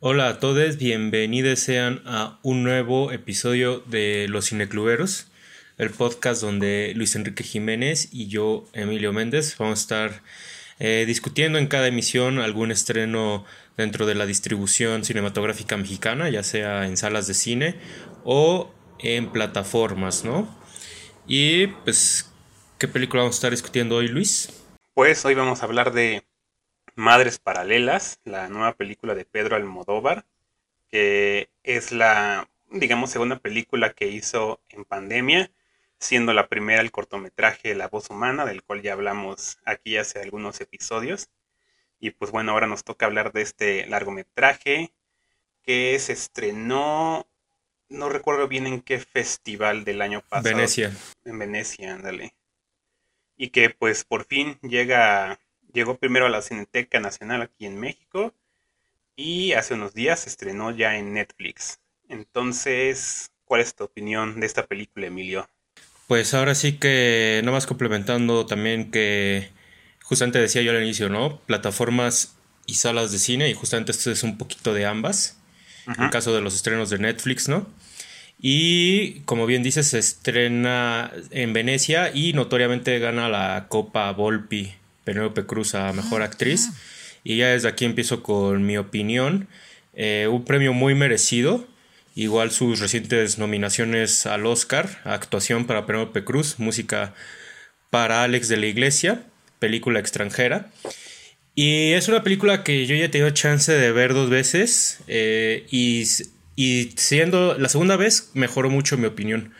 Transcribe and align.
Hola 0.00 0.28
a 0.28 0.38
todos, 0.38 0.76
bienvenidos 0.76 1.58
sean 1.58 2.02
a 2.06 2.38
un 2.44 2.62
nuevo 2.62 3.10
episodio 3.10 3.80
de 3.80 4.26
Los 4.28 4.48
Cinecluberos, 4.48 5.26
el 5.76 5.90
podcast 5.90 6.40
donde 6.40 6.92
Luis 6.94 7.16
Enrique 7.16 7.42
Jiménez 7.42 8.08
y 8.12 8.28
yo, 8.28 8.64
Emilio 8.74 9.12
Méndez, 9.12 9.56
vamos 9.58 9.80
a 9.80 9.82
estar 9.82 10.22
eh, 10.78 11.02
discutiendo 11.04 11.58
en 11.58 11.66
cada 11.66 11.88
emisión 11.88 12.38
algún 12.38 12.70
estreno 12.70 13.44
dentro 13.76 14.06
de 14.06 14.14
la 14.14 14.24
distribución 14.24 15.04
cinematográfica 15.04 15.76
mexicana, 15.76 16.30
ya 16.30 16.44
sea 16.44 16.86
en 16.86 16.96
salas 16.96 17.26
de 17.26 17.34
cine 17.34 17.74
o 18.22 18.72
en 19.00 19.32
plataformas, 19.32 20.24
¿no? 20.24 20.48
Y 21.26 21.66
pues, 21.66 22.30
¿qué 22.78 22.86
película 22.86 23.22
vamos 23.22 23.34
a 23.34 23.38
estar 23.38 23.50
discutiendo 23.50 23.96
hoy, 23.96 24.06
Luis? 24.06 24.48
Pues 24.94 25.24
hoy 25.24 25.34
vamos 25.34 25.60
a 25.60 25.64
hablar 25.64 25.92
de 25.92 26.22
Madres 26.98 27.38
Paralelas, 27.38 28.18
la 28.24 28.48
nueva 28.48 28.74
película 28.74 29.14
de 29.14 29.24
Pedro 29.24 29.54
Almodóvar, 29.54 30.26
que 30.90 31.48
es 31.62 31.92
la, 31.92 32.50
digamos, 32.72 33.10
segunda 33.10 33.38
película 33.38 33.92
que 33.92 34.08
hizo 34.08 34.60
en 34.68 34.84
pandemia, 34.84 35.52
siendo 36.00 36.32
la 36.32 36.48
primera 36.48 36.82
el 36.82 36.90
cortometraje 36.90 37.76
La 37.76 37.86
voz 37.86 38.10
humana, 38.10 38.44
del 38.46 38.64
cual 38.64 38.82
ya 38.82 38.94
hablamos 38.94 39.58
aquí 39.64 39.96
hace 39.96 40.20
algunos 40.20 40.60
episodios. 40.60 41.28
Y 42.00 42.10
pues 42.10 42.32
bueno, 42.32 42.50
ahora 42.50 42.66
nos 42.66 42.82
toca 42.82 43.06
hablar 43.06 43.30
de 43.32 43.42
este 43.42 43.86
largometraje 43.86 44.90
que 45.62 45.96
se 46.00 46.14
estrenó, 46.14 47.28
no 47.88 48.08
recuerdo 48.08 48.48
bien 48.48 48.66
en 48.66 48.80
qué 48.80 48.98
festival 48.98 49.84
del 49.84 50.02
año 50.02 50.20
pasado. 50.22 50.56
Venecia. 50.56 50.92
En 51.24 51.38
Venecia, 51.38 51.94
ándale. 51.94 52.34
Y 53.36 53.50
que 53.50 53.70
pues 53.70 54.02
por 54.02 54.24
fin 54.24 54.58
llega 54.62 55.38
Llegó 55.78 55.96
primero 55.96 56.26
a 56.26 56.28
la 56.28 56.42
Cineteca 56.42 56.98
Nacional 56.98 57.40
aquí 57.40 57.64
en 57.64 57.78
México 57.78 58.34
y 59.14 59.52
hace 59.52 59.74
unos 59.74 59.94
días 59.94 60.18
se 60.18 60.28
estrenó 60.28 60.72
ya 60.72 60.96
en 60.96 61.12
Netflix. 61.12 61.78
Entonces, 62.08 63.30
¿cuál 63.44 63.60
es 63.60 63.76
tu 63.76 63.84
opinión 63.84 64.40
de 64.40 64.46
esta 64.46 64.66
película, 64.66 65.06
Emilio? 65.06 65.48
Pues 66.08 66.34
ahora 66.34 66.56
sí 66.56 66.78
que, 66.78 67.42
no 67.44 67.52
más 67.52 67.68
complementando 67.68 68.44
también 68.44 68.90
que 68.90 69.50
justamente 70.02 70.40
decía 70.40 70.62
yo 70.62 70.72
al 70.72 70.82
inicio, 70.82 71.10
¿no? 71.10 71.38
Plataformas 71.42 72.36
y 72.66 72.74
salas 72.74 73.12
de 73.12 73.20
cine, 73.20 73.48
y 73.48 73.54
justamente 73.54 73.92
esto 73.92 74.10
es 74.10 74.24
un 74.24 74.36
poquito 74.36 74.74
de 74.74 74.84
ambas, 74.84 75.38
en 75.86 76.02
el 76.02 76.10
caso 76.10 76.34
de 76.34 76.40
los 76.40 76.56
estrenos 76.56 76.90
de 76.90 76.98
Netflix, 76.98 77.48
¿no? 77.48 77.68
Y 78.40 79.20
como 79.20 79.46
bien 79.46 79.62
dices, 79.62 79.86
se 79.86 80.00
estrena 80.00 81.12
en 81.30 81.52
Venecia 81.52 82.10
y 82.12 82.32
notoriamente 82.32 82.98
gana 82.98 83.28
la 83.28 83.66
Copa 83.68 84.10
Volpi 84.10 84.74
Penélope 85.08 85.46
Cruz 85.46 85.74
a 85.74 85.90
Mejor 85.94 86.20
Actriz. 86.20 86.68
Y 87.24 87.38
ya 87.38 87.48
desde 87.48 87.66
aquí 87.68 87.86
empiezo 87.86 88.22
con 88.22 88.66
mi 88.66 88.76
opinión. 88.76 89.48
Eh, 89.94 90.28
un 90.30 90.44
premio 90.44 90.74
muy 90.74 90.94
merecido. 90.94 91.66
Igual 92.14 92.50
sus 92.50 92.78
recientes 92.78 93.38
nominaciones 93.38 94.26
al 94.26 94.44
Oscar, 94.44 95.00
actuación 95.04 95.66
para 95.66 95.86
Penélope 95.86 96.24
Cruz, 96.24 96.58
música 96.58 97.14
para 97.88 98.22
Alex 98.22 98.48
de 98.48 98.58
la 98.58 98.66
Iglesia, 98.66 99.22
película 99.60 99.98
extranjera. 99.98 100.70
Y 101.54 101.92
es 101.92 102.08
una 102.08 102.22
película 102.22 102.62
que 102.62 102.84
yo 102.84 102.94
ya 102.94 103.06
he 103.06 103.08
tenido 103.08 103.30
chance 103.30 103.72
de 103.72 103.92
ver 103.92 104.12
dos 104.12 104.28
veces 104.28 104.98
eh, 105.06 105.64
y, 105.70 106.06
y 106.54 106.92
siendo 106.96 107.56
la 107.56 107.70
segunda 107.70 107.96
vez 107.96 108.30
mejoró 108.34 108.68
mucho 108.68 108.98
mi 108.98 109.06
opinión. 109.06 109.54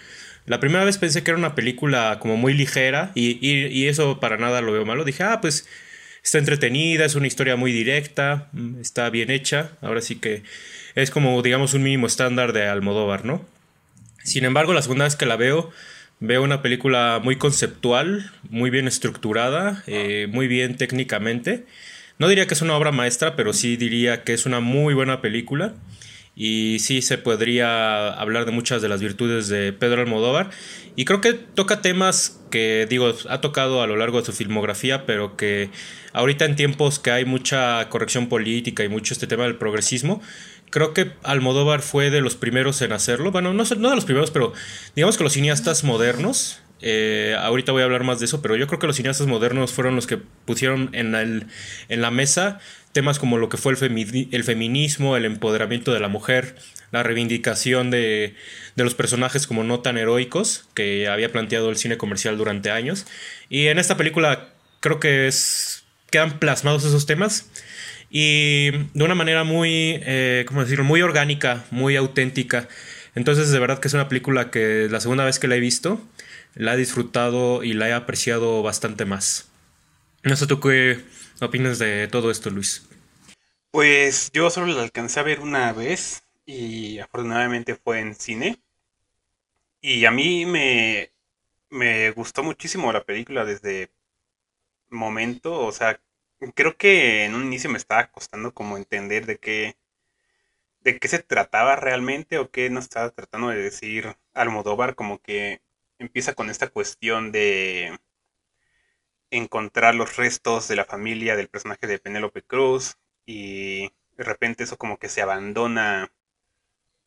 La 0.48 0.60
primera 0.60 0.82
vez 0.84 0.96
pensé 0.96 1.22
que 1.22 1.30
era 1.30 1.38
una 1.38 1.54
película 1.54 2.18
como 2.20 2.38
muy 2.38 2.54
ligera 2.54 3.12
y, 3.14 3.86
eso 3.86 4.18
para 4.18 4.38
nada 4.38 4.62
lo 4.62 4.72
veo 4.72 4.86
malo. 4.86 5.04
Dije, 5.04 5.22
ah, 5.22 5.42
pues 5.42 5.68
está 6.22 6.38
entretenida, 6.38 7.04
es 7.04 7.14
una 7.14 7.26
historia 7.26 7.56
muy 7.56 7.70
directa, 7.70 8.48
mm, 8.52 8.80
está 8.80 9.10
bien 9.10 9.30
hecha. 9.30 9.72
Ahora 9.82 10.00
sí 10.00 10.16
que 10.16 10.42
es 10.94 11.10
como, 11.10 11.40
digamos, 11.42 11.74
un 11.74 11.82
mínimo 11.82 12.06
estándar 12.06 12.54
de 12.54 12.66
Almodóvar, 12.66 13.26
¿no? 13.26 13.44
Sin 14.24 14.46
embargo, 14.46 14.72
la 14.72 14.80
segunda 14.80 15.04
vez 15.04 15.16
que 15.16 15.26
la 15.26 15.36
veo, 15.36 15.70
veo 16.18 16.42
una 16.42 16.62
película 16.62 17.20
muy 17.22 17.36
conceptual, 17.36 18.32
muy 18.48 18.70
bien 18.70 18.88
estructurada, 18.88 19.84
eh, 19.86 20.28
muy 20.30 20.48
bien 20.48 20.76
técnicamente. 20.78 21.66
No 22.18 22.26
diría 22.26 22.46
que 22.46 22.54
es 22.54 22.62
una 22.62 22.76
obra 22.76 22.90
maestra, 22.90 23.36
pero 23.36 23.52
sí 23.52 23.76
diría 23.76 24.24
que 24.24 24.32
es 24.32 24.46
una 24.46 24.60
muy 24.60 24.94
buena 24.94 25.20
película 25.20 25.74
y 26.40 26.78
sí 26.78 27.02
se 27.02 27.18
podría 27.18 28.10
hablar 28.10 28.44
de 28.44 28.52
muchas 28.52 28.80
de 28.80 28.88
las 28.88 29.00
virtudes 29.00 29.48
de 29.48 29.72
Pedro 29.72 30.02
Almodóvar. 30.02 30.50
Y 30.94 31.04
creo 31.04 31.20
que 31.20 31.32
toca 31.32 31.82
temas 31.82 32.40
que 32.52 32.86
digo 32.88 33.12
ha 33.28 33.40
tocado 33.40 33.82
a 33.82 33.88
lo 33.88 33.96
largo 33.96 34.20
de 34.20 34.24
su 34.24 34.32
filmografía 34.32 35.04
pero 35.04 35.36
que 35.36 35.70
ahorita 36.12 36.44
en 36.44 36.56
tiempos 36.56 37.00
que 37.00 37.10
hay 37.10 37.24
mucha 37.24 37.88
corrección 37.88 38.28
política 38.28 38.84
y 38.84 38.88
mucho 38.88 39.12
este 39.12 39.26
tema 39.26 39.44
del 39.44 39.56
progresismo 39.56 40.22
creo 40.70 40.94
que 40.94 41.12
Almodóvar 41.24 41.82
fue 41.82 42.10
de 42.10 42.20
los 42.20 42.36
primeros 42.36 42.80
en 42.82 42.92
hacerlo. 42.92 43.32
Bueno 43.32 43.52
no, 43.52 43.64
no 43.64 43.90
de 43.90 43.96
los 43.96 44.04
primeros 44.06 44.30
pero 44.30 44.52
digamos 44.94 45.18
que 45.18 45.24
los 45.24 45.34
cineastas 45.34 45.84
modernos 45.84 46.62
eh, 46.80 47.36
ahorita 47.38 47.72
voy 47.72 47.82
a 47.82 47.86
hablar 47.86 48.04
más 48.04 48.20
de 48.20 48.26
eso, 48.26 48.40
pero 48.40 48.54
yo 48.56 48.66
creo 48.66 48.78
que 48.78 48.86
los 48.86 48.96
cineastas 48.96 49.26
modernos 49.26 49.72
fueron 49.72 49.96
los 49.96 50.06
que 50.06 50.16
pusieron 50.16 50.90
en, 50.92 51.14
el, 51.14 51.46
en 51.88 52.00
la 52.00 52.10
mesa 52.10 52.60
temas 52.92 53.18
como 53.18 53.38
lo 53.38 53.48
que 53.48 53.56
fue 53.56 53.72
el, 53.72 54.28
el 54.30 54.44
feminismo, 54.44 55.16
el 55.16 55.24
empoderamiento 55.24 55.92
de 55.92 56.00
la 56.00 56.08
mujer, 56.08 56.56
la 56.90 57.02
reivindicación 57.02 57.90
de, 57.90 58.34
de, 58.76 58.84
los 58.84 58.94
personajes 58.94 59.46
como 59.46 59.64
no 59.64 59.80
tan 59.80 59.98
heroicos 59.98 60.68
que 60.74 61.08
había 61.08 61.30
planteado 61.30 61.70
el 61.70 61.76
cine 61.76 61.98
comercial 61.98 62.38
durante 62.38 62.70
años. 62.70 63.06
Y 63.48 63.66
en 63.66 63.78
esta 63.78 63.96
película 63.96 64.48
creo 64.80 65.00
que 65.00 65.26
es, 65.26 65.84
quedan 66.10 66.38
plasmados 66.38 66.84
esos 66.84 67.06
temas 67.06 67.50
y 68.10 68.70
de 68.70 69.04
una 69.04 69.14
manera 69.14 69.44
muy, 69.44 70.00
eh, 70.02 70.44
¿cómo 70.46 70.62
decirlo?, 70.62 70.84
muy 70.84 71.02
orgánica, 71.02 71.64
muy 71.70 71.96
auténtica. 71.96 72.68
Entonces 73.14 73.50
de 73.50 73.58
verdad 73.58 73.80
que 73.80 73.88
es 73.88 73.94
una 73.94 74.08
película 74.08 74.50
que 74.50 74.88
la 74.90 75.00
segunda 75.00 75.24
vez 75.24 75.38
que 75.38 75.48
la 75.48 75.56
he 75.56 75.60
visto, 75.60 76.00
la 76.54 76.74
he 76.74 76.76
disfrutado 76.76 77.62
y 77.64 77.74
la 77.74 77.88
he 77.88 77.92
apreciado 77.92 78.62
bastante 78.62 79.04
más. 79.04 79.48
No 80.22 80.36
sé 80.36 80.46
tú 80.46 80.60
opinas 81.40 81.78
de 81.78 82.08
todo 82.08 82.30
esto, 82.30 82.50
Luis. 82.50 82.88
Pues 83.70 84.30
yo 84.32 84.50
solo 84.50 84.66
la 84.74 84.82
alcancé 84.82 85.20
a 85.20 85.24
ver 85.24 85.40
una 85.40 85.72
vez 85.72 86.22
y 86.46 86.98
afortunadamente 86.98 87.74
fue 87.74 88.00
en 88.00 88.14
cine. 88.14 88.58
Y 89.80 90.04
a 90.06 90.10
mí 90.10 90.46
me, 90.46 91.12
me 91.70 92.10
gustó 92.12 92.42
muchísimo 92.42 92.92
la 92.92 93.04
película 93.04 93.44
desde 93.44 93.90
momento. 94.90 95.60
O 95.60 95.72
sea, 95.72 96.00
creo 96.54 96.76
que 96.76 97.24
en 97.24 97.34
un 97.34 97.44
inicio 97.44 97.70
me 97.70 97.78
estaba 97.78 98.10
costando 98.10 98.54
como 98.54 98.76
entender 98.76 99.26
de 99.26 99.38
qué, 99.38 99.76
de 100.80 100.98
qué 100.98 101.08
se 101.08 101.18
trataba 101.20 101.76
realmente 101.76 102.38
o 102.38 102.50
qué 102.50 102.70
nos 102.70 102.84
estaba 102.84 103.10
tratando 103.10 103.48
de 103.48 103.56
decir 103.62 104.16
Almodóvar. 104.34 104.94
Como 104.94 105.20
que 105.20 105.60
empieza 105.98 106.34
con 106.34 106.50
esta 106.50 106.68
cuestión 106.68 107.32
de 107.32 107.98
encontrar 109.30 109.94
los 109.94 110.16
restos 110.16 110.68
de 110.68 110.76
la 110.76 110.84
familia 110.84 111.36
del 111.36 111.48
personaje 111.48 111.86
de 111.86 111.98
Penélope 111.98 112.42
Cruz 112.42 112.98
y 113.26 113.90
de 114.16 114.24
repente 114.24 114.64
eso 114.64 114.78
como 114.78 114.98
que 114.98 115.08
se 115.08 115.22
abandona 115.22 116.12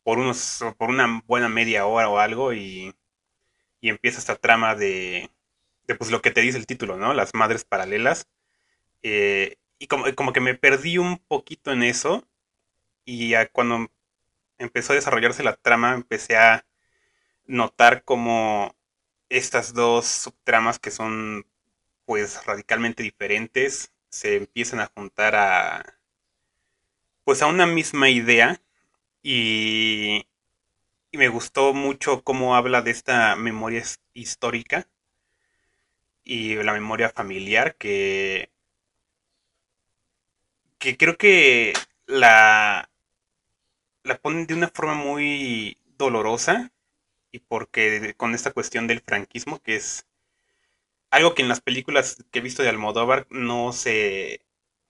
por 0.04 0.18
unos 0.18 0.64
por 0.78 0.90
una 0.90 1.22
buena 1.26 1.48
media 1.48 1.86
hora 1.86 2.08
o 2.08 2.18
algo 2.18 2.52
y, 2.52 2.94
y 3.80 3.90
empieza 3.90 4.18
esta 4.18 4.36
trama 4.36 4.74
de, 4.74 5.30
de 5.86 5.94
pues 5.96 6.10
lo 6.10 6.22
que 6.22 6.30
te 6.30 6.40
dice 6.42 6.58
el 6.58 6.66
título, 6.66 6.96
¿no? 6.96 7.14
Las 7.14 7.34
madres 7.34 7.64
paralelas. 7.64 8.28
Eh, 9.02 9.56
y 9.78 9.88
como, 9.88 10.06
como 10.16 10.32
que 10.32 10.40
me 10.40 10.54
perdí 10.54 10.98
un 10.98 11.18
poquito 11.18 11.72
en 11.72 11.82
eso 11.82 12.28
y 13.04 13.30
ya 13.30 13.48
cuando 13.48 13.90
empezó 14.58 14.92
a 14.92 14.96
desarrollarse 14.96 15.42
la 15.44 15.56
trama 15.56 15.94
empecé 15.94 16.36
a 16.36 16.66
notar 17.46 18.04
como 18.04 18.76
estas 19.28 19.74
dos 19.74 20.06
subtramas 20.06 20.78
que 20.78 20.90
son 20.90 21.46
pues 22.06 22.44
radicalmente 22.46 23.02
diferentes 23.02 23.92
se 24.10 24.36
empiezan 24.36 24.80
a 24.80 24.90
juntar 24.94 25.34
a 25.34 25.98
pues 27.24 27.42
a 27.42 27.46
una 27.46 27.66
misma 27.66 28.10
idea 28.10 28.60
y, 29.22 30.26
me 31.12 31.28
gustó 31.28 31.74
mucho 31.74 32.22
cómo 32.24 32.56
habla 32.56 32.82
de 32.82 32.90
esta 32.90 33.36
memoria 33.36 33.82
histórica 34.14 34.88
y 36.24 36.56
la 36.56 36.72
memoria 36.72 37.10
familiar 37.10 37.76
que 37.76 38.50
que 40.78 40.96
creo 40.96 41.16
que 41.16 41.74
la 42.06 42.88
la 44.04 44.18
ponen 44.18 44.46
de 44.46 44.54
una 44.54 44.68
forma 44.68 44.94
muy 44.94 45.78
dolorosa 45.98 46.72
y 47.30 47.40
porque 47.40 48.14
con 48.16 48.34
esta 48.34 48.52
cuestión 48.52 48.86
del 48.86 49.00
franquismo, 49.00 49.60
que 49.62 49.76
es 49.76 50.06
algo 51.12 51.34
que 51.34 51.42
en 51.42 51.48
las 51.48 51.60
películas 51.60 52.24
que 52.32 52.38
he 52.40 52.42
visto 52.42 52.62
de 52.62 52.70
Almodóvar 52.70 53.26
no 53.30 53.72
se, 53.72 54.44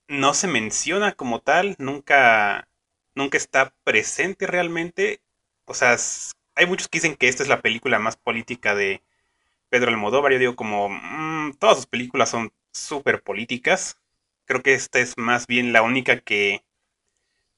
no 0.09 0.35
se 0.35 0.47
menciona 0.49 1.13
como 1.13 1.41
tal, 1.41 1.75
nunca, 1.79 2.69
nunca 3.17 3.37
está 3.39 3.75
presente 3.85 4.47
realmente. 4.47 5.21
O 5.67 5.75
sea, 5.75 5.97
hay 6.55 6.67
muchos 6.67 6.89
que 6.89 6.99
dicen 6.99 7.17
que 7.17 7.29
esta 7.29 7.43
es 7.43 7.49
la 7.49 7.61
película 7.61 7.99
más 7.99 8.17
política 8.17 8.75
de 8.77 9.03
Pedro 9.71 9.91
Almodóvar. 9.91 10.33
Yo 10.33 10.39
digo 10.39 10.57
como, 10.57 10.89
mm, 10.91 11.55
todas 11.59 11.77
sus 11.79 11.87
películas 11.87 12.31
son 12.31 12.53
súper 12.73 13.23
políticas. 13.23 14.01
Creo 14.47 14.63
que 14.63 14.75
esta 14.75 15.01
es 15.01 15.15
más 15.19 15.49
bien 15.49 15.73
la 15.73 15.83
única 15.83 16.21
que 16.21 16.65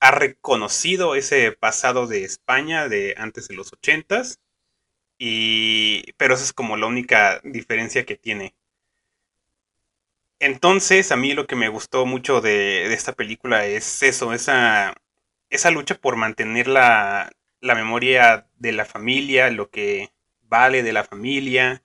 ha 0.01 0.11
reconocido 0.13 1.17
ese 1.17 1.53
pasado 1.53 2.07
de 2.07 2.25
España 2.25 2.89
de 2.89 3.15
antes 3.19 3.49
de 3.49 3.57
los 3.57 3.73
ochentas. 3.75 4.41
Y, 5.27 6.13
pero 6.19 6.35
esa 6.35 6.45
es 6.45 6.53
como 6.53 6.77
la 6.77 6.87
única 6.87 7.41
diferencia 7.45 8.05
que 8.05 8.15
tiene. 8.15 8.55
Entonces, 10.39 11.13
a 11.13 11.17
mí 11.17 11.33
lo 11.33 11.47
que 11.47 11.57
me 11.57 11.71
gustó 11.71 12.05
mucho 12.05 12.43
de, 12.43 12.93
esta 12.93 13.15
película 13.15 13.65
es 13.65 14.03
eso, 14.03 14.35
esa, 14.35 14.93
esa 15.49 15.71
lucha 15.71 15.95
por 15.95 16.17
mantener 16.17 16.69
la, 16.69 17.33
la 17.61 17.75
memoria 17.75 18.47
de 18.59 18.73
la 18.73 18.85
familia, 18.85 19.49
lo 19.49 19.71
que 19.71 20.13
vale 20.43 20.83
de 20.83 20.93
la 20.93 21.05
familia, 21.05 21.83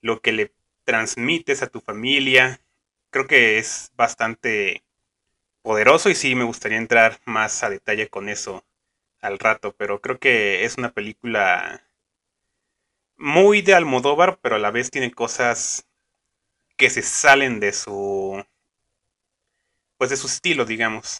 lo 0.00 0.20
que 0.20 0.30
le 0.30 0.52
transmites 0.84 1.62
a 1.62 1.66
tu 1.66 1.80
familia. 1.80 2.60
Creo 3.10 3.26
que 3.26 3.58
es 3.58 3.90
bastante 3.96 4.84
poderoso 5.62 6.10
y 6.10 6.14
sí 6.14 6.36
me 6.36 6.44
gustaría 6.44 6.78
entrar 6.78 7.18
más 7.24 7.64
a 7.64 7.70
detalle 7.70 8.08
con 8.08 8.28
eso 8.28 8.64
al 9.20 9.40
rato, 9.40 9.74
pero 9.76 10.00
creo 10.00 10.20
que 10.20 10.64
es 10.64 10.78
una 10.78 10.92
película 10.92 11.82
muy 13.18 13.62
de 13.62 13.74
Almodóvar, 13.74 14.38
pero 14.40 14.56
a 14.56 14.58
la 14.58 14.70
vez 14.70 14.90
tiene 14.90 15.10
cosas 15.10 15.86
que 16.76 16.88
se 16.88 17.02
salen 17.02 17.60
de 17.60 17.72
su 17.72 18.42
pues 19.98 20.10
de 20.10 20.16
su 20.16 20.28
estilo, 20.28 20.64
digamos. 20.64 21.18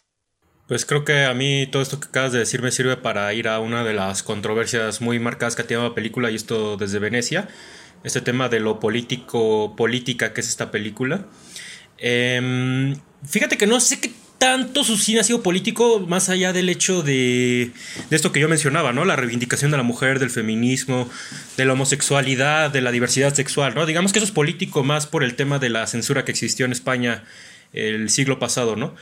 Pues 0.67 0.85
creo 0.85 1.03
que 1.03 1.25
a 1.25 1.33
mí 1.33 1.67
todo 1.67 1.81
esto 1.81 1.99
que 1.99 2.07
acabas 2.07 2.31
de 2.31 2.39
decir 2.39 2.61
me 2.61 2.71
sirve 2.71 2.95
para 2.95 3.33
ir 3.33 3.47
a 3.47 3.59
una 3.59 3.83
de 3.83 3.93
las 3.93 4.23
controversias 4.23 5.01
muy 5.01 5.19
marcadas 5.19 5.55
que 5.55 5.63
ha 5.63 5.67
tenido 5.67 5.89
la 5.89 5.95
película 5.95 6.31
y 6.31 6.35
esto 6.35 6.77
desde 6.77 6.99
Venecia, 6.99 7.49
este 8.03 8.21
tema 8.21 8.49
de 8.49 8.59
lo 8.59 8.79
político, 8.79 9.75
política 9.75 10.31
que 10.31 10.41
es 10.41 10.47
esta 10.47 10.71
película. 10.71 11.25
Em, 11.97 12.95
fíjate 13.27 13.57
que 13.57 13.67
no 13.67 13.79
sé 13.79 13.99
qué 13.99 14.11
tanto 14.39 14.83
su 14.85 14.97
cine 14.97 15.19
ha 15.19 15.23
sido 15.23 15.43
político, 15.43 15.99
más 15.99 16.29
allá 16.29 16.53
del 16.53 16.69
hecho 16.69 17.03
de, 17.03 17.71
esto 18.09 18.31
que 18.31 18.39
yo 18.39 18.47
mencionaba, 18.49 18.93
¿no? 18.93 19.05
La 19.05 19.17
reivindicación 19.17 19.69
de 19.69 19.77
la 19.77 19.83
mujer, 19.83 20.17
del 20.17 20.31
feminismo, 20.31 21.09
de 21.57 21.65
la 21.65 21.73
homosexualidad, 21.73 22.71
de 22.71 22.81
la 22.81 22.91
diversidad 22.91 23.33
sexual, 23.33 23.75
¿no? 23.75 23.85
Digamos 23.85 24.13
que 24.13 24.19
eso 24.19 24.25
es 24.25 24.31
político 24.31 24.83
más 24.83 25.05
por 25.07 25.23
el 25.23 25.35
tema 25.35 25.59
de 25.59 25.69
la 25.69 25.85
censura 25.87 26.25
que 26.25 26.31
existió 26.31 26.65
en 26.65 26.71
España 26.71 27.23
el 27.73 28.09
siglo 28.09 28.39
pasado, 28.39 28.75
¿no? 28.75 28.95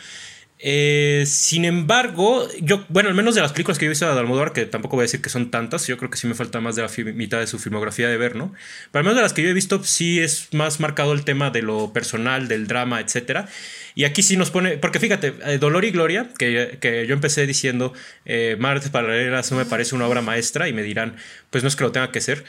Eh, 0.59 1.25
sin 1.27 1.65
embargo, 1.65 2.47
yo, 2.61 2.83
bueno, 2.89 3.09
al 3.09 3.15
menos 3.15 3.35
de 3.35 3.41
las 3.41 3.51
películas 3.51 3.77
que 3.77 3.85
yo 3.85 3.89
he 3.89 3.91
visto 3.91 4.11
de 4.11 4.19
Almodóvar, 4.19 4.53
que 4.53 4.65
tampoco 4.65 4.95
voy 4.95 5.03
a 5.03 5.05
decir 5.05 5.21
que 5.21 5.29
son 5.29 5.51
tantas, 5.51 5.85
yo 5.85 5.97
creo 5.97 6.09
que 6.09 6.17
sí 6.17 6.25
me 6.25 6.33
falta 6.33 6.59
más 6.61 6.75
de 6.75 6.81
la 6.81 6.89
mitad 7.13 7.39
de 7.39 7.45
su 7.45 7.59
filmografía 7.59 8.07
de 8.07 8.17
ver, 8.17 8.35
¿no? 8.35 8.53
Pero 8.91 9.01
al 9.01 9.03
menos 9.03 9.17
de 9.17 9.21
las 9.21 9.33
que 9.33 9.43
yo 9.43 9.49
he 9.49 9.53
visto, 9.53 9.83
sí 9.83 10.19
es 10.19 10.49
más 10.53 10.79
marcado 10.79 11.13
el 11.13 11.23
tema 11.25 11.51
de 11.51 11.61
lo 11.61 11.93
personal, 11.93 12.47
del 12.47 12.65
drama, 12.67 12.99
etcétera. 13.01 13.47
Y 13.93 14.05
aquí 14.05 14.23
sí 14.23 14.35
nos 14.35 14.49
pone, 14.49 14.77
porque 14.77 14.99
fíjate, 14.99 15.35
eh, 15.45 15.59
Dolor 15.59 15.85
y 15.85 15.91
Gloria, 15.91 16.29
que, 16.37 16.77
que, 16.81 17.05
yo 17.05 17.13
empecé 17.13 17.45
diciendo, 17.45 17.93
eh, 18.25 18.55
Martes 18.59 18.89
Paralelas 18.89 19.51
no 19.51 19.57
me 19.57 19.65
parece 19.65 19.93
una 19.95 20.07
obra 20.07 20.21
maestra, 20.21 20.67
y 20.67 20.73
me 20.73 20.81
dirán, 20.81 21.17
pues 21.51 21.63
no 21.63 21.67
es 21.67 21.75
que 21.75 21.83
lo 21.83 21.91
tenga 21.91 22.11
que 22.11 22.21
ser. 22.21 22.45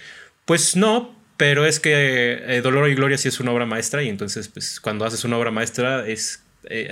Pues 0.47 0.77
no, 0.77 1.15
pero 1.37 1.67
es 1.67 1.79
que 1.79 1.93
eh, 1.93 2.61
Dolor 2.63 2.89
y 2.89 2.95
Gloria 2.95 3.19
sí 3.19 3.29
es 3.29 3.39
una 3.39 3.53
obra 3.53 3.67
maestra, 3.67 4.03
y 4.03 4.09
entonces, 4.09 4.49
pues 4.49 4.81
cuando 4.81 5.05
haces 5.05 5.25
una 5.25 5.37
obra 5.37 5.51
maestra 5.51 6.07
es 6.07 6.43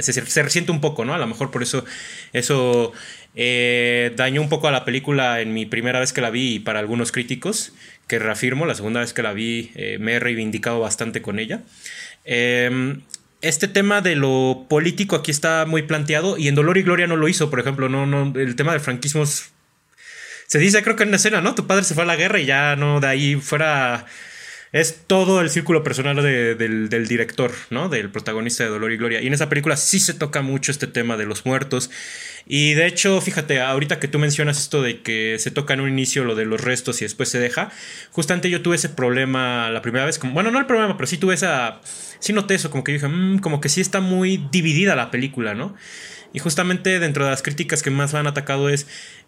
se, 0.00 0.12
se, 0.12 0.42
resiente 0.42 0.72
un 0.72 0.80
poco, 0.80 1.04
¿no? 1.04 1.14
A 1.14 1.18
lo 1.18 1.26
mejor 1.26 1.50
por 1.50 1.62
eso 1.62 1.84
eso 2.32 2.92
dañó 3.34 4.40
un 4.40 4.48
poco 4.48 4.68
a 4.68 4.72
la 4.72 4.84
película 4.84 5.40
en 5.40 5.52
mi 5.52 5.66
primera 5.66 6.00
vez 6.00 6.12
que 6.12 6.20
la 6.20 6.30
vi 6.30 6.54
y 6.54 6.58
para 6.58 6.78
algunos 6.78 7.12
críticos, 7.12 7.72
que 8.06 8.18
reafirmo, 8.18 8.66
la 8.66 8.74
segunda 8.74 9.00
vez 9.00 9.12
que 9.12 9.22
la 9.22 9.32
vi 9.32 9.72
me 9.98 10.14
he 10.14 10.20
reivindicado 10.20 10.80
bastante 10.80 11.20
con 11.20 11.38
ella. 11.38 11.62
Eh, 12.26 12.98
este 13.42 13.68
tema 13.68 14.00
de 14.00 14.16
lo 14.16 14.66
político 14.68 15.14
aquí 15.14 15.30
está 15.30 15.66
muy 15.66 15.82
planteado 15.82 16.36
y 16.36 16.48
en 16.48 16.54
Dolor 16.54 16.78
y 16.78 16.82
Gloria 16.82 17.06
no 17.06 17.16
lo 17.16 17.28
hizo, 17.28 17.50
por 17.50 17.60
ejemplo, 17.60 17.88
no, 17.88 18.06
no, 18.06 18.32
el 18.38 18.56
tema 18.56 18.72
del 18.72 18.80
franquismo 18.80 19.24
se 19.26 20.58
dice 20.58 20.82
creo 20.82 20.96
que 20.96 21.04
en 21.04 21.10
la 21.10 21.16
escena, 21.16 21.40
¿no? 21.40 21.54
Tu 21.54 21.66
padre 21.66 21.84
se 21.84 21.94
fue 21.94 22.02
a 22.04 22.06
la 22.06 22.16
guerra 22.16 22.40
y 22.40 22.46
ya 22.46 22.76
no, 22.76 23.00
de 23.00 23.06
ahí 23.06 23.36
fuera 23.36 24.06
es 24.76 25.04
todo 25.06 25.40
el 25.40 25.48
círculo 25.48 25.82
personal 25.82 26.16
del, 26.16 27.08
director, 27.08 27.50
¿no? 27.70 27.88
Del 27.88 28.10
protagonista 28.10 28.64
de 28.64 28.70
Dolor 28.70 28.92
y 28.92 28.98
Gloria. 28.98 29.22
Y 29.22 29.26
en 29.26 29.32
esa 29.32 29.48
película 29.48 29.76
sí 29.76 29.98
se 29.98 30.12
toca 30.12 30.42
mucho 30.42 30.70
este 30.70 30.86
tema 30.86 31.16
de 31.16 31.24
los 31.24 31.46
muertos. 31.46 31.90
Y 32.46 32.74
de 32.74 32.86
hecho, 32.86 33.20
fíjate, 33.22 33.60
ahorita 33.60 33.98
que 33.98 34.06
tú 34.06 34.18
mencionas 34.18 34.60
esto 34.60 34.82
de 34.82 35.00
que 35.00 35.36
se 35.38 35.50
toca 35.50 35.72
en 35.72 35.80
un 35.80 35.88
inicio 35.88 36.24
lo 36.24 36.34
de 36.34 36.44
los 36.44 36.60
restos 36.60 37.00
y 37.00 37.06
después 37.06 37.30
se 37.30 37.38
deja, 37.38 37.70
justamente 38.10 38.50
yo 38.50 38.60
tuve 38.60 38.76
ese 38.76 38.90
problema 38.90 39.70
la 39.70 39.80
primera 39.80 40.04
vez, 40.04 40.18
como, 40.18 40.34
bueno, 40.34 40.50
no 40.50 40.58
el 40.58 40.66
problema, 40.66 40.96
pero 40.96 41.06
sí 41.06 41.16
tuve 41.16 41.34
esa, 41.34 41.80
sí 42.20 42.32
noté 42.32 42.54
eso, 42.54 42.70
como 42.70 42.84
que 42.84 42.92
dije, 42.92 43.08
mmm, 43.08 43.38
como 43.38 43.60
que 43.60 43.68
sí 43.68 43.80
está 43.80 44.00
muy 44.00 44.46
dividida 44.52 44.94
la 44.94 45.10
película, 45.10 45.54
¿no? 45.54 45.74
Y 46.32 46.38
justamente 46.38 47.00
dentro 47.00 47.24
de 47.24 47.30
las 47.30 47.42
críticas 47.42 47.82
que 47.82 47.90
más 47.90 48.14
han 48.14 48.26
atacado 48.26 48.68
es, 48.68 48.86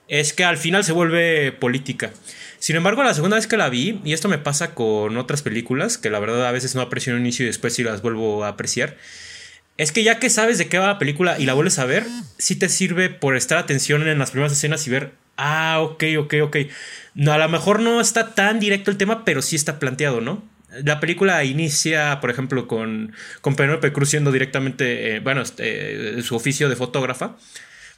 es 0.09 0.33
que 0.33 0.45
al 0.45 0.59
final 0.59 0.85
se 0.85 0.93
vuelve 0.93 1.53
política. 1.53 2.11
Sin 2.58 2.76
embargo, 2.76 3.02
la 3.02 3.14
segunda 3.14 3.37
vez 3.37 3.46
que 3.46 3.56
la 3.56 3.69
vi, 3.69 4.00
y 4.05 4.12
esto 4.12 4.28
me 4.28 4.38
pasa 4.38 4.75
con 4.75 5.16
otras 5.16 5.43
películas, 5.43 5.96
que 5.96 6.10
la 6.10 6.19
verdad 6.19 6.46
a 6.46 6.52
veces 6.52 6.75
no 6.75 6.81
aprecio 6.81 7.12
en 7.12 7.20
un 7.20 7.25
inicio 7.25 7.44
y 7.44 7.46
después 7.46 7.75
sí 7.75 7.84
las 7.84 8.02
vuelvo 8.02 8.44
a 8.44 8.49
apreciar, 8.49 8.96
es 9.76 9.93
que 9.93 10.02
ya 10.02 10.19
que 10.19 10.28
sabes 10.28 10.58
de 10.58 10.69
qué 10.69 10.78
va 10.78 10.88
la 10.88 10.99
película 10.99 11.38
y 11.38 11.46
la 11.46 11.55
vuelves 11.55 11.78
a 11.78 11.84
ver, 11.84 12.05
sí 12.37 12.56
te 12.56 12.69
sirve 12.69 13.10
por 13.10 13.37
estar 13.37 13.58
atención 13.58 14.06
en 14.08 14.19
las 14.19 14.32
primeras 14.32 14.52
escenas 14.52 14.84
y 14.87 14.90
ver, 14.90 15.12
ah, 15.37 15.78
ok, 15.81 16.05
ok, 16.19 16.34
ok. 16.43 16.56
No, 17.14 17.32
a 17.32 17.38
lo 17.38 17.49
mejor 17.49 17.81
no 17.81 18.00
está 18.00 18.34
tan 18.34 18.58
directo 18.58 18.90
el 18.90 18.96
tema, 18.96 19.25
pero 19.25 19.40
sí 19.40 19.54
está 19.54 19.78
planteado, 19.78 20.20
¿no? 20.20 20.43
La 20.84 20.99
película 21.00 21.44
inicia, 21.44 22.20
por 22.20 22.31
ejemplo, 22.31 22.66
con, 22.66 23.12
con 23.40 23.54
Penélope 23.54 23.93
Cruz 23.93 24.11
siendo 24.11 24.32
directamente, 24.32 25.16
eh, 25.16 25.20
bueno, 25.20 25.43
este, 25.43 26.20
su 26.22 26.34
oficio 26.34 26.69
de 26.69 26.76
fotógrafa. 26.76 27.37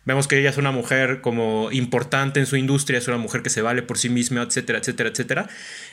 Vemos 0.06 0.26
que 0.26 0.38
ella 0.38 0.48
es 0.48 0.56
una 0.56 0.70
mujer 0.70 1.20
como 1.20 1.70
importante 1.72 2.40
en 2.40 2.46
su 2.46 2.56
industria, 2.56 2.98
es 2.98 3.06
una 3.08 3.18
mujer 3.18 3.42
que 3.42 3.50
se 3.50 3.60
vale 3.60 3.82
por 3.82 3.98
sí 3.98 4.08
misma, 4.08 4.42
etcétera, 4.42 4.78
etcétera, 4.78 5.10
etcétera. 5.10 5.48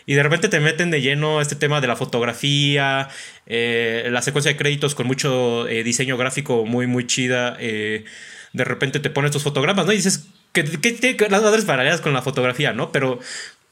Y 0.06 0.14
de 0.14 0.24
repente 0.24 0.48
te 0.48 0.62
meten 0.62 0.92
de 0.92 1.02
lleno 1.02 1.42
este 1.42 1.56
tema 1.56 1.82
de 1.82 1.88
la 1.88 1.98
fotografía, 1.98 3.10
eh, 3.46 4.08
la 4.10 4.22
secuencia 4.22 4.52
de 4.52 4.58
créditos 4.58 4.96
con 4.96 5.08
mucho 5.08 5.68
eh, 5.68 5.84
diseño 5.84 6.16
gráfico 6.16 6.66
muy, 6.66 6.88
muy 6.88 7.06
chida. 7.06 7.58
Eh, 7.60 8.06
de 8.54 8.64
repente 8.64 9.02
te 9.02 9.10
ponen 9.10 9.28
estos 9.28 9.44
fotogramas, 9.44 9.86
¿no? 9.86 9.92
Y 9.92 9.98
dices, 9.98 10.28
¿qué, 10.54 10.64
tiene 10.64 11.30
las 11.30 11.44
madres 11.44 11.66
paralelas 11.66 12.00
con 12.00 12.14
la 12.14 12.22
fotografía, 12.22 12.72
¿no? 12.72 12.94
Pero 12.94 13.20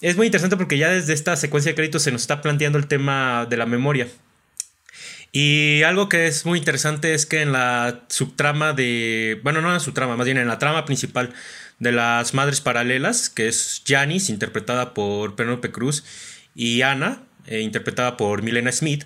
es 0.02 0.18
muy 0.18 0.28
interesante 0.28 0.58
porque 0.58 0.78
ya 0.78 0.90
desde 0.90 1.14
esta 1.14 1.38
secuencia 1.38 1.72
de 1.72 1.76
créditos 1.76 2.04
se 2.04 2.12
nos 2.12 2.22
está 2.22 2.42
planteando 2.42 2.78
el 2.78 2.88
tema 2.88 3.48
de 3.50 3.56
la 3.56 3.66
memoria. 3.66 4.08
Y 5.38 5.84
algo 5.84 6.08
que 6.08 6.28
es 6.28 6.46
muy 6.46 6.58
interesante 6.58 7.14
es 7.14 7.26
que 7.26 7.42
en 7.42 7.52
la 7.52 8.06
subtrama 8.08 8.72
de. 8.72 9.38
Bueno, 9.44 9.60
no 9.60 9.68
en 9.68 9.74
la 9.74 9.80
subtrama, 9.82 10.16
más 10.16 10.24
bien 10.24 10.38
en 10.38 10.48
la 10.48 10.60
trama 10.60 10.86
principal 10.86 11.34
de 11.78 11.92
las 11.92 12.34
Madres 12.34 12.62
Paralelas, 12.62 13.30
que 13.30 13.50
es 13.50 13.84
Janice, 13.86 14.32
interpretada 14.32 14.94
por 14.94 15.36
Penelope 15.36 15.74
Cruz, 15.74 16.06
y 16.56 16.84
Ana, 16.84 17.22
eh, 17.48 17.60
interpretada 17.60 18.16
por 18.16 18.44
Milena 18.44 18.72
Smith, 18.72 19.04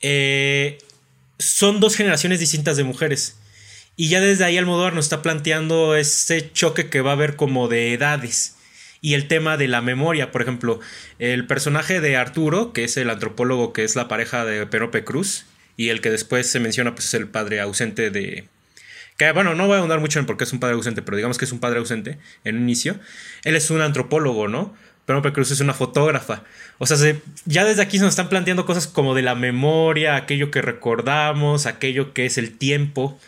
eh, 0.00 0.78
son 1.38 1.78
dos 1.78 1.94
generaciones 1.94 2.40
distintas 2.40 2.76
de 2.76 2.82
mujeres. 2.82 3.36
Y 3.94 4.08
ya 4.08 4.20
desde 4.20 4.42
ahí 4.42 4.58
Almodóvar 4.58 4.94
nos 4.94 5.04
está 5.04 5.22
planteando 5.22 5.94
ese 5.94 6.50
choque 6.52 6.90
que 6.90 7.02
va 7.02 7.10
a 7.10 7.14
haber 7.14 7.36
como 7.36 7.68
de 7.68 7.92
edades. 7.92 8.56
Y 9.00 9.14
el 9.14 9.28
tema 9.28 9.56
de 9.56 9.68
la 9.68 9.80
memoria, 9.80 10.32
por 10.32 10.42
ejemplo, 10.42 10.80
el 11.20 11.46
personaje 11.46 12.00
de 12.00 12.16
Arturo, 12.16 12.72
que 12.72 12.82
es 12.82 12.96
el 12.96 13.10
antropólogo 13.10 13.72
que 13.72 13.84
es 13.84 13.94
la 13.94 14.08
pareja 14.08 14.44
de 14.44 14.66
Penelope 14.66 15.04
Cruz, 15.04 15.46
y 15.76 15.88
el 15.88 16.00
que 16.00 16.10
después 16.10 16.48
se 16.48 16.60
menciona 16.60 16.94
pues 16.94 17.06
es 17.06 17.14
el 17.14 17.28
padre 17.28 17.60
ausente 17.60 18.10
de... 18.10 18.48
Que 19.18 19.30
bueno, 19.32 19.54
no 19.54 19.66
voy 19.66 19.76
a 19.76 19.78
ahondar 19.80 20.00
mucho 20.00 20.18
en 20.18 20.26
por 20.26 20.36
qué 20.36 20.44
es 20.44 20.52
un 20.52 20.60
padre 20.60 20.74
ausente, 20.74 21.02
pero 21.02 21.16
digamos 21.16 21.38
que 21.38 21.44
es 21.44 21.52
un 21.52 21.60
padre 21.60 21.78
ausente 21.78 22.18
en 22.44 22.56
un 22.56 22.62
inicio. 22.62 22.98
Él 23.44 23.54
es 23.54 23.70
un 23.70 23.80
antropólogo, 23.80 24.48
¿no? 24.48 24.74
Pero 25.04 25.32
Cruz 25.32 25.50
es 25.50 25.60
una 25.60 25.74
fotógrafa. 25.74 26.44
O 26.78 26.86
sea, 26.86 26.96
ya 27.44 27.64
desde 27.64 27.82
aquí 27.82 27.98
se 27.98 28.04
nos 28.04 28.12
están 28.12 28.28
planteando 28.28 28.64
cosas 28.64 28.86
como 28.86 29.14
de 29.14 29.22
la 29.22 29.34
memoria, 29.34 30.16
aquello 30.16 30.50
que 30.50 30.62
recordamos, 30.62 31.66
aquello 31.66 32.14
que 32.14 32.26
es 32.26 32.38
el 32.38 32.56
tiempo. 32.56 33.18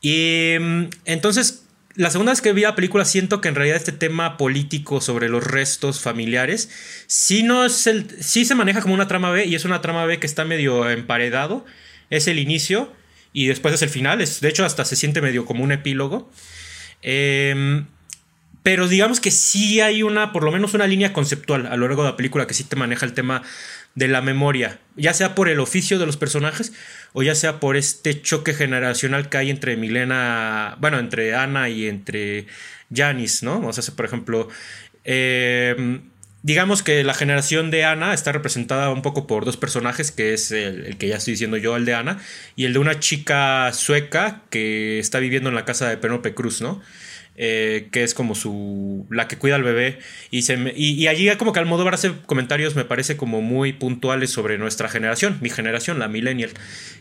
Y 0.00 0.56
mm, 0.60 0.84
entonces 1.04 1.63
la 1.96 2.10
segunda 2.10 2.32
vez 2.32 2.40
que 2.40 2.52
vi 2.52 2.62
la 2.62 2.74
película 2.74 3.04
siento 3.04 3.40
que 3.40 3.48
en 3.48 3.54
realidad 3.54 3.76
este 3.76 3.92
tema 3.92 4.36
político 4.36 5.00
sobre 5.00 5.28
los 5.28 5.44
restos 5.44 6.00
familiares 6.00 6.68
sí, 7.06 7.42
no 7.42 7.64
es 7.64 7.86
el, 7.86 8.10
sí 8.20 8.44
se 8.44 8.54
maneja 8.54 8.80
como 8.80 8.94
una 8.94 9.06
trama 9.06 9.30
B 9.30 9.44
y 9.46 9.54
es 9.54 9.64
una 9.64 9.80
trama 9.80 10.04
B 10.04 10.18
que 10.18 10.26
está 10.26 10.44
medio 10.44 10.90
emparedado. 10.90 11.64
Es 12.10 12.26
el 12.26 12.38
inicio 12.38 12.92
y 13.32 13.46
después 13.46 13.74
es 13.74 13.82
el 13.82 13.88
final. 13.88 14.20
Es, 14.20 14.40
de 14.40 14.48
hecho, 14.48 14.64
hasta 14.64 14.84
se 14.84 14.96
siente 14.96 15.20
medio 15.20 15.44
como 15.44 15.62
un 15.62 15.72
epílogo. 15.72 16.30
Em, 17.02 17.86
pero 18.62 18.88
digamos 18.88 19.20
que 19.20 19.30
sí 19.30 19.80
hay 19.80 20.02
una, 20.02 20.32
por 20.32 20.42
lo 20.42 20.50
menos 20.50 20.74
una 20.74 20.86
línea 20.86 21.12
conceptual 21.12 21.66
a 21.66 21.76
lo 21.76 21.86
largo 21.86 22.02
de 22.02 22.10
la 22.10 22.16
película 22.16 22.46
que 22.46 22.54
sí 22.54 22.64
te 22.64 22.76
maneja 22.76 23.04
el 23.04 23.12
tema 23.12 23.42
de 23.94 24.08
la 24.08 24.20
memoria, 24.22 24.78
ya 24.96 25.14
sea 25.14 25.34
por 25.34 25.48
el 25.48 25.60
oficio 25.60 25.98
de 25.98 26.06
los 26.06 26.16
personajes 26.16 26.72
o 27.12 27.22
ya 27.22 27.34
sea 27.34 27.60
por 27.60 27.76
este 27.76 28.20
choque 28.20 28.54
generacional 28.54 29.28
que 29.28 29.38
hay 29.38 29.50
entre 29.50 29.76
Milena, 29.76 30.76
bueno, 30.80 30.98
entre 30.98 31.34
Ana 31.34 31.68
y 31.68 31.86
entre 31.86 32.46
Janice, 32.92 33.46
¿no? 33.46 33.60
O 33.60 33.72
sea, 33.72 33.94
por 33.94 34.04
ejemplo, 34.04 34.48
em, 35.04 36.02
digamos 36.42 36.82
que 36.82 37.04
la 37.04 37.14
generación 37.14 37.70
de 37.70 37.84
Ana 37.84 38.14
está 38.14 38.32
representada 38.32 38.90
un 38.90 39.02
poco 39.02 39.26
por 39.26 39.44
dos 39.44 39.56
personajes, 39.56 40.10
que 40.10 40.34
es 40.34 40.50
el, 40.50 40.96
que 40.98 41.08
ya 41.08 41.16
estoy 41.16 41.32
diciendo 41.32 41.56
yo, 41.56 41.76
el 41.76 41.84
de 41.84 41.94
Ana, 41.94 42.18
y 42.56 42.64
el 42.64 42.72
de 42.72 42.80
una 42.80 42.98
chica 42.98 43.72
sueca 43.72 44.42
que 44.50 44.98
está 44.98 45.20
viviendo 45.20 45.48
en 45.48 45.54
la 45.54 45.64
casa 45.64 45.88
de 45.88 45.96
Penelope 45.96 46.34
Cruz, 46.34 46.60
¿no? 46.60 46.82
Eh, 47.36 47.88
que 47.90 48.04
es 48.04 48.14
como 48.14 48.34
su. 48.34 49.06
la 49.10 49.26
que 49.26 49.38
cuida 49.38 49.56
al 49.56 49.62
bebé. 49.62 49.98
Y, 50.30 50.42
se 50.42 50.56
y, 50.76 51.06
allí 51.08 51.28
como 51.36 51.52
que 51.52 51.60
Almodóvar 51.60 51.94
hace 51.94 52.12
comentarios, 52.26 52.76
me 52.76 52.84
parece 52.84 53.16
como 53.16 53.40
muy 53.40 53.72
puntuales 53.72 54.30
sobre 54.30 54.56
nuestra 54.56 54.88
generación, 54.88 55.38
mi 55.40 55.50
generación, 55.50 55.98
la 55.98 56.08
millennial. 56.08 56.50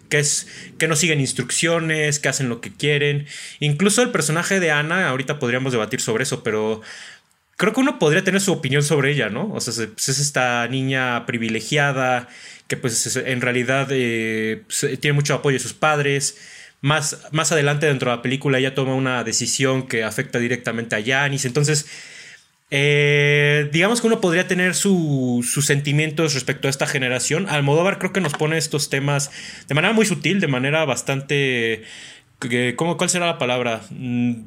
Que 0.09 0.19
es 0.19 0.47
que 0.77 0.87
no 0.87 0.95
siguen 0.95 1.19
instrucciones, 1.19 2.19
que 2.19 2.29
hacen 2.29 2.49
lo 2.49 2.61
que 2.61 2.73
quieren. 2.73 3.27
Incluso 3.59 4.01
el 4.01 4.09
personaje 4.09 4.59
de 4.59 4.71
Ana, 4.71 5.09
ahorita 5.09 5.37
podríamos 5.39 5.71
debatir 5.71 6.01
sobre 6.01 6.23
eso, 6.23 6.43
pero 6.43 6.81
creo 7.57 7.73
que 7.73 7.81
uno 7.81 7.99
podría 7.99 8.23
tener 8.23 8.41
su 8.41 8.51
opinión 8.53 8.83
sobre 8.83 9.11
ella, 9.11 9.29
¿no? 9.29 9.51
O 9.53 9.61
sea, 9.61 9.87
pues 9.87 10.09
es 10.09 10.19
esta 10.19 10.67
niña 10.67 11.25
privilegiada 11.25 12.27
que 12.67 12.77
pues 12.77 13.15
en 13.17 13.41
realidad 13.41 13.87
eh, 13.91 14.63
tiene 14.99 15.13
mucho 15.13 15.35
apoyo 15.35 15.57
de 15.57 15.63
sus 15.63 15.73
padres 15.73 16.37
más, 16.83 17.29
más 17.31 17.53
adelante 17.53 17.85
dentro 17.85 18.11
de 18.11 18.17
la 18.17 18.21
película 18.21 18.59
ella 18.59 18.75
toma 18.75 18.93
una 18.93 19.23
decisión 19.23 19.87
que 19.87 20.03
afecta 20.03 20.37
directamente 20.37 20.97
a 20.97 21.01
Janis. 21.03 21.45
Entonces, 21.45 21.87
eh, 22.71 23.69
digamos 23.71 24.01
que 24.01 24.07
uno 24.07 24.19
podría 24.19 24.49
tener 24.49 24.75
sus 24.75 25.65
sentimientos 25.65 26.33
respecto 26.33 26.67
a 26.67 26.69
esta 26.69 26.85
generación. 26.85 27.47
Almodóvar 27.47 27.99
creo 27.99 28.11
que 28.11 28.19
nos 28.19 28.33
pone 28.33 28.57
estos 28.57 28.89
temas 28.89 29.31
de 29.69 29.75
manera 29.75 29.93
muy 29.93 30.05
sutil, 30.05 30.41
de 30.41 30.47
manera 30.47 30.83
bastante... 30.83 31.83
¿cómo, 32.75 32.97
¿Cuál 32.97 33.09
será 33.09 33.27
la 33.27 33.37
palabra? 33.37 33.81
Mm, 33.89 34.41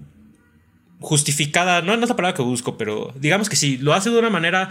justificada, 1.01 1.81
no, 1.81 1.97
no, 1.97 2.03
es 2.03 2.11
la 2.11 2.17
palabra 2.17 2.37
que 2.37 2.43
busco, 2.43 2.77
pero 2.77 3.15
digamos 3.19 3.49
que 3.49 3.57
sí, 3.57 3.79
lo 3.79 3.95
hace 3.95 4.11
de 4.11 4.19
una 4.19 4.29
manera 4.29 4.69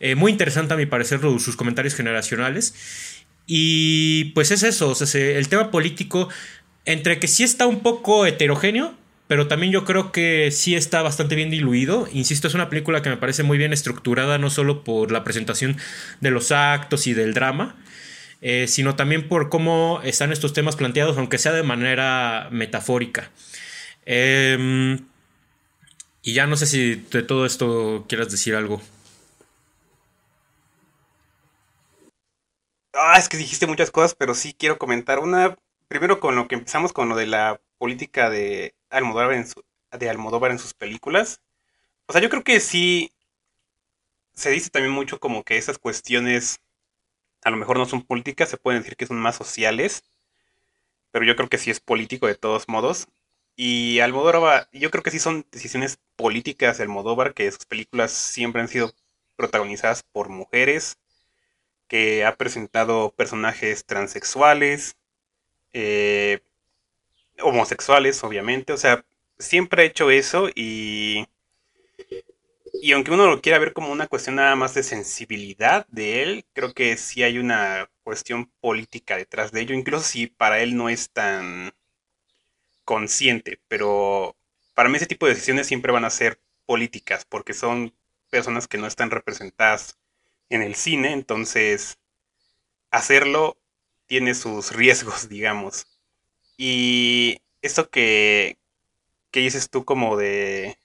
eh, 0.00 0.16
muy 0.16 0.32
interesante 0.32 0.74
a 0.74 0.76
mi 0.76 0.84
parecer 0.84 1.20
sus 1.20 1.56
comentarios 1.56 1.94
generacionales. 1.94 2.74
Y 3.46 4.32
pues 4.34 4.50
es 4.50 4.64
eso, 4.64 4.94
el 5.14 5.48
tema 5.48 5.70
político 5.70 6.28
entre 6.86 7.18
que 7.18 7.28
sí 7.28 7.44
está 7.44 7.66
un 7.66 7.80
poco 7.80 8.26
heterogéneo, 8.26 8.94
pero 9.26 9.48
también 9.48 9.72
yo 9.72 9.84
creo 9.84 10.12
que 10.12 10.50
sí 10.52 10.76
está 10.76 11.02
bastante 11.02 11.34
bien 11.34 11.50
diluido. 11.50 12.08
Insisto, 12.12 12.46
es 12.46 12.54
una 12.54 12.70
película 12.70 13.02
que 13.02 13.10
me 13.10 13.16
parece 13.16 13.42
muy 13.42 13.58
bien 13.58 13.72
estructurada, 13.72 14.38
no 14.38 14.50
solo 14.50 14.84
por 14.84 15.10
la 15.10 15.24
presentación 15.24 15.76
de 16.20 16.30
los 16.30 16.52
actos 16.52 17.08
y 17.08 17.12
del 17.12 17.34
drama, 17.34 17.74
eh, 18.40 18.66
sino 18.68 18.94
también 18.94 19.28
por 19.28 19.48
cómo 19.48 20.00
están 20.04 20.32
estos 20.32 20.52
temas 20.52 20.76
planteados, 20.76 21.18
aunque 21.18 21.38
sea 21.38 21.52
de 21.52 21.64
manera 21.64 22.48
metafórica. 22.52 23.30
Em, 24.06 25.00
y 26.22 26.34
ya 26.34 26.46
no 26.46 26.56
sé 26.56 26.66
si 26.66 26.94
de 26.94 27.22
todo 27.22 27.46
esto 27.46 28.06
quieras 28.08 28.30
decir 28.30 28.54
algo. 28.54 28.80
Ah, 32.94 33.18
es 33.18 33.28
que 33.28 33.36
dijiste 33.36 33.66
muchas 33.66 33.90
cosas, 33.90 34.14
pero 34.14 34.34
sí 34.34 34.54
quiero 34.58 34.78
comentar 34.78 35.18
una 35.18 35.56
primero 35.88 36.20
con 36.20 36.36
lo 36.36 36.48
que 36.48 36.54
empezamos 36.56 36.92
con 36.92 37.08
lo 37.08 37.16
de 37.16 37.26
la 37.26 37.60
política 37.78 38.30
de 38.30 38.74
Almodóvar 38.90 39.34
en, 39.34 39.46
de 39.98 40.10
Almodóvar 40.10 40.50
en 40.50 40.58
sus 40.58 40.74
películas. 40.74 41.40
O 42.06 42.12
sea, 42.12 42.22
yo 42.22 42.30
creo 42.30 42.44
que 42.44 42.60
sí 42.60 43.12
se 44.34 44.50
dice 44.50 44.70
también 44.70 44.92
mucho 44.92 45.18
como 45.20 45.44
que 45.44 45.56
esas 45.56 45.78
cuestiones 45.78 46.60
a 47.42 47.50
lo 47.50 47.56
mejor 47.56 47.78
no 47.78 47.86
son 47.86 48.02
políticas, 48.02 48.48
se 48.48 48.56
pueden 48.58 48.82
decir 48.82 48.96
que 48.96 49.06
son 49.06 49.18
más 49.18 49.36
sociales, 49.36 50.04
pero 51.10 51.24
yo 51.24 51.36
creo 51.36 51.48
que 51.48 51.58
sí 51.58 51.70
es 51.70 51.80
político 51.80 52.26
de 52.26 52.34
todos 52.34 52.68
modos. 52.68 53.08
Y 53.56 54.00
Almodóvar, 54.00 54.68
yo 54.72 54.90
creo 54.90 55.02
que 55.02 55.10
sí 55.10 55.18
son 55.18 55.46
decisiones 55.50 55.98
políticas 56.16 56.78
de 56.78 56.84
Almodóvar, 56.84 57.34
que 57.34 57.50
sus 57.50 57.64
películas 57.66 58.12
siempre 58.12 58.60
han 58.60 58.68
sido 58.68 58.92
protagonizadas 59.36 60.02
por 60.02 60.28
mujeres, 60.28 60.98
que 61.88 62.24
ha 62.24 62.36
presentado 62.36 63.14
personajes 63.16 63.86
transexuales, 63.86 64.96
eh, 65.78 66.40
homosexuales, 67.40 68.24
obviamente. 68.24 68.72
O 68.72 68.78
sea, 68.78 69.04
siempre 69.38 69.82
ha 69.82 69.86
hecho 69.86 70.10
eso 70.10 70.48
y... 70.54 71.26
Y 72.82 72.92
aunque 72.92 73.10
uno 73.10 73.26
lo 73.26 73.40
quiera 73.40 73.58
ver 73.58 73.72
como 73.72 73.90
una 73.90 74.06
cuestión 74.06 74.36
nada 74.36 74.54
más 74.54 74.74
de 74.74 74.82
sensibilidad 74.82 75.86
de 75.88 76.22
él, 76.22 76.44
creo 76.52 76.74
que 76.74 76.96
sí 76.98 77.22
hay 77.22 77.38
una 77.38 77.90
cuestión 78.04 78.50
política 78.60 79.16
detrás 79.16 79.50
de 79.50 79.62
ello, 79.62 79.74
incluso 79.74 80.04
si 80.04 80.26
para 80.26 80.60
él 80.60 80.76
no 80.76 80.90
es 80.90 81.10
tan 81.10 81.72
consciente, 82.84 83.58
pero 83.66 84.36
para 84.74 84.90
mí 84.90 84.96
ese 84.96 85.06
tipo 85.06 85.26
de 85.26 85.32
decisiones 85.32 85.66
siempre 85.66 85.90
van 85.90 86.04
a 86.04 86.10
ser 86.10 86.38
políticas, 86.66 87.24
porque 87.24 87.54
son 87.54 87.94
personas 88.30 88.68
que 88.68 88.78
no 88.78 88.86
están 88.86 89.10
representadas 89.10 89.98
en 90.50 90.62
el 90.62 90.74
cine, 90.74 91.12
entonces 91.12 91.98
hacerlo 92.90 93.56
tiene 94.06 94.34
sus 94.34 94.72
riesgos, 94.72 95.28
digamos. 95.28 95.86
Y 96.56 97.40
esto 97.62 97.90
que, 97.90 98.58
que 99.30 99.40
dices 99.40 99.70
tú 99.70 99.84
como 99.84 100.16
de... 100.16 100.78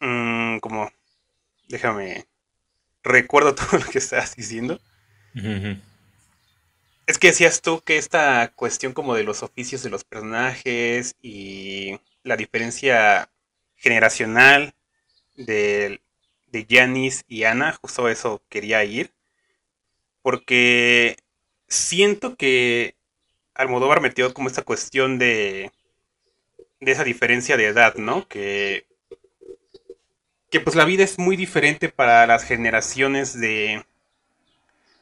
Mm, 0.00 0.58
como... 0.58 0.90
Déjame... 1.68 2.26
Recuerdo 3.02 3.54
todo 3.54 3.78
lo 3.78 3.86
que 3.86 3.98
estabas 3.98 4.36
diciendo. 4.36 4.80
Es 7.06 7.18
que 7.18 7.28
decías 7.28 7.60
tú 7.60 7.82
que 7.82 7.98
esta 7.98 8.52
cuestión 8.54 8.92
como 8.92 9.14
de 9.14 9.24
los 9.24 9.42
oficios 9.42 9.82
de 9.82 9.90
los 9.90 10.04
personajes 10.04 11.16
y 11.20 11.98
la 12.22 12.36
diferencia 12.36 13.30
generacional 13.74 14.74
de, 15.36 16.00
de 16.46 16.66
Janis 16.70 17.24
y 17.28 17.44
Ana, 17.44 17.72
justo 17.72 18.08
eso 18.08 18.42
quería 18.48 18.84
ir 18.84 19.12
porque 20.24 21.18
siento 21.68 22.34
que 22.34 22.94
Almodóvar 23.54 24.00
metió 24.00 24.32
como 24.32 24.48
esta 24.48 24.62
cuestión 24.62 25.18
de, 25.18 25.70
de 26.80 26.92
esa 26.92 27.04
diferencia 27.04 27.58
de 27.58 27.66
edad, 27.66 27.96
¿no? 27.96 28.26
Que, 28.26 28.86
que 30.50 30.60
pues 30.60 30.76
la 30.76 30.86
vida 30.86 31.04
es 31.04 31.18
muy 31.18 31.36
diferente 31.36 31.90
para 31.90 32.26
las 32.26 32.42
generaciones 32.42 33.38
de 33.38 33.84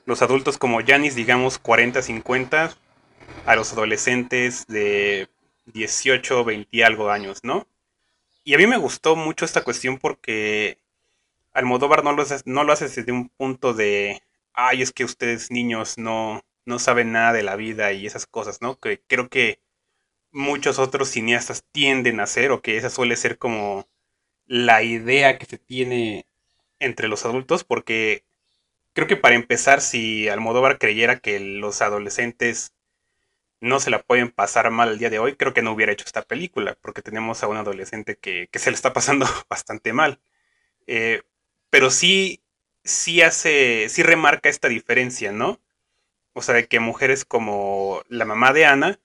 los 0.07 0.23
adultos 0.23 0.59
como 0.59 0.85
Janis, 0.85 1.15
digamos 1.15 1.57
40, 1.57 2.03
50, 2.03 2.77
a 3.47 3.55
los 3.55 3.73
adolescentes 3.73 4.67
de 4.67 5.29
18, 5.67 6.43
20 6.43 6.69
y 6.69 6.83
algo 6.83 7.13
años, 7.13 7.45
¿no? 7.45 7.69
Y 8.43 8.55
a 8.55 8.59
mí 8.59 8.67
me 8.67 8.77
gustó 8.77 9.15
mucho 9.15 9.45
esta 9.45 9.63
cuestión 9.63 9.99
porque 9.99 10.79
Almodóvar 11.53 12.03
no 12.03 12.11
lo, 12.11 12.25
no 12.45 12.65
lo 12.65 12.73
hace 12.73 12.89
desde 12.89 13.13
un 13.13 13.29
punto 13.29 13.73
de 13.73 14.21
ay, 14.55 14.83
es 14.83 14.93
que 14.93 15.05
ustedes 15.05 15.51
niños 15.51 15.99
no, 15.99 16.45
no 16.65 16.79
saben 16.79 17.13
nada 17.13 17.33
de 17.33 17.43
la 17.43 17.57
vida 17.57 17.93
y 17.93 18.07
esas 18.07 18.27
cosas, 18.27 18.61
¿no? 18.63 18.79
Que 18.79 19.01
creo 19.07 19.29
que 19.29 19.61
muchos 20.33 20.79
otros 20.79 21.09
cineastas 21.11 21.65
tienden 21.73 22.21
a 22.21 22.25
hacer 22.25 22.53
o 22.53 22.63
que 22.63 22.77
esa 22.77 22.91
suele 22.91 23.17
ser 23.17 23.39
como 23.39 23.89
la 24.47 24.83
idea 24.83 25.39
que 25.39 25.47
se 25.47 25.59
tiene 25.59 26.27
entre 26.79 27.09
los 27.09 27.25
adultos 27.25 27.65
porque 27.65 28.25
creo 28.95 29.07
que 29.09 29.17
para 29.17 29.35
empezar 29.37 29.81
si 29.81 30.29
Almodóvar 30.29 30.79
creyera 30.79 31.21
que 31.21 31.41
los 31.41 31.83
adolescentes 31.83 32.75
no 33.61 33.81
se 33.81 33.91
la 33.91 34.03
pueden 34.03 34.31
pasar 34.31 34.71
mal 34.71 34.91
el 34.91 34.99
día 34.99 35.11
de 35.11 35.21
hoy, 35.21 35.37
creo 35.37 35.55
que 35.55 35.63
no 35.63 35.73
hubiera 35.73 35.93
hecho 35.93 36.05
esta 36.05 36.23
película 36.23 36.77
porque 36.83 37.03
tenemos 37.03 37.43
a 37.43 37.49
un 37.49 37.57
adolescente 37.57 38.17
que, 38.19 38.49
se 38.53 38.71
le 38.71 38.75
está 38.75 38.93
pasando 38.93 39.27
bastante 39.49 39.93
mal. 39.93 40.21
Eh, 40.87 41.23
pero 41.71 41.91
sí 41.91 42.42
sí 42.85 43.23
hace, 43.23 43.89
sí 43.89 44.03
remarca 44.03 44.49
esta 44.49 44.69
diferencia, 44.69 45.33
¿no? 45.33 45.61
O 46.35 46.43
sea, 46.43 46.55
de 46.57 46.67
que 46.69 46.81
mujeres 46.81 47.25
como 47.25 48.03
la 48.09 48.25
mamá 48.27 48.53
de 48.53 48.67
Ana, 48.67 49.01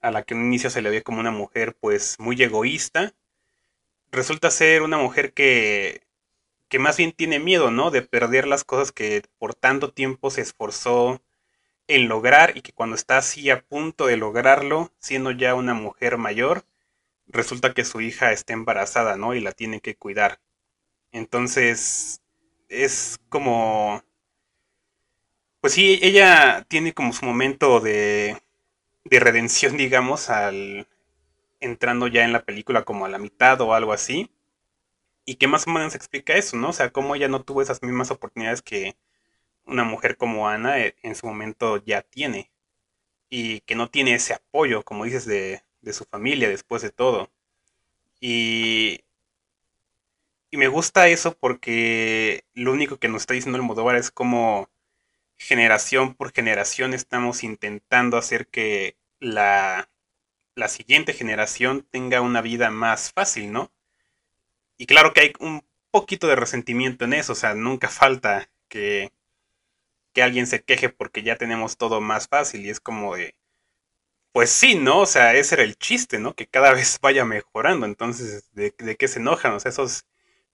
a 0.00 0.10
la 0.10 0.24
que 0.24 0.34
en 0.34 0.40
un 0.40 0.46
inicio 0.48 0.70
se 0.70 0.82
le 0.82 0.90
ve 0.90 1.02
como 1.02 1.20
una 1.20 1.30
mujer 1.32 1.76
pues 1.80 2.16
muy 2.18 2.42
egoísta, 2.42 3.14
resulta 4.12 4.50
ser 4.50 4.82
una 4.82 4.98
mujer 4.98 5.32
que, 5.32 6.02
que 6.68 6.78
más 6.78 6.96
bien 6.96 7.12
tiene 7.12 7.38
miedo, 7.40 7.70
¿no? 7.70 7.90
De 7.90 8.02
perder 8.02 8.46
las 8.48 8.64
cosas 8.64 8.92
que 8.92 9.22
por 9.38 9.54
tanto 9.54 9.92
tiempo 9.92 10.30
se 10.30 10.42
esforzó 10.42 11.22
en 11.88 12.08
lograr 12.08 12.56
y 12.56 12.62
que 12.62 12.72
cuando 12.72 12.96
está 12.96 13.18
así 13.18 13.50
a 13.50 13.62
punto 13.62 14.06
de 14.06 14.16
lograrlo, 14.16 14.92
siendo 15.00 15.30
ya 15.32 15.54
una 15.54 15.74
mujer 15.74 16.18
mayor, 16.18 16.64
resulta 17.26 17.74
que 17.74 17.84
su 17.84 18.00
hija 18.00 18.32
está 18.32 18.54
embarazada, 18.54 19.16
¿no? 19.16 19.34
Y 19.34 19.40
la 19.40 19.52
tiene 19.52 19.80
que 19.80 19.96
cuidar. 19.96 20.40
Entonces, 21.12 22.21
es 22.72 23.18
como... 23.28 24.02
Pues 25.60 25.74
sí, 25.74 25.98
ella 26.02 26.64
tiene 26.68 26.92
como 26.92 27.12
su 27.12 27.24
momento 27.24 27.80
de, 27.80 28.42
de 29.04 29.20
redención, 29.20 29.76
digamos, 29.76 30.30
al 30.30 30.88
entrando 31.60 32.08
ya 32.08 32.24
en 32.24 32.32
la 32.32 32.44
película 32.44 32.84
como 32.84 33.06
a 33.06 33.08
la 33.08 33.18
mitad 33.18 33.60
o 33.60 33.74
algo 33.74 33.92
así. 33.92 34.30
Y 35.24 35.36
que 35.36 35.48
más 35.48 35.66
o 35.66 35.70
menos 35.70 35.94
explica 35.94 36.34
eso, 36.34 36.56
¿no? 36.56 36.70
O 36.70 36.72
sea, 36.72 36.90
cómo 36.92 37.14
ella 37.14 37.28
no 37.28 37.42
tuvo 37.44 37.62
esas 37.62 37.82
mismas 37.82 38.10
oportunidades 38.10 38.62
que 38.62 38.96
una 39.66 39.84
mujer 39.84 40.16
como 40.16 40.48
Ana 40.48 40.80
eh, 40.80 40.96
en 41.02 41.14
su 41.16 41.26
momento 41.26 41.78
ya 41.84 42.02
tiene. 42.02 42.50
Y 43.30 43.60
que 43.62 43.74
no 43.76 43.90
tiene 43.90 44.14
ese 44.14 44.34
apoyo, 44.34 44.84
como 44.84 45.04
dices, 45.04 45.26
de, 45.26 45.62
de 45.82 45.92
su 45.92 46.04
familia 46.04 46.48
después 46.48 46.82
de 46.82 46.90
todo. 46.90 47.30
Y 48.20 49.00
y 50.52 50.58
me 50.58 50.68
gusta 50.68 51.08
eso 51.08 51.36
porque 51.36 52.44
lo 52.54 52.72
único 52.72 52.98
que 52.98 53.08
nos 53.08 53.22
está 53.22 53.34
diciendo 53.34 53.58
el 53.58 53.64
Modóvar 53.64 53.96
es 53.96 54.12
como 54.12 54.70
generación 55.38 56.14
por 56.14 56.32
generación 56.32 56.94
estamos 56.94 57.44
intentando 57.44 58.16
hacer 58.18 58.48
que 58.48 58.96
la 59.20 59.90
la 60.56 60.68
siguiente 60.68 61.14
generación 61.14 61.86
tenga 61.90 62.20
una 62.22 62.42
vida 62.42 62.70
más 62.70 63.12
fácil, 63.12 63.52
¿no? 63.52 63.72
Y 64.76 64.84
claro 64.84 65.14
que 65.14 65.20
hay 65.20 65.32
un 65.40 65.64
poquito 65.90 66.26
de 66.26 66.36
resentimiento 66.36 67.06
en 67.06 67.14
eso, 67.14 67.32
o 67.32 67.36
sea, 67.36 67.54
nunca 67.54 67.88
falta 67.88 68.50
que, 68.68 69.10
que 70.14 70.22
alguien 70.22 70.46
se 70.46 70.62
queje 70.62 70.88
porque 70.88 71.22
ya 71.22 71.36
tenemos 71.36 71.76
todo 71.76 72.00
más 72.00 72.28
fácil 72.28 72.64
y 72.66 72.70
es 72.70 72.80
como 72.80 73.16
de, 73.16 73.34
pues 74.32 74.50
sí, 74.50 74.76
¿no? 74.76 75.00
O 75.00 75.06
sea, 75.06 75.34
ese 75.34 75.56
era 75.56 75.64
el 75.64 75.76
chiste, 75.76 76.18
¿no? 76.18 76.34
Que 76.34 76.46
cada 76.48 76.72
vez 76.74 76.98
vaya 77.02 77.24
mejorando, 77.24 77.86
entonces, 77.86 78.48
¿de, 78.52 78.74
de 78.78 78.96
qué 78.96 79.08
se 79.08 79.20
enojan? 79.20 79.54
O 79.54 79.60
sea, 79.60 79.70
esos 79.70 80.04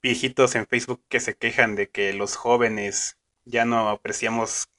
viejitos 0.09 0.55
en 0.55 0.67
Facebook 0.67 1.03
que 1.11 1.21
se 1.21 1.37
quejan 1.37 1.77
de 1.77 1.91
que 1.91 2.15
los 2.15 2.35
jóvenes 2.35 3.19
ya 3.45 3.67
no 3.67 3.91
apreciamos 3.91 4.71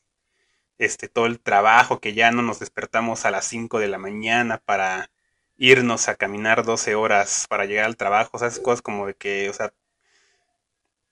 este 0.80 1.08
todo 1.08 1.28
el 1.28 1.40
trabajo, 1.40 2.00
que 2.00 2.16
ya 2.16 2.32
no 2.32 2.42
nos 2.42 2.60
despertamos 2.60 3.26
a 3.26 3.32
las 3.32 3.46
5 3.46 3.78
de 3.78 3.90
la 3.90 4.00
mañana 4.00 4.58
para 4.58 5.12
irnos 5.56 6.10
a 6.10 6.16
caminar 6.16 6.66
12 6.66 6.96
horas 6.96 7.46
para 7.48 7.66
llegar 7.66 7.86
al 7.86 7.96
trabajo, 7.96 8.32
o 8.34 8.40
sea, 8.40 8.48
esas 8.48 8.60
cosas 8.60 8.82
como 8.82 9.06
de 9.06 9.14
que, 9.14 9.50
o 9.52 9.54
sea, 9.54 9.72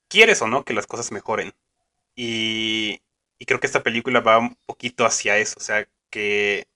quieres 0.07 0.41
o 0.41 0.47
no 0.47 0.63
que 0.65 0.74
las 0.74 0.88
cosas 0.88 1.12
mejoren. 1.12 1.53
Y, 2.15 3.01
y 3.38 3.45
creo 3.45 3.59
que 3.59 3.67
esta 3.67 3.83
película 3.83 4.21
va 4.21 4.39
un 4.39 4.55
poquito 4.65 5.05
hacia 5.05 5.38
eso, 5.38 5.55
o 5.57 5.63
sea, 5.63 5.88
que, 6.09 6.67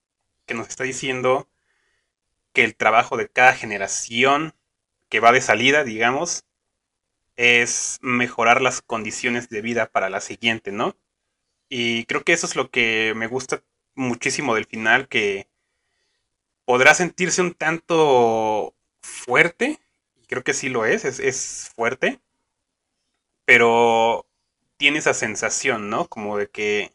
que 0.46 0.54
nos 0.54 0.70
está 0.70 0.84
diciendo 0.84 1.50
que 2.54 2.64
el 2.64 2.76
trabajo 2.76 3.18
de 3.18 3.30
cada 3.30 3.54
generación 3.56 4.54
que 5.10 5.20
va 5.20 5.32
de 5.32 5.42
salida, 5.42 5.84
digamos, 5.84 6.46
es 7.42 7.98
mejorar 8.02 8.62
las 8.62 8.84
condiciones 8.84 9.50
de 9.50 9.62
vida 9.62 9.88
para 9.88 10.12
la 10.12 10.22
siguiente, 10.22 10.72
¿no? 10.72 10.96
Y 11.70 12.06
creo 12.06 12.24
que 12.24 12.34
eso 12.34 12.46
es 12.46 12.56
lo 12.56 12.70
que 12.70 13.14
me 13.16 13.26
gusta 13.26 13.64
muchísimo 13.96 14.54
del 14.54 14.66
final, 14.66 15.08
que 15.08 15.48
podrá 16.66 16.94
sentirse 16.94 17.42
un 17.42 17.56
tanto 17.56 18.76
fuerte, 19.02 19.80
y 20.22 20.28
creo 20.28 20.44
que 20.44 20.54
sí 20.54 20.70
lo 20.70 20.86
es, 20.86 21.04
es, 21.04 21.72
fuerte, 21.76 22.20
pero 23.46 24.28
tiene 24.78 25.00
esa 25.00 25.16
sensación, 25.16 25.90
¿no? 25.90 26.08
Como 26.08 26.38
de 26.38 26.48
que 26.48 26.94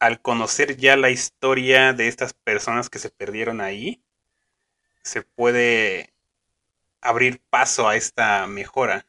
al 0.00 0.20
conocer 0.20 0.76
ya 0.76 0.96
la 0.96 1.08
historia 1.10 1.94
de 1.94 2.08
estas 2.08 2.34
personas 2.34 2.90
que 2.90 2.98
se 2.98 3.08
perdieron 3.10 3.62
ahí, 3.62 4.02
se 5.02 5.22
puede 5.22 6.12
abrir 7.00 7.40
paso 7.48 7.88
a 7.88 7.96
esta 7.96 8.46
mejora. 8.46 9.06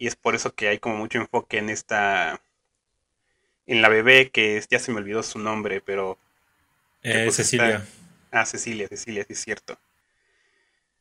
Y 0.00 0.06
es 0.06 0.16
por 0.16 0.34
eso 0.34 0.54
que 0.54 0.66
hay 0.68 0.78
como 0.78 0.96
mucho 0.96 1.18
enfoque 1.18 1.58
en 1.58 1.68
esta. 1.68 2.40
En 3.66 3.82
la 3.82 3.90
bebé, 3.90 4.30
que 4.30 4.60
ya 4.70 4.78
se 4.78 4.92
me 4.92 4.98
olvidó 4.98 5.22
su 5.22 5.38
nombre, 5.38 5.82
pero. 5.82 6.18
Eh, 7.02 7.24
pues 7.24 7.36
Cecilia. 7.36 7.86
Ah, 8.32 8.46
Cecilia, 8.46 8.88
Cecilia, 8.88 9.24
sí 9.24 9.34
es 9.34 9.40
cierto. 9.40 9.78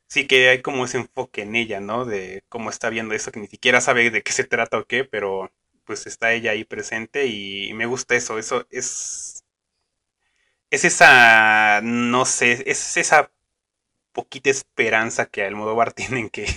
Sí 0.08 0.28
que 0.28 0.50
hay 0.50 0.62
como 0.62 0.84
ese 0.84 0.98
enfoque 0.98 1.44
en 1.44 1.56
ella, 1.56 1.80
¿no? 1.80 2.04
De 2.04 2.44
cómo 2.50 2.70
está 2.70 2.90
viendo 2.90 3.16
eso, 3.16 3.32
que 3.32 3.40
ni 3.40 3.48
siquiera 3.48 3.80
sabe 3.80 4.12
de 4.12 4.22
qué 4.22 4.34
se 4.34 4.44
trata 4.44 4.78
o 4.78 4.86
qué, 4.86 5.06
pero 5.06 5.50
pues 5.86 6.06
está 6.06 6.34
ella 6.34 6.52
ahí 6.52 6.66
presente 6.66 7.28
y 7.28 7.74
me 7.76 7.86
gusta 7.86 8.16
eso. 8.16 8.38
Eso 8.38 8.68
es. 8.70 9.46
Es 10.72 10.84
esa. 10.84 11.80
No 11.84 12.26
sé, 12.26 12.70
es 12.70 12.98
esa 12.98 13.32
poquita 14.12 14.50
esperanza 14.50 15.26
que 15.28 15.44
al 15.44 15.50
Almodóvar 15.50 15.94
tiene 15.94 16.20
en 16.20 16.30
que 16.30 16.48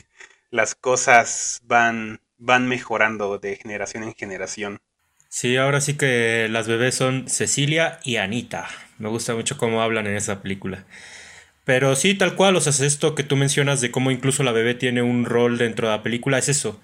las 0.51 0.75
cosas 0.75 1.61
van 1.65 2.21
van 2.43 2.67
mejorando 2.69 3.39
de 3.39 3.57
generación 3.57 4.03
en 4.03 4.15
generación. 4.15 4.81
Sí, 5.29 5.57
ahora 5.57 5.81
sí 5.81 5.97
que 5.97 6.49
las 6.51 6.67
bebés 6.67 6.95
son 6.95 7.29
Cecilia 7.29 8.01
y 8.05 8.17
Anita. 8.17 8.69
Me 8.99 9.09
gusta 9.09 9.35
mucho 9.35 9.57
cómo 9.57 9.81
hablan 9.81 10.07
en 10.07 10.17
esa 10.17 10.43
película. 10.43 10.85
Pero 11.65 11.95
sí, 11.95 12.15
tal 12.15 12.35
cual, 12.35 12.57
o 12.57 12.61
sea, 12.61 12.87
esto 12.87 13.15
que 13.15 13.23
tú 13.23 13.37
mencionas 13.37 13.81
de 13.81 13.93
cómo 13.93 14.11
incluso 14.11 14.43
la 14.43 14.53
bebé 14.53 14.75
tiene 14.75 15.03
un 15.03 15.25
rol 15.25 15.57
dentro 15.57 15.89
de 15.89 15.97
la 15.97 16.03
película, 16.03 16.39
es 16.39 16.49
eso. 16.49 16.81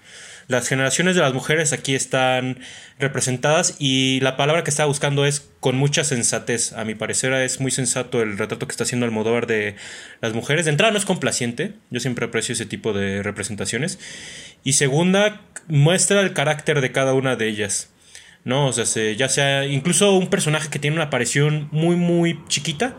Las 0.49 0.67
generaciones 0.67 1.15
de 1.15 1.21
las 1.21 1.31
mujeres 1.31 1.73
aquí 1.73 1.93
están 1.93 2.57
representadas 2.97 3.75
y 3.77 4.19
la 4.21 4.35
palabra 4.35 4.63
que 4.63 4.71
estaba 4.71 4.87
buscando 4.87 5.27
es 5.27 5.47
con 5.59 5.75
mucha 5.75 6.03
sensatez. 6.03 6.73
A 6.73 6.85
mi 6.85 6.95
parecer 6.95 7.31
es 7.33 7.59
muy 7.59 7.69
sensato 7.69 8.23
el 8.23 8.35
retrato 8.35 8.65
que 8.67 8.71
está 8.71 8.83
haciendo 8.83 9.05
Almodóvar 9.05 9.45
de 9.45 9.75
las 10.21 10.33
mujeres. 10.33 10.65
De 10.65 10.71
entrada 10.71 10.91
no 10.91 10.97
es 10.97 11.05
complaciente, 11.05 11.73
yo 11.91 11.99
siempre 11.99 12.25
aprecio 12.25 12.53
ese 12.53 12.65
tipo 12.65 12.93
de 12.93 13.21
representaciones. 13.21 13.99
Y 14.63 14.73
segunda, 14.73 15.39
muestra 15.67 16.19
el 16.21 16.33
carácter 16.33 16.81
de 16.81 16.91
cada 16.91 17.13
una 17.13 17.35
de 17.35 17.47
ellas. 17.47 17.91
¿no? 18.43 18.65
O 18.65 18.73
sea, 18.73 19.13
ya 19.13 19.29
sea 19.29 19.65
incluso 19.67 20.13
un 20.17 20.31
personaje 20.31 20.71
que 20.71 20.79
tiene 20.79 20.95
una 20.95 21.05
aparición 21.05 21.69
muy, 21.71 21.95
muy 21.95 22.43
chiquita, 22.47 22.95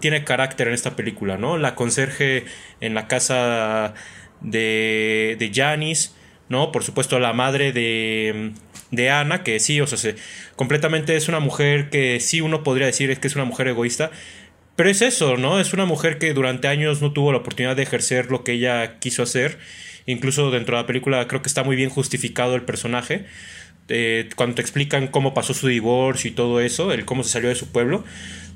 tiene 0.00 0.24
carácter 0.24 0.68
en 0.68 0.74
esta 0.74 0.96
película, 0.96 1.36
¿no? 1.36 1.58
La 1.58 1.74
conserje 1.74 2.46
en 2.80 2.94
la 2.94 3.08
casa 3.08 3.92
de, 4.40 5.36
de 5.38 5.52
Janis, 5.54 6.14
¿no? 6.48 6.72
Por 6.72 6.84
supuesto, 6.84 7.18
la 7.18 7.32
madre 7.32 7.72
de, 7.72 8.52
de 8.90 9.10
Ana, 9.10 9.42
que 9.42 9.60
sí, 9.60 9.80
o 9.80 9.86
sea, 9.86 10.14
completamente 10.56 11.16
es 11.16 11.28
una 11.28 11.40
mujer 11.40 11.90
que 11.90 12.20
sí 12.20 12.40
uno 12.40 12.62
podría 12.62 12.86
decir 12.86 13.16
que 13.18 13.28
es 13.28 13.34
una 13.36 13.44
mujer 13.44 13.68
egoísta, 13.68 14.10
pero 14.76 14.90
es 14.90 15.02
eso, 15.02 15.36
¿no? 15.36 15.60
Es 15.60 15.72
una 15.72 15.84
mujer 15.84 16.18
que 16.18 16.34
durante 16.34 16.68
años 16.68 17.00
no 17.00 17.12
tuvo 17.12 17.32
la 17.32 17.38
oportunidad 17.38 17.76
de 17.76 17.84
ejercer 17.84 18.30
lo 18.30 18.42
que 18.42 18.52
ella 18.52 18.98
quiso 18.98 19.22
hacer. 19.22 19.58
Incluso 20.06 20.50
dentro 20.50 20.76
de 20.76 20.82
la 20.82 20.86
película 20.86 21.26
creo 21.28 21.42
que 21.42 21.48
está 21.48 21.62
muy 21.62 21.76
bien 21.76 21.90
justificado 21.90 22.56
el 22.56 22.62
personaje. 22.62 23.24
Eh, 23.88 24.28
cuando 24.34 24.56
te 24.56 24.62
explican 24.62 25.08
cómo 25.08 25.34
pasó 25.34 25.54
su 25.54 25.68
divorcio 25.68 26.30
y 26.30 26.34
todo 26.34 26.60
eso, 26.60 26.92
el 26.92 27.04
cómo 27.04 27.22
se 27.22 27.30
salió 27.30 27.48
de 27.50 27.54
su 27.54 27.70
pueblo. 27.70 28.04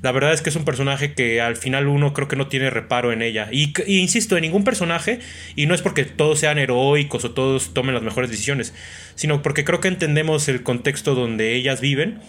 La 0.00 0.12
verdad 0.12 0.32
es 0.32 0.42
que 0.42 0.50
es 0.50 0.56
un 0.56 0.64
personaje 0.64 1.12
que 1.12 1.40
al 1.40 1.56
final 1.56 1.88
uno 1.88 2.12
creo 2.12 2.28
que 2.28 2.36
no 2.36 2.46
tiene 2.46 2.70
reparo 2.70 3.12
en 3.12 3.20
ella. 3.20 3.48
Y, 3.50 3.72
insisto, 3.86 4.36
en 4.36 4.42
ningún 4.42 4.62
personaje, 4.62 5.18
y 5.56 5.66
no 5.66 5.74
es 5.74 5.82
porque 5.82 6.04
todos 6.04 6.38
sean 6.38 6.58
heroicos 6.58 7.24
o 7.24 7.32
todos 7.32 7.74
tomen 7.74 7.94
las 7.94 8.04
mejores 8.04 8.30
decisiones, 8.30 8.74
sino 9.16 9.42
porque 9.42 9.64
creo 9.64 9.80
que 9.80 9.88
entendemos 9.88 10.48
el 10.48 10.62
contexto 10.62 11.14
donde 11.14 11.54
ellas 11.54 11.80
viven. 11.80 12.20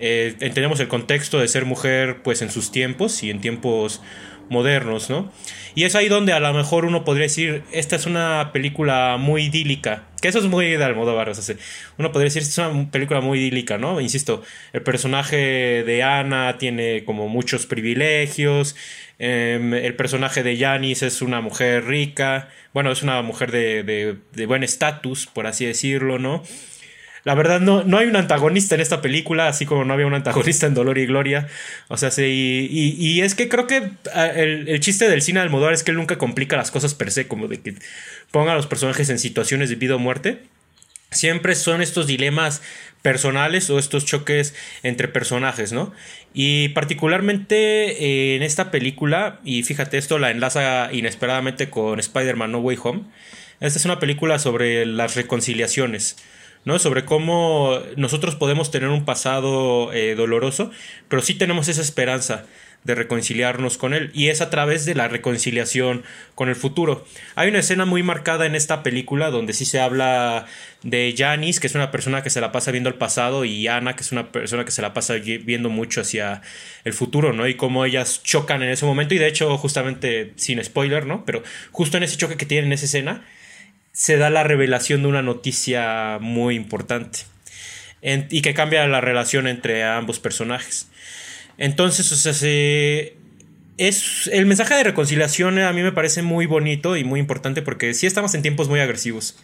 Eh, 0.00 0.34
entendemos 0.40 0.80
el 0.80 0.88
contexto 0.88 1.38
de 1.38 1.46
ser 1.46 1.64
mujer 1.64 2.22
pues 2.24 2.42
en 2.42 2.50
sus 2.50 2.72
tiempos 2.72 3.22
y 3.22 3.30
en 3.30 3.40
tiempos 3.40 4.02
modernos, 4.48 5.08
¿no? 5.08 5.30
Y 5.74 5.84
es 5.84 5.94
ahí 5.94 6.08
donde 6.08 6.32
a 6.32 6.40
lo 6.40 6.52
mejor 6.52 6.84
uno 6.84 7.04
podría 7.04 7.24
decir, 7.24 7.62
esta 7.72 7.96
es 7.96 8.06
una 8.06 8.50
película 8.52 9.16
muy 9.18 9.44
idílica, 9.44 10.04
que 10.22 10.28
eso 10.28 10.38
es 10.38 10.46
muy 10.46 10.70
de 10.70 10.84
Almodóvar, 10.84 11.28
o 11.28 11.34
sea, 11.34 11.56
uno 11.98 12.12
podría 12.12 12.26
decir, 12.26 12.42
esta 12.42 12.68
es 12.68 12.72
una 12.74 12.90
película 12.90 13.20
muy 13.20 13.40
idílica, 13.40 13.76
¿no? 13.76 14.00
Insisto, 14.00 14.42
el 14.72 14.82
personaje 14.82 15.82
de 15.84 16.02
Ana 16.04 16.56
tiene 16.58 17.04
como 17.04 17.28
muchos 17.28 17.66
privilegios, 17.66 18.76
em, 19.18 19.74
el 19.74 19.96
personaje 19.96 20.44
de 20.44 20.56
Janis 20.56 21.02
es 21.02 21.22
una 21.22 21.40
mujer 21.40 21.86
rica, 21.86 22.48
bueno, 22.72 22.92
es 22.92 23.02
una 23.02 23.20
mujer 23.22 23.50
de, 23.50 24.16
de 24.32 24.46
buen 24.46 24.62
estatus, 24.62 25.26
por 25.26 25.48
así 25.48 25.66
decirlo, 25.66 26.18
¿no? 26.20 26.42
La 27.24 27.34
verdad, 27.34 27.60
no, 27.60 27.84
no 27.84 27.98
hay 27.98 28.08
un 28.08 28.16
antagonista 28.16 28.74
en 28.74 28.80
esta 28.80 29.00
película, 29.00 29.46
así 29.46 29.64
como 29.64 29.84
no 29.84 29.94
había 29.94 30.06
un 30.06 30.14
antagonista 30.14 30.66
en 30.66 30.74
Dolor 30.74 30.98
y 30.98 31.06
Gloria. 31.06 31.46
O 31.88 31.96
sea, 31.96 32.10
sí, 32.10 32.68
y, 32.68 33.20
es 33.20 33.34
que 33.36 33.48
creo 33.48 33.68
que 33.68 33.90
ah, 34.12 34.26
el, 34.26 34.68
el, 34.68 34.80
chiste 34.80 35.08
del 35.08 35.22
cine 35.22 35.38
de 35.38 35.44
Almodóvar 35.44 35.72
es 35.72 35.84
que 35.84 35.92
él 35.92 35.96
nunca 35.96 36.18
complica 36.18 36.56
las 36.56 36.72
cosas 36.72 36.94
per 36.94 37.12
se, 37.12 37.28
como 37.28 37.46
de 37.46 37.60
que 37.60 37.74
ponga 38.32 38.52
a 38.52 38.56
los 38.56 38.66
personajes 38.66 39.08
en 39.08 39.20
situaciones 39.20 39.68
de 39.68 39.76
vida 39.76 39.94
o 39.94 39.98
muerte. 40.00 40.42
Siempre 41.12 41.54
son 41.54 41.82
estos 41.82 42.06
dilemas 42.06 42.62
personales 43.02 43.68
o 43.68 43.78
estos 43.78 44.04
choques 44.04 44.54
entre 44.82 45.08
personajes, 45.08 45.72
¿no? 45.72 45.92
Y 46.32 46.70
particularmente 46.70 48.02
eh, 48.02 48.36
en 48.36 48.42
esta 48.42 48.70
película, 48.70 49.40
y 49.44 49.62
fíjate, 49.64 49.98
esto 49.98 50.18
la 50.18 50.30
enlaza 50.30 50.88
inesperadamente 50.92 51.68
con 51.68 52.00
Spider-Man 52.00 52.52
No 52.52 52.58
Way 52.58 52.78
Home. 52.82 53.02
Esta 53.60 53.78
es 53.78 53.84
una 53.84 54.00
película 54.00 54.38
sobre 54.38 54.86
las 54.86 55.14
reconciliaciones. 55.14 56.16
¿No? 56.64 56.78
Sobre 56.78 57.04
cómo 57.04 57.78
nosotros 57.96 58.36
podemos 58.36 58.70
tener 58.70 58.88
un 58.88 59.04
pasado 59.04 59.92
eh, 59.92 60.14
doloroso, 60.14 60.70
pero 61.08 61.22
sí 61.22 61.34
tenemos 61.34 61.68
esa 61.68 61.82
esperanza 61.82 62.44
de 62.84 62.94
reconciliarnos 62.96 63.78
con 63.78 63.94
él 63.94 64.10
y 64.12 64.28
es 64.28 64.40
a 64.40 64.50
través 64.50 64.84
de 64.84 64.94
la 64.94 65.06
reconciliación 65.06 66.02
con 66.34 66.48
el 66.48 66.56
futuro. 66.56 67.06
Hay 67.36 67.48
una 67.48 67.60
escena 67.60 67.84
muy 67.84 68.02
marcada 68.02 68.44
en 68.44 68.54
esta 68.54 68.82
película 68.82 69.30
donde 69.30 69.52
sí 69.52 69.64
se 69.64 69.80
habla 69.80 70.46
de 70.82 71.14
Janice, 71.16 71.60
que 71.60 71.68
es 71.68 71.74
una 71.74 71.92
persona 71.92 72.22
que 72.22 72.30
se 72.30 72.40
la 72.40 72.50
pasa 72.50 72.72
viendo 72.72 72.88
el 72.88 72.96
pasado, 72.96 73.44
y 73.44 73.68
Ana, 73.68 73.94
que 73.94 74.02
es 74.02 74.10
una 74.10 74.32
persona 74.32 74.64
que 74.64 74.72
se 74.72 74.82
la 74.82 74.92
pasa 74.94 75.14
viendo 75.14 75.68
mucho 75.68 76.00
hacia 76.00 76.42
el 76.84 76.92
futuro, 76.92 77.32
¿no? 77.32 77.46
Y 77.46 77.54
cómo 77.54 77.84
ellas 77.84 78.22
chocan 78.24 78.62
en 78.62 78.70
ese 78.70 78.84
momento 78.84 79.14
y 79.14 79.18
de 79.18 79.28
hecho 79.28 79.56
justamente 79.58 80.32
sin 80.36 80.62
spoiler, 80.62 81.06
¿no? 81.06 81.24
Pero 81.24 81.42
justo 81.70 81.96
en 81.96 82.02
ese 82.02 82.16
choque 82.16 82.36
que 82.36 82.46
tienen 82.46 82.66
en 82.66 82.72
esa 82.72 82.86
escena 82.86 83.22
se 83.92 84.16
da 84.16 84.30
la 84.30 84.42
revelación 84.42 85.02
de 85.02 85.08
una 85.08 85.22
noticia 85.22 86.18
muy 86.20 86.56
importante 86.56 87.20
y 88.02 88.42
que 88.42 88.54
cambia 88.54 88.86
la 88.88 89.00
relación 89.00 89.46
entre 89.46 89.84
ambos 89.84 90.18
personajes. 90.18 90.88
Entonces, 91.58 92.10
o 92.10 92.16
sea, 92.16 92.32
es 93.78 94.30
el 94.32 94.46
mensaje 94.46 94.74
de 94.74 94.84
reconciliación 94.84 95.58
a 95.58 95.72
mí 95.72 95.82
me 95.82 95.92
parece 95.92 96.22
muy 96.22 96.46
bonito 96.46 96.96
y 96.96 97.04
muy 97.04 97.20
importante 97.20 97.62
porque 97.62 97.94
sí 97.94 98.06
estamos 98.06 98.34
en 98.34 98.42
tiempos 98.42 98.68
muy 98.68 98.80
agresivos. 98.80 99.36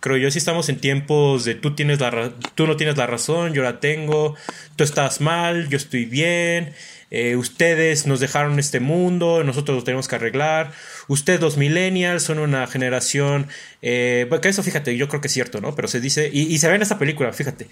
Creo 0.00 0.18
yo 0.18 0.30
sí 0.30 0.38
estamos 0.38 0.68
en 0.68 0.78
tiempos 0.78 1.44
de 1.44 1.54
tú, 1.54 1.74
tienes 1.74 2.00
la 2.00 2.32
tú 2.54 2.66
no 2.66 2.76
tienes 2.76 2.98
la 2.98 3.06
razón, 3.06 3.54
yo 3.54 3.62
la 3.62 3.80
tengo, 3.80 4.36
tú 4.76 4.84
estás 4.84 5.20
mal, 5.20 5.68
yo 5.68 5.78
estoy 5.78 6.04
bien. 6.04 6.74
Eh, 7.10 7.36
ustedes 7.36 8.06
nos 8.06 8.20
dejaron 8.20 8.58
este 8.58 8.80
mundo, 8.80 9.44
nosotros 9.44 9.76
lo 9.76 9.84
tenemos 9.84 10.08
que 10.08 10.16
arreglar. 10.16 10.72
Ustedes 11.08 11.40
los 11.40 11.56
millennials 11.56 12.24
son 12.24 12.38
una 12.38 12.66
generación, 12.66 13.46
eh, 13.82 14.28
que 14.42 14.48
eso 14.48 14.62
fíjate, 14.62 14.96
yo 14.96 15.08
creo 15.08 15.20
que 15.20 15.28
es 15.28 15.34
cierto, 15.34 15.60
¿no? 15.60 15.74
Pero 15.76 15.88
se 15.88 16.00
dice, 16.00 16.28
y, 16.32 16.58
se 16.58 16.68
ve 16.68 16.74
en 16.74 16.82
esta 16.82 16.98
película, 16.98 17.32
fíjate. 17.32 17.68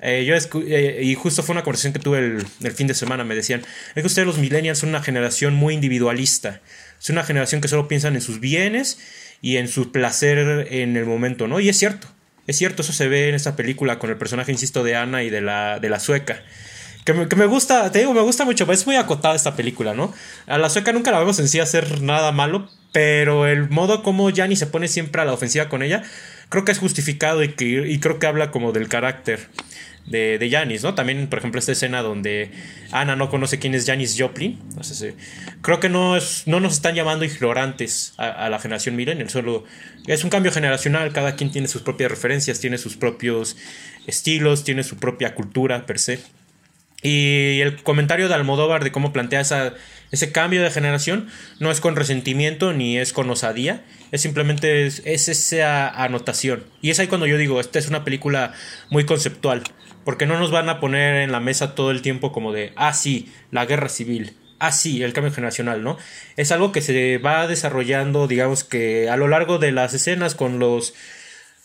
Eh, 0.00 0.24
yo 0.24 0.34
eh, 0.62 1.00
y 1.02 1.14
justo 1.14 1.42
fue 1.42 1.52
una 1.52 1.62
conversación 1.62 1.92
que 1.92 1.98
tuve 1.98 2.18
el, 2.18 2.72
fin 2.72 2.86
de 2.86 2.94
semana, 2.94 3.24
me 3.24 3.34
decían, 3.34 3.62
es 3.94 4.02
que 4.02 4.06
ustedes 4.06 4.26
los 4.26 4.38
millennials 4.38 4.78
son 4.78 4.90
una 4.90 5.02
generación 5.02 5.54
muy 5.54 5.74
individualista, 5.74 6.60
es 6.98 7.10
una 7.10 7.24
generación 7.24 7.60
que 7.60 7.68
solo 7.68 7.88
piensan 7.88 8.14
en 8.14 8.22
sus 8.22 8.40
bienes 8.40 8.98
y 9.42 9.56
en 9.56 9.68
su 9.68 9.92
placer 9.92 10.68
en 10.70 10.96
el 10.96 11.04
momento, 11.04 11.46
¿no? 11.46 11.60
Y 11.60 11.68
es 11.68 11.78
cierto, 11.78 12.08
es 12.46 12.56
cierto, 12.56 12.82
eso 12.82 12.92
se 12.92 13.08
ve 13.08 13.28
en 13.28 13.34
esta 13.34 13.56
película 13.56 13.98
con 13.98 14.08
el 14.08 14.16
personaje, 14.16 14.50
insisto, 14.50 14.82
de 14.82 14.96
Ana 14.96 15.22
y 15.22 15.30
de 15.30 15.42
la, 15.42 15.78
de 15.78 15.90
la 15.90 16.00
sueca. 16.00 16.42
Que 17.08 17.36
me, 17.36 17.46
gusta, 17.46 17.90
te 17.90 18.00
digo, 18.00 18.12
me 18.12 18.20
gusta 18.20 18.44
mucho, 18.44 18.70
es 18.70 18.86
muy 18.86 18.96
acotada 18.96 19.34
esta 19.34 19.56
película, 19.56 19.94
¿no? 19.94 20.12
A 20.46 20.58
la 20.58 20.68
sueca 20.68 20.92
nunca 20.92 21.10
la 21.10 21.18
vemos 21.18 21.38
en 21.38 21.48
sí 21.48 21.58
hacer 21.58 22.02
nada 22.02 22.32
malo, 22.32 22.68
pero 22.92 23.46
el 23.46 23.70
modo 23.70 24.02
como 24.02 24.28
Yanni 24.28 24.56
se 24.56 24.66
pone 24.66 24.88
siempre 24.88 25.22
a 25.22 25.24
la 25.24 25.32
ofensiva 25.32 25.70
con 25.70 25.82
ella, 25.82 26.02
creo 26.50 26.66
que 26.66 26.72
es 26.72 26.78
justificado 26.78 27.42
y, 27.42 27.54
que, 27.54 27.98
creo 27.98 28.18
que 28.18 28.26
habla 28.26 28.50
como 28.50 28.72
del 28.72 28.88
carácter 28.88 29.48
de, 30.04 30.36
de 30.36 30.50
Janis, 30.50 30.82
¿no? 30.82 30.94
También, 30.94 31.28
por 31.28 31.38
ejemplo, 31.38 31.58
esta 31.58 31.72
escena 31.72 32.02
donde 32.02 32.50
Ana 32.92 33.16
no 33.16 33.30
conoce 33.30 33.58
quién 33.58 33.74
es 33.74 33.86
Janis 33.86 34.14
Joplin. 34.18 34.58
creo 35.62 35.80
que 35.80 35.88
no, 35.88 36.14
es, 36.14 36.42
no 36.44 36.60
nos 36.60 36.74
están 36.74 36.94
llamando 36.94 37.24
ignorantes 37.24 38.12
a, 38.18 38.50
la 38.50 38.58
generación 38.58 38.96
Millennial, 38.96 39.30
solo 39.30 39.64
es 40.06 40.24
un 40.24 40.30
cambio 40.30 40.52
generacional, 40.52 41.10
cada 41.14 41.36
quien 41.36 41.50
tiene 41.50 41.68
sus 41.68 41.80
propias 41.80 42.10
referencias, 42.10 42.60
tiene 42.60 42.76
sus 42.76 42.98
propios 42.98 43.56
estilos, 44.06 44.62
tiene 44.62 44.84
su 44.84 44.98
propia 44.98 45.34
cultura 45.34 45.86
per 45.86 45.98
se. 45.98 46.20
Y 47.02 47.60
el 47.60 47.82
comentario 47.82 48.28
de 48.28 48.34
Almodóvar 48.34 48.82
de 48.82 48.90
cómo 48.90 49.12
plantea 49.12 49.40
esa, 49.40 49.74
ese 50.10 50.32
cambio 50.32 50.62
de 50.62 50.70
generación 50.70 51.28
no 51.60 51.70
es 51.70 51.80
con 51.80 51.94
resentimiento 51.94 52.72
ni 52.72 52.98
es 52.98 53.12
con 53.12 53.30
osadía, 53.30 53.84
es 54.10 54.20
simplemente 54.20 54.86
es, 54.86 55.00
esa 55.04 55.88
anotación. 55.88 56.64
Y 56.82 56.90
es 56.90 56.98
ahí 56.98 57.06
cuando 57.06 57.26
yo 57.26 57.38
digo, 57.38 57.60
esta 57.60 57.78
es 57.78 57.88
una 57.88 58.04
película 58.04 58.52
muy 58.90 59.04
conceptual, 59.04 59.62
porque 60.04 60.26
no 60.26 60.38
nos 60.40 60.50
van 60.50 60.68
a 60.68 60.80
poner 60.80 61.16
en 61.16 61.30
la 61.30 61.38
mesa 61.38 61.76
todo 61.76 61.92
el 61.92 62.02
tiempo 62.02 62.32
como 62.32 62.52
de, 62.52 62.72
ah, 62.74 62.92
sí, 62.92 63.32
la 63.52 63.64
guerra 63.64 63.88
civil, 63.88 64.36
ah, 64.58 64.72
sí, 64.72 65.02
el 65.04 65.12
cambio 65.12 65.32
generacional, 65.32 65.84
¿no? 65.84 65.98
Es 66.36 66.50
algo 66.50 66.72
que 66.72 66.80
se 66.80 67.18
va 67.18 67.46
desarrollando, 67.46 68.26
digamos 68.26 68.64
que 68.64 69.08
a 69.08 69.16
lo 69.16 69.28
largo 69.28 69.58
de 69.58 69.70
las 69.70 69.94
escenas 69.94 70.34
con 70.34 70.58
los... 70.58 70.94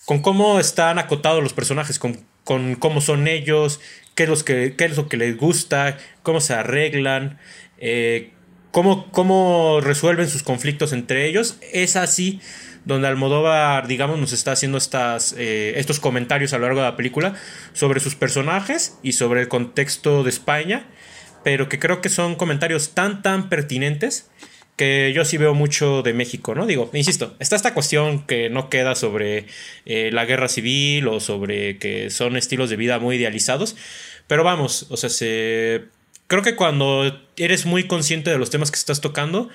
con 0.05 0.21
cómo 0.21 0.59
están 0.59 0.99
acotados 0.99 1.41
los 1.41 1.53
personajes, 1.53 1.97
con, 1.97 2.23
con 2.43 2.75
cómo 2.75 3.01
son 3.01 3.27
ellos, 3.27 3.79
qué 4.15 4.23
es, 4.23 4.29
los 4.29 4.43
que, 4.43 4.75
qué 4.75 4.85
es 4.85 4.97
lo 4.97 5.07
que 5.07 5.17
les 5.17 5.37
gusta, 5.37 5.97
cómo 6.21 6.41
se 6.41 6.53
arreglan, 6.53 7.39
eh, 7.77 8.31
cómo, 8.71 9.11
cómo 9.11 9.79
resuelven 9.81 10.29
sus 10.29 10.43
conflictos 10.43 10.93
entre 10.93 11.27
ellos. 11.27 11.57
Es 11.71 11.95
así 11.95 12.41
donde 12.85 13.07
Almodóvar, 13.07 13.87
digamos, 13.87 14.19
nos 14.19 14.33
está 14.33 14.51
haciendo 14.51 14.77
estas, 14.77 15.33
eh, 15.37 15.73
estos 15.77 15.99
comentarios 15.99 16.53
a 16.53 16.57
lo 16.57 16.65
largo 16.65 16.81
de 16.81 16.87
la 16.87 16.95
película 16.97 17.35
sobre 17.73 17.99
sus 17.99 18.15
personajes 18.15 18.97
y 19.03 19.13
sobre 19.13 19.41
el 19.41 19.47
contexto 19.47 20.23
de 20.23 20.29
España, 20.29 20.85
pero 21.43 21.69
que 21.69 21.79
creo 21.79 22.01
que 22.01 22.09
son 22.09 22.35
comentarios 22.35 22.93
tan, 22.93 23.21
tan 23.21 23.49
pertinentes 23.49 24.29
que 24.75 25.13
yo 25.13 25.23
sí 25.25 25.37
veo 25.37 25.53
mucho 25.53 26.01
de 26.01 26.13
México, 26.13 26.55
¿no? 26.55 26.65
Digo, 26.65 26.89
insisto, 26.93 27.35
está 27.39 27.55
esta 27.55 27.73
cuestión 27.73 28.25
que 28.25 28.49
no 28.49 28.69
queda 28.69 28.95
sobre 28.95 29.45
eh, 29.85 30.09
la 30.11 30.25
guerra 30.25 30.47
civil 30.47 31.07
o 31.07 31.19
sobre 31.19 31.77
que 31.77 32.09
son 32.09 32.37
estilos 32.37 32.69
de 32.69 32.75
vida 32.75 32.99
muy 32.99 33.17
idealizados, 33.17 33.75
pero 34.27 34.43
vamos, 34.43 34.87
o 34.89 34.97
sea, 34.97 35.09
se... 35.09 35.85
creo 36.27 36.41
que 36.41 36.55
cuando 36.55 37.21
eres 37.37 37.65
muy 37.65 37.85
consciente 37.87 38.31
de 38.31 38.37
los 38.37 38.49
temas 38.49 38.71
que 38.71 38.77
estás 38.77 39.01
tocando, 39.01 39.49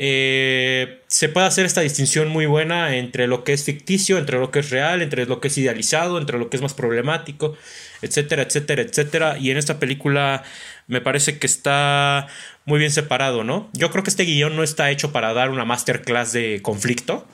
eh, 0.00 1.00
se 1.08 1.28
puede 1.28 1.48
hacer 1.48 1.66
esta 1.66 1.80
distinción 1.80 2.28
muy 2.28 2.46
buena 2.46 2.96
entre 2.96 3.26
lo 3.26 3.42
que 3.42 3.52
es 3.52 3.64
ficticio, 3.64 4.16
entre 4.18 4.38
lo 4.38 4.52
que 4.52 4.60
es 4.60 4.70
real, 4.70 5.02
entre 5.02 5.26
lo 5.26 5.40
que 5.40 5.48
es 5.48 5.58
idealizado, 5.58 6.18
entre 6.18 6.38
lo 6.38 6.48
que 6.48 6.56
es 6.56 6.62
más 6.62 6.72
problemático, 6.72 7.56
etcétera, 8.00 8.44
etcétera, 8.44 8.82
etcétera. 8.82 9.38
Y 9.38 9.50
en 9.50 9.56
esta 9.56 9.80
película 9.80 10.44
me 10.86 11.00
parece 11.00 11.40
que 11.40 11.48
está 11.48 12.28
muy 12.68 12.78
bien 12.78 12.90
separado, 12.90 13.44
¿no? 13.44 13.70
Yo 13.72 13.90
creo 13.90 14.04
que 14.04 14.10
este 14.10 14.24
guion 14.24 14.54
no 14.54 14.62
está 14.62 14.90
hecho 14.90 15.10
para 15.10 15.32
dar 15.32 15.48
una 15.48 15.64
masterclass 15.64 16.34
de 16.34 16.60
conflicto, 16.60 17.26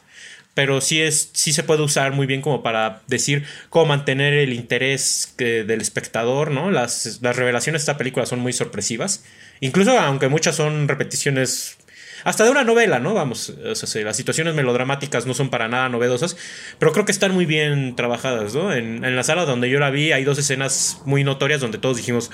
pero 0.54 0.80
sí, 0.80 1.02
es, 1.02 1.30
sí 1.32 1.52
se 1.52 1.64
puede 1.64 1.82
usar 1.82 2.12
muy 2.12 2.28
bien 2.28 2.40
como 2.40 2.62
para 2.62 3.02
decir 3.08 3.44
cómo 3.68 3.86
mantener 3.86 4.32
el 4.32 4.52
interés 4.52 5.34
del 5.36 5.80
espectador, 5.80 6.52
¿no? 6.52 6.70
Las, 6.70 7.18
las 7.20 7.34
revelaciones 7.34 7.80
de 7.80 7.82
esta 7.82 7.98
película 7.98 8.26
son 8.26 8.38
muy 8.38 8.52
sorpresivas, 8.52 9.24
incluso 9.58 9.98
aunque 9.98 10.28
muchas 10.28 10.54
son 10.54 10.86
repeticiones 10.86 11.78
hasta 12.22 12.44
de 12.44 12.50
una 12.50 12.62
novela, 12.62 13.00
¿no? 13.00 13.12
Vamos, 13.12 13.52
las 13.60 14.16
situaciones 14.16 14.54
melodramáticas 14.54 15.26
no 15.26 15.34
son 15.34 15.50
para 15.50 15.66
nada 15.66 15.88
novedosas, 15.88 16.36
pero 16.78 16.92
creo 16.92 17.04
que 17.04 17.12
están 17.12 17.34
muy 17.34 17.44
bien 17.44 17.96
trabajadas, 17.96 18.54
¿no? 18.54 18.72
En, 18.72 19.04
en 19.04 19.16
la 19.16 19.24
sala 19.24 19.46
donde 19.46 19.68
yo 19.68 19.80
la 19.80 19.90
vi 19.90 20.12
hay 20.12 20.22
dos 20.22 20.38
escenas 20.38 21.02
muy 21.04 21.24
notorias 21.24 21.60
donde 21.60 21.78
todos 21.78 21.96
dijimos, 21.96 22.30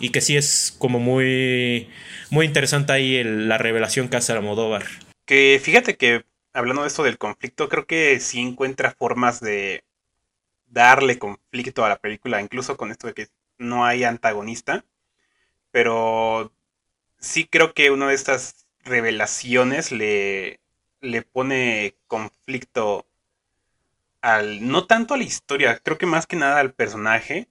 y 0.00 0.10
que 0.10 0.20
sí 0.20 0.36
es 0.36 0.74
como 0.78 0.98
muy, 0.98 1.88
muy 2.30 2.46
interesante 2.46 2.92
ahí 2.92 3.22
la 3.24 3.58
revelación 3.58 4.08
que 4.08 4.16
hace 4.16 4.32
Almodóvar. 4.32 4.84
Que 5.24 5.60
fíjate 5.62 5.96
que 5.96 6.24
hablando 6.52 6.82
de 6.82 6.88
esto 6.88 7.02
del 7.02 7.18
conflicto, 7.18 7.68
creo 7.68 7.86
que 7.86 8.20
sí 8.20 8.40
encuentra 8.40 8.92
formas 8.92 9.40
de 9.40 9.84
darle 10.66 11.18
conflicto 11.18 11.84
a 11.84 11.88
la 11.88 11.98
película, 11.98 12.40
incluso 12.40 12.76
con 12.76 12.90
esto 12.90 13.06
de 13.06 13.14
que 13.14 13.28
no 13.58 13.84
hay 13.84 14.04
antagonista, 14.04 14.84
pero 15.70 16.52
sí 17.18 17.46
creo 17.46 17.74
que 17.74 17.90
una 17.90 18.08
de 18.08 18.14
estas 18.14 18.66
revelaciones 18.84 19.92
le, 19.92 20.60
le 21.00 21.22
pone 21.22 21.96
conflicto 22.06 23.06
al, 24.20 24.66
no 24.66 24.86
tanto 24.86 25.14
a 25.14 25.16
la 25.18 25.24
historia, 25.24 25.78
creo 25.78 25.98
que 25.98 26.06
más 26.06 26.26
que 26.26 26.36
nada 26.36 26.60
al 26.60 26.72
personaje, 26.72 27.48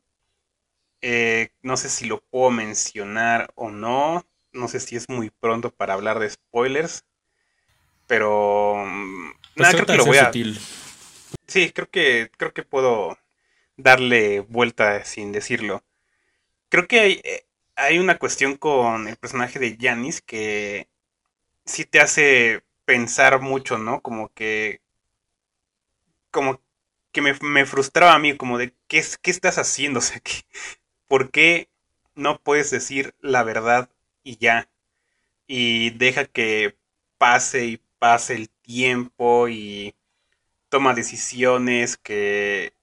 eh, 1.06 1.50
no 1.62 1.76
sé 1.76 1.90
si 1.90 2.06
lo 2.06 2.22
puedo 2.22 2.50
mencionar 2.50 3.52
o 3.56 3.70
no. 3.70 4.26
No 4.54 4.70
sé 4.70 4.80
si 4.80 4.96
es 4.96 5.10
muy 5.10 5.32
pronto 5.32 5.70
para 5.70 5.94
hablar 5.96 6.18
de 6.20 6.30
spoilers. 6.30 7.04
Pero. 8.08 8.86
Mm, 8.88 9.32
pues 9.56 9.68
nada, 9.68 9.74
creo 9.74 9.86
que 9.86 9.98
lo 9.98 10.06
voy 10.06 10.18
a. 10.18 10.32
Sí, 11.46 11.72
creo 11.72 11.90
que, 11.90 12.32
creo 12.38 12.54
que 12.54 12.64
puedo 12.64 13.18
darle 13.76 14.40
vuelta 14.40 15.04
sin 15.04 15.34
decirlo. 15.34 15.84
Creo 16.70 16.88
que 16.88 17.00
hay, 17.02 17.22
eh, 17.26 17.46
hay 17.76 18.00
una 18.00 18.18
cuestión 18.18 18.56
con 18.56 19.10
el 19.10 19.18
personaje 19.18 19.60
de 19.60 19.78
Janis 19.80 20.22
que 20.22 20.88
sí 21.66 21.84
te 21.84 22.00
hace 22.00 22.64
pensar 22.86 23.42
mucho, 23.42 23.78
¿no? 23.78 24.02
Como 24.02 24.30
que. 24.34 24.80
Como 26.32 26.62
que 27.12 27.22
me, 27.22 27.34
me 27.42 27.66
frustraba 27.66 28.14
a 28.14 28.20
mí, 28.20 28.38
como 28.38 28.58
de, 28.58 28.74
¿qué, 28.88 29.04
qué 29.22 29.32
estás 29.32 29.58
haciendo? 29.58 30.00
O 30.00 30.02
sea, 30.02 30.22
que, 30.22 30.32
¿Por 31.14 31.30
qué 31.30 31.70
no 32.16 32.40
puedes 32.42 32.72
decir 32.72 33.14
la 33.20 33.44
verdad 33.44 33.88
y 34.24 34.38
ya? 34.38 34.68
Y 35.46 35.92
deja 35.92 36.26
que 36.26 36.76
pase 37.20 37.68
y 37.68 37.82
pase 38.00 38.34
el 38.36 38.50
tiempo 38.50 39.48
y 39.48 39.94
toma 40.70 40.96
decisiones 40.96 41.98
que 41.98 42.74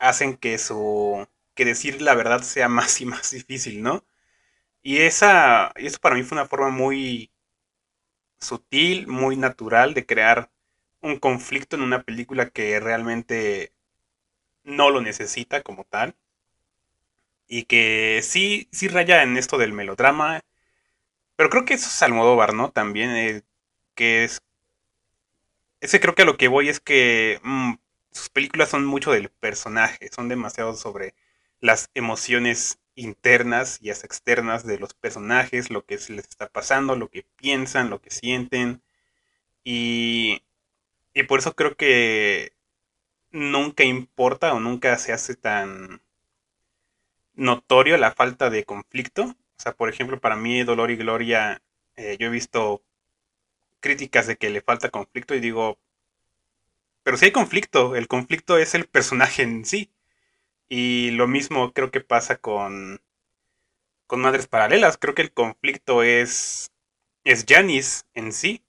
hacen 0.00 0.36
que 0.36 0.58
su 0.58 1.28
que 1.54 1.64
decir 1.64 2.02
la 2.02 2.16
verdad 2.16 2.42
sea 2.42 2.68
más 2.70 3.00
y 3.00 3.06
más 3.06 3.30
difícil, 3.30 3.82
¿no? 3.82 4.04
Y 4.82 4.98
esa 4.98 5.72
y 5.76 5.86
eso 5.86 6.00
para 6.00 6.16
mí 6.16 6.24
fue 6.24 6.38
una 6.38 6.48
forma 6.48 6.70
muy 6.70 7.30
sutil, 8.40 9.06
muy 9.06 9.36
natural 9.36 9.94
de 9.94 10.06
crear 10.06 10.50
un 11.00 11.18
conflicto 11.20 11.76
en 11.76 11.82
una 11.82 12.02
película 12.02 12.50
que 12.50 12.80
realmente 12.80 13.72
no 14.64 14.90
lo 14.90 15.00
necesita 15.00 15.62
como 15.62 15.84
tal 15.84 16.16
y 17.50 17.64
que 17.64 18.20
sí, 18.22 18.68
sí 18.72 18.88
raya 18.88 19.22
en 19.24 19.36
esto 19.36 19.58
del 19.58 19.72
melodrama, 19.72 20.42
pero 21.36 21.50
creo 21.50 21.64
que 21.64 21.74
eso 21.74 21.88
es 21.88 22.02
Almodóvar, 22.02 22.54
¿no? 22.54 22.70
También, 22.70 23.10
eh, 23.10 23.42
que 23.94 24.24
es... 24.24 24.40
Ese 25.80 26.00
creo 26.00 26.14
que 26.14 26.22
a 26.22 26.24
lo 26.26 26.36
que 26.36 26.48
voy 26.48 26.68
es 26.68 26.78
que 26.80 27.40
mm, 27.42 27.74
sus 28.12 28.28
películas 28.30 28.68
son 28.70 28.84
mucho 28.84 29.12
del 29.12 29.30
personaje, 29.30 30.08
son 30.14 30.28
demasiado 30.28 30.74
sobre 30.74 31.14
las 31.60 31.90
emociones 31.94 32.78
internas 32.94 33.78
y 33.82 33.88
las 33.88 34.04
externas 34.04 34.64
de 34.66 34.78
los 34.78 34.94
personajes, 34.94 35.70
lo 35.70 35.84
que 35.84 35.96
les 35.96 36.28
está 36.28 36.48
pasando, 36.48 36.96
lo 36.96 37.10
que 37.10 37.24
piensan, 37.36 37.90
lo 37.90 38.00
que 38.00 38.10
sienten. 38.10 38.82
Y, 39.64 40.42
y 41.14 41.24
por 41.24 41.40
eso 41.40 41.54
creo 41.56 41.76
que 41.76 42.52
nunca 43.32 43.84
importa 43.84 44.54
o 44.54 44.60
nunca 44.60 44.98
se 44.98 45.12
hace 45.12 45.36
tan 45.36 46.02
notorio 47.34 47.96
la 47.96 48.12
falta 48.12 48.50
de 48.50 48.64
conflicto. 48.64 49.24
O 49.24 49.62
sea, 49.62 49.72
por 49.72 49.88
ejemplo, 49.88 50.20
para 50.20 50.36
mí 50.36 50.62
Dolor 50.62 50.90
y 50.90 50.96
Gloria, 50.96 51.62
eh, 51.96 52.16
yo 52.18 52.28
he 52.28 52.30
visto 52.30 52.82
críticas 53.80 54.26
de 54.26 54.36
que 54.36 54.50
le 54.50 54.62
falta 54.62 54.90
conflicto 54.90 55.34
y 55.34 55.40
digo, 55.40 55.78
pero 57.02 57.16
sí 57.16 57.26
hay 57.26 57.32
conflicto, 57.32 57.96
el 57.96 58.08
conflicto 58.08 58.58
es 58.58 58.74
el 58.74 58.86
personaje 58.86 59.42
en 59.42 59.64
sí. 59.64 59.90
Y 60.68 61.10
lo 61.12 61.26
mismo 61.26 61.72
creo 61.72 61.90
que 61.90 62.00
pasa 62.00 62.36
con, 62.36 63.00
con 64.06 64.20
Madres 64.20 64.46
Paralelas. 64.46 64.98
Creo 64.98 65.14
que 65.14 65.22
el 65.22 65.32
conflicto 65.32 66.02
es, 66.02 66.72
es 67.24 67.44
Janice 67.48 68.04
en 68.14 68.32
sí. 68.32 68.64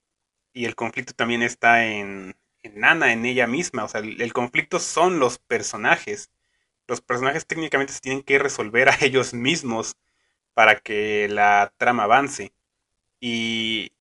Y 0.54 0.66
el 0.66 0.76
conflicto 0.76 1.14
también 1.14 1.44
está 1.44 1.86
en, 1.86 2.36
en 2.64 2.80
Nana, 2.80 3.14
en 3.14 3.26
ella 3.26 3.48
misma. 3.48 3.84
O 3.86 3.88
sea, 3.88 4.02
el, 4.02 4.34
conflicto 4.34 4.80
son 4.80 5.20
los 5.20 5.38
personajes. 5.40 6.32
Los 6.92 7.02
personajes 7.02 7.48
técnicamente 7.48 7.94
se 7.94 8.02
tienen 8.02 8.22
que 8.22 8.38
resolver 8.38 8.90
a 8.90 8.98
ellos 9.02 9.34
mismos 9.34 9.96
para 10.54 10.80
que 10.80 11.28
la 11.30 11.74
trama 11.78 12.04
avance. 12.04 12.54
Y, 13.22 13.94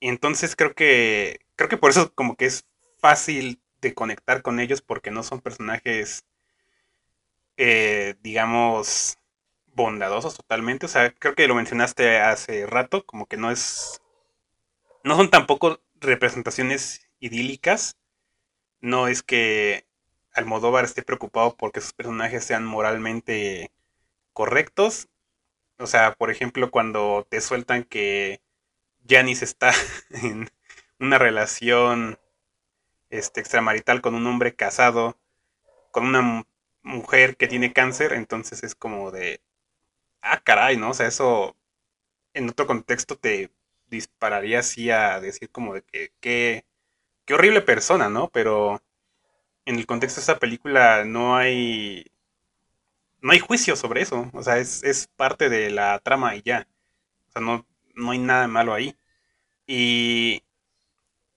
entonces 0.00 0.56
creo 0.56 0.74
que 0.74 1.40
creo 1.56 1.68
que 1.68 1.76
por 1.76 1.90
eso 1.90 2.12
como 2.14 2.36
que 2.36 2.46
es 2.46 2.66
fácil 2.98 3.60
de 3.80 3.94
conectar 3.94 4.42
con 4.42 4.60
ellos 4.60 4.82
porque 4.82 5.10
no 5.10 5.22
son 5.22 5.40
personajes 5.40 6.24
eh, 7.58 8.14
digamos, 8.22 9.18
bondadosos 9.74 10.36
totalmente. 10.36 10.86
O 10.86 10.88
sea, 10.88 11.12
creo 11.12 11.34
que 11.34 11.48
lo 11.48 11.54
mencionaste 11.56 12.18
hace 12.20 12.66
rato, 12.66 13.04
como 13.04 13.26
que 13.26 13.36
no 13.36 13.50
es... 13.50 14.00
No 15.04 15.16
son 15.16 15.30
tampoco 15.30 15.80
representaciones 16.00 17.08
idílicas. 17.20 17.96
No 18.80 19.08
es 19.08 19.22
que 19.22 19.87
Almodóvar 20.38 20.84
esté 20.84 21.02
preocupado 21.02 21.56
porque 21.56 21.80
sus 21.80 21.92
personajes 21.92 22.44
sean 22.44 22.64
moralmente 22.64 23.72
correctos. 24.32 25.08
O 25.78 25.86
sea, 25.86 26.14
por 26.14 26.30
ejemplo, 26.30 26.70
cuando 26.70 27.26
te 27.30 27.40
sueltan 27.40 27.84
que 27.84 28.40
Janice 29.08 29.44
está 29.44 29.72
en 30.10 30.50
una 31.00 31.18
relación 31.18 32.18
este, 33.10 33.40
extramarital 33.40 34.00
con 34.00 34.14
un 34.14 34.26
hombre 34.26 34.54
casado, 34.54 35.18
con 35.92 36.06
una 36.06 36.46
mujer 36.82 37.36
que 37.36 37.48
tiene 37.48 37.72
cáncer, 37.72 38.12
entonces 38.12 38.62
es 38.62 38.74
como 38.74 39.10
de, 39.10 39.40
ah, 40.22 40.40
caray, 40.42 40.76
¿no? 40.76 40.90
O 40.90 40.94
sea, 40.94 41.06
eso 41.08 41.56
en 42.34 42.48
otro 42.50 42.66
contexto 42.66 43.18
te 43.18 43.50
dispararía 43.88 44.60
así 44.60 44.90
a 44.90 45.20
decir 45.20 45.50
como 45.50 45.74
de 45.74 45.82
que, 45.82 46.12
qué, 46.20 46.66
qué 47.24 47.34
horrible 47.34 47.62
persona, 47.62 48.08
¿no? 48.08 48.30
Pero 48.30 48.82
en 49.68 49.76
el 49.76 49.86
contexto 49.86 50.20
de 50.20 50.22
esta 50.22 50.38
película 50.38 51.04
no 51.04 51.36
hay, 51.36 52.04
no 53.20 53.32
hay 53.32 53.38
juicio 53.38 53.76
sobre 53.76 54.02
eso, 54.02 54.30
o 54.32 54.42
sea, 54.42 54.58
es, 54.58 54.82
es 54.84 55.08
parte 55.16 55.48
de 55.48 55.70
la 55.70 55.98
trama 56.00 56.36
y 56.36 56.42
ya, 56.42 56.68
o 57.28 57.32
sea, 57.32 57.42
no, 57.42 57.66
no 57.94 58.12
hay 58.12 58.18
nada 58.18 58.48
malo 58.48 58.74
ahí. 58.74 58.96
Y, 59.66 60.44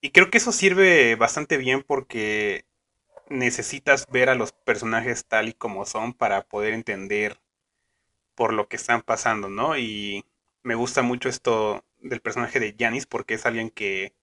y 0.02 0.12
creo 0.12 0.30
que 0.32 0.40
eso 0.40 0.52
sirve 0.52 1.16
bastante 1.16 1.58
bien 1.58 1.84
porque 1.84 2.66
necesitas 3.30 4.08
ver 4.10 4.30
a 4.30 4.36
los 4.36 4.54
personajes 4.54 5.26
tal 5.28 5.50
y 5.50 5.54
como 5.54 5.86
son 5.86 6.14
para 6.14 6.44
poder 6.44 6.74
entender 6.74 7.40
por 8.36 8.54
lo 8.54 8.68
que 8.70 8.78
están 8.78 9.02
pasando, 9.02 9.50
¿no? 9.50 9.78
Y 9.78 10.26
me 10.64 10.76
gusta 10.76 11.02
mucho 11.02 11.30
esto 11.30 11.86
del 12.00 12.22
personaje 12.22 12.60
de 12.60 12.76
Janis 12.78 13.06
porque 13.06 13.36
es 13.36 13.46
alguien 13.46 13.70
que, 13.70 14.16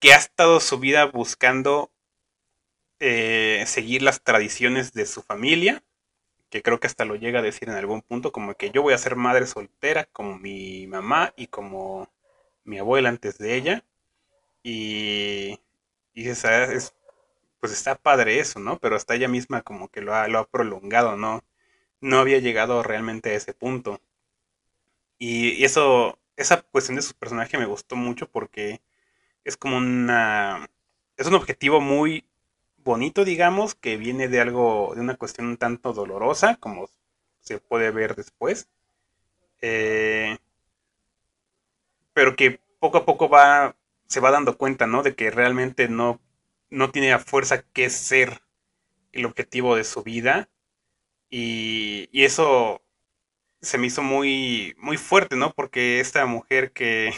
que 0.00 0.12
ha 0.12 0.16
estado 0.16 0.58
su 0.60 0.78
vida 0.78 1.04
buscando 1.06 1.92
eh, 3.00 3.64
seguir 3.66 4.02
las 4.02 4.22
tradiciones 4.22 4.92
de 4.92 5.06
su 5.06 5.22
familia, 5.22 5.82
que 6.50 6.62
creo 6.62 6.80
que 6.80 6.86
hasta 6.86 7.04
lo 7.04 7.16
llega 7.16 7.40
a 7.40 7.42
decir 7.42 7.68
en 7.68 7.76
algún 7.76 8.02
punto, 8.02 8.32
como 8.32 8.54
que 8.54 8.70
yo 8.70 8.82
voy 8.82 8.94
a 8.94 8.98
ser 8.98 9.16
madre 9.16 9.46
soltera 9.46 10.04
como 10.06 10.38
mi 10.38 10.86
mamá 10.86 11.34
y 11.36 11.48
como 11.48 12.10
mi 12.64 12.78
abuela 12.78 13.08
antes 13.08 13.38
de 13.38 13.56
ella. 13.56 13.84
Y, 14.62 15.60
y 16.14 16.28
es 16.28 16.44
pues 17.60 17.72
está 17.72 17.96
padre 17.96 18.38
eso, 18.40 18.60
¿no? 18.60 18.78
Pero 18.78 18.96
hasta 18.96 19.14
ella 19.14 19.28
misma 19.28 19.62
como 19.62 19.88
que 19.88 20.00
lo 20.00 20.14
ha, 20.14 20.28
lo 20.28 20.38
ha 20.38 20.48
prolongado, 20.48 21.16
¿no? 21.16 21.44
No 22.00 22.18
había 22.20 22.38
llegado 22.38 22.82
realmente 22.82 23.30
a 23.30 23.34
ese 23.34 23.54
punto. 23.54 24.00
Y, 25.18 25.64
eso, 25.64 26.18
esa 26.36 26.62
cuestión 26.62 26.96
de 26.96 27.02
su 27.02 27.14
personaje 27.14 27.58
me 27.58 27.66
gustó 27.66 27.96
mucho 27.96 28.30
porque 28.30 28.80
es 29.44 29.56
como 29.56 29.76
una... 29.78 30.70
Es 31.16 31.26
un 31.26 31.34
objetivo 31.34 31.80
muy 31.80 32.27
bonito, 32.88 33.24
digamos, 33.26 33.74
que 33.74 33.98
viene 33.98 34.28
de 34.28 34.40
algo, 34.40 34.92
de 34.94 35.02
una 35.02 35.16
cuestión 35.16 35.46
un 35.48 35.58
tanto 35.58 35.92
dolorosa, 35.92 36.56
como 36.56 36.88
se 37.40 37.58
puede 37.58 37.90
ver 37.90 38.16
después. 38.16 38.68
Eh, 39.60 40.38
pero 42.14 42.34
que 42.34 42.60
poco 42.80 42.98
a 42.98 43.04
poco 43.04 43.28
va, 43.28 43.76
se 44.06 44.20
va 44.20 44.30
dando 44.30 44.56
cuenta, 44.56 44.86
¿no? 44.86 45.02
De 45.02 45.14
que 45.14 45.30
realmente 45.30 45.88
no 45.88 46.20
no 46.70 46.90
tiene 46.90 47.12
a 47.12 47.18
fuerza 47.18 47.62
que 47.62 47.90
ser 47.90 48.42
el 49.12 49.26
objetivo 49.26 49.76
de 49.76 49.84
su 49.84 50.02
vida. 50.02 50.48
Y, 51.30 52.08
y, 52.12 52.24
eso 52.24 52.82
se 53.62 53.78
me 53.78 53.86
hizo 53.88 54.02
muy, 54.02 54.74
muy 54.78 54.96
fuerte, 54.98 55.36
¿no? 55.36 55.52
Porque 55.54 56.00
esta 56.00 56.26
mujer 56.26 56.72
que, 56.72 57.12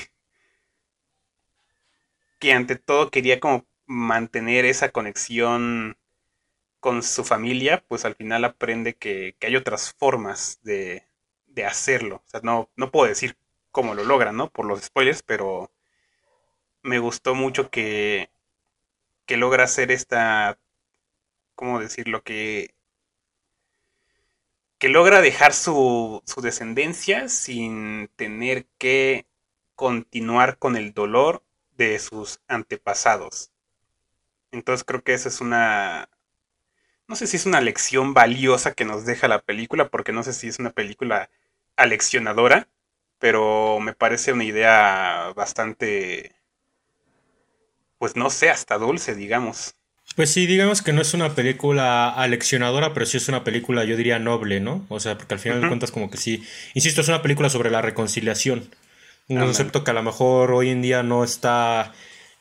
que 2.41 2.53
ante 2.53 2.77
todo 2.77 3.11
quería 3.11 3.39
como 3.41 3.65
mantener 3.91 4.65
esa 4.67 4.91
conexión 4.91 5.99
con 6.81 7.03
su 7.03 7.25
familia, 7.25 7.85
pues 7.89 8.05
al 8.05 8.15
final 8.17 8.45
aprende 8.45 8.97
que, 8.97 9.37
que 9.39 9.49
hay 9.49 9.57
otras 9.57 9.95
formas 9.99 10.61
de, 10.63 11.07
de, 11.47 11.67
hacerlo. 11.67 12.23
O 12.27 12.29
sea, 12.31 12.41
no, 12.43 12.71
no 12.77 12.91
puedo 12.91 13.09
decir 13.09 13.37
cómo 13.73 13.95
lo 13.95 14.05
logran, 14.05 14.37
¿no? 14.37 14.51
Por 14.51 14.67
los 14.67 14.83
spoilers, 14.83 15.23
pero 15.23 15.73
me 16.83 16.99
gustó 16.99 17.35
mucho 17.35 17.71
que 17.71 18.31
que 19.31 19.37
logra 19.37 19.63
hacer 19.63 19.93
esta, 19.93 20.59
¿cómo 21.55 21.79
decirlo? 21.79 22.25
Que, 22.25 22.75
que 24.79 24.89
logra 24.89 25.21
dejar 25.21 25.53
su, 25.53 26.21
su 26.27 26.41
descendencia 26.41 27.29
sin 27.29 28.09
tener 28.17 28.67
que 28.77 29.29
continuar 29.77 30.59
con 30.59 30.77
el 30.77 30.93
dolor 30.95 31.45
de 31.77 32.01
sus 32.01 32.41
antepasados. 32.49 33.50
Entonces 34.53 34.85
creo 34.85 35.03
que 35.03 35.15
esa 35.15 35.29
es 35.29 35.41
una... 35.41 36.09
No 37.09 37.17
sé 37.17 37.27
si 37.27 37.37
es 37.37 37.47
una 37.47 37.61
lección 37.61 38.15
valiosa 38.15 38.73
que 38.73 38.85
nos 38.85 39.05
deja 39.05 39.29
la 39.29 39.41
película, 39.41 39.89
porque 39.89 40.13
no 40.13 40.23
sé 40.23 40.33
si 40.33 40.49
es 40.49 40.59
una 40.59 40.71
película 40.71 41.29
aleccionadora, 41.77 42.69
pero 43.19 43.81
me 43.81 43.95
parece 43.95 44.33
una 44.33 44.45
idea 44.45 45.33
bastante 45.35 46.41
pues 48.01 48.17
no 48.17 48.31
sé, 48.31 48.49
hasta 48.49 48.79
dulce, 48.79 49.15
digamos. 49.15 49.75
Pues 50.17 50.33
sí, 50.33 50.47
digamos 50.47 50.81
que 50.81 50.95
no 50.95 51.03
es 51.03 51.13
una 51.13 51.35
película 51.35 52.09
aleccionadora, 52.09 52.95
pero 52.95 53.05
sí 53.05 53.19
es 53.19 53.29
una 53.29 53.45
película, 53.45 53.85
yo 53.85 53.95
diría, 53.95 54.19
noble, 54.19 54.59
¿no? 54.59 54.87
O 54.89 54.99
sea, 55.01 55.19
porque 55.19 55.35
al 55.35 55.41
final 55.41 55.61
de 55.61 55.69
cuentas 55.69 55.91
como 55.91 56.11
que 56.11 56.17
sí, 56.17 56.43
insisto, 56.73 57.03
es 57.03 57.09
una 57.09 57.21
película 57.21 57.51
sobre 57.51 57.71
la 57.71 57.83
reconciliación. 57.83 58.71
Un 59.29 59.39
concepto 59.39 59.85
que 59.85 59.91
a 59.91 59.95
lo 59.95 60.03
mejor 60.03 60.51
hoy 60.51 60.71
en 60.71 60.81
día 60.81 61.03
no 61.03 61.23
está 61.23 61.93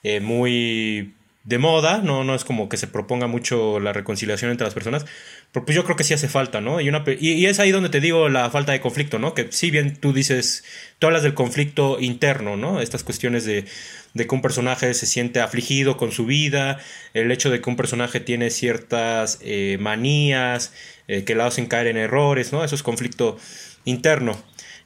eh, 0.01 0.21
muy 0.21 1.13
de 1.43 1.57
moda, 1.57 1.99
¿no? 2.03 2.23
No 2.23 2.35
es 2.35 2.43
como 2.43 2.69
que 2.69 2.77
se 2.77 2.87
proponga 2.87 3.27
mucho 3.27 3.79
la 3.79 3.93
reconciliación 3.93 4.51
entre 4.51 4.65
las 4.65 4.73
personas, 4.73 5.05
pero 5.51 5.65
pues 5.65 5.75
yo 5.75 5.83
creo 5.83 5.95
que 5.95 6.03
sí 6.03 6.13
hace 6.13 6.27
falta, 6.27 6.61
¿no? 6.61 6.81
Y, 6.81 6.89
una, 6.89 7.03
y, 7.19 7.45
es 7.45 7.59
ahí 7.59 7.71
donde 7.71 7.89
te 7.89 8.01
digo 8.01 8.29
la 8.29 8.49
falta 8.49 8.71
de 8.71 8.81
conflicto, 8.81 9.19
¿no? 9.19 9.33
Que 9.33 9.47
si 9.51 9.71
bien 9.71 9.95
tú 9.95 10.13
dices, 10.13 10.63
tú 10.99 11.07
hablas 11.07 11.23
del 11.23 11.33
conflicto 11.33 11.99
interno, 11.99 12.57
¿no? 12.57 12.81
Estas 12.81 13.03
cuestiones 13.03 13.45
de, 13.45 13.65
de 14.13 14.27
que 14.27 14.35
un 14.35 14.41
personaje 14.41 14.93
se 14.93 15.05
siente 15.05 15.39
afligido 15.39 15.97
con 15.97 16.11
su 16.11 16.25
vida, 16.25 16.79
el 17.13 17.31
hecho 17.31 17.49
de 17.49 17.61
que 17.61 17.69
un 17.69 17.77
personaje 17.77 18.19
tiene 18.19 18.49
ciertas 18.49 19.39
eh, 19.41 19.77
manías 19.79 20.73
eh, 21.07 21.23
que 21.23 21.35
la 21.35 21.47
hacen 21.47 21.67
caer 21.67 21.87
en 21.87 21.97
errores, 21.97 22.51
¿no? 22.51 22.63
Eso 22.63 22.75
es 22.75 22.83
conflicto 22.83 23.37
interno. 23.85 24.37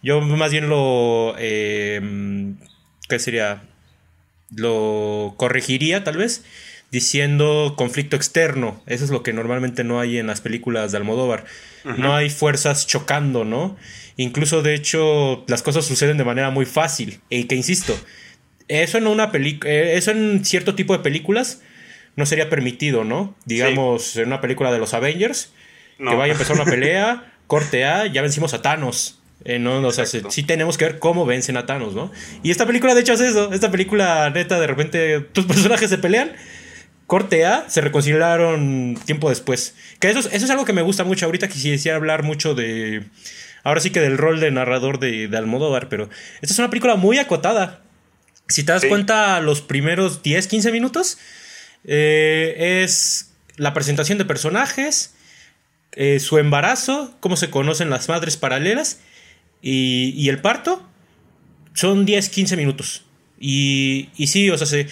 Yo 0.04 0.22
más 0.22 0.52
bien 0.52 0.70
lo... 0.70 1.36
Eh, 1.40 2.02
¿Qué 3.10 3.20
sería? 3.20 3.64
Lo 4.56 5.36
corregiría 5.38 6.04
tal 6.04 6.18
vez 6.18 6.44
diciendo 6.94 7.74
conflicto 7.76 8.16
externo. 8.16 8.84
Eso 8.86 9.04
es 9.04 9.10
lo 9.10 9.24
que 9.24 9.34
normalmente 9.34 9.84
no 9.84 10.00
hay 10.00 10.20
en 10.20 10.28
las 10.28 10.42
películas 10.42 10.92
de 10.92 11.00
Almodóvar. 11.00 11.46
No 11.98 12.16
hay 12.16 12.30
fuerzas 12.30 12.86
chocando, 12.86 13.44
¿no? 13.44 13.76
Incluso, 14.16 14.62
de 14.62 14.76
hecho, 14.76 15.44
las 15.48 15.64
cosas 15.64 15.86
suceden 15.86 16.18
de 16.18 16.24
manera 16.24 16.52
muy 16.52 16.66
fácil. 16.66 17.20
Y 17.30 17.46
que 17.46 17.56
insisto, 17.56 17.98
eso 18.68 19.00
en 19.00 19.08
una 19.08 19.32
película. 19.32 19.72
Eh, 19.72 19.98
eso 19.98 20.12
en 20.12 20.46
cierto 20.46 20.76
tipo 20.76 20.94
de 20.94 21.04
películas 21.04 21.62
no 22.16 22.26
sería 22.28 22.50
permitido, 22.50 23.04
¿no? 23.04 23.36
Digamos, 23.46 24.16
en 24.18 24.28
una 24.28 24.40
película 24.40 24.72
de 24.72 24.78
los 24.78 24.94
Avengers, 24.94 25.52
que 25.98 26.04
vaya 26.04 26.34
a 26.34 26.36
empezar 26.36 26.56
una 26.56 26.66
pelea, 26.66 27.34
corte 27.48 27.86
A, 27.86 28.06
ya 28.06 28.22
vencimos 28.22 28.54
a 28.54 28.62
Thanos. 28.62 29.20
Eh, 29.46 29.60
no, 29.60 29.86
o 29.86 29.92
sea, 29.92 30.06
sí 30.06 30.44
tenemos 30.44 30.78
que 30.78 30.86
ver 30.86 31.00
cómo 31.00 31.26
vencen 31.26 31.58
a 31.58 31.66
Thanos, 31.66 31.94
¿no? 31.94 32.12
Y 32.44 32.52
esta 32.52 32.66
película, 32.66 32.96
de 32.96 33.02
hecho, 33.02 33.14
hace 33.14 33.28
eso. 33.28 33.52
Esta 33.52 33.72
película, 33.72 34.30
neta, 34.30 34.60
de 34.60 34.68
repente, 34.68 35.20
tus 35.20 35.46
personajes 35.54 35.90
se 35.90 35.98
pelean. 35.98 36.34
Corte 37.08 37.46
A, 37.46 37.70
se 37.70 37.82
reconciliaron 37.82 38.98
tiempo 39.06 39.30
después. 39.30 39.76
Que 40.00 40.10
eso, 40.10 40.20
eso 40.20 40.46
es 40.46 40.50
algo 40.50 40.64
que 40.66 40.74
me 40.74 40.82
gusta 40.82 41.04
mucho. 41.04 41.26
Ahorita 41.26 41.50
quisiera 41.50 41.98
hablar 41.98 42.24
mucho 42.24 42.56
de. 42.56 43.04
Ahora 43.64 43.82
sí 43.82 43.92
que 43.92 44.00
del 44.00 44.18
rol 44.18 44.40
de 44.40 44.52
narrador 44.52 45.00
de, 45.00 45.28
de 45.28 45.38
Almodóvar, 45.38 45.90
pero 45.90 46.10
esta 46.42 46.54
es 46.54 46.60
una 46.60 46.70
película 46.70 46.96
muy 46.96 47.18
acotada. 47.18 47.82
Si 48.48 48.64
te 48.64 48.72
das 48.72 48.86
cuenta, 48.86 49.40
los 49.40 49.62
primeros 49.62 50.22
10, 50.22 50.48
15 50.48 50.72
minutos 50.72 51.18
Eh, 51.86 52.82
es 52.84 53.34
la 53.58 53.74
presentación 53.74 54.18
de 54.18 54.26
personajes, 54.26 55.16
eh, 55.92 56.20
su 56.20 56.38
embarazo, 56.38 57.14
cómo 57.20 57.36
se 57.36 57.50
conocen 57.50 57.90
las 57.90 58.08
madres 58.08 58.38
paralelas 58.38 59.00
y, 59.64 60.30
el 60.30 60.40
parto. 60.40 60.88
Son 61.74 62.06
10, 62.06 62.30
15 62.30 62.58
minutos. 62.58 63.06
Y, 63.40 64.10
y 64.16 64.28
sí, 64.28 64.50
o 64.52 64.58
sea, 64.58 64.68
se, 64.68 64.88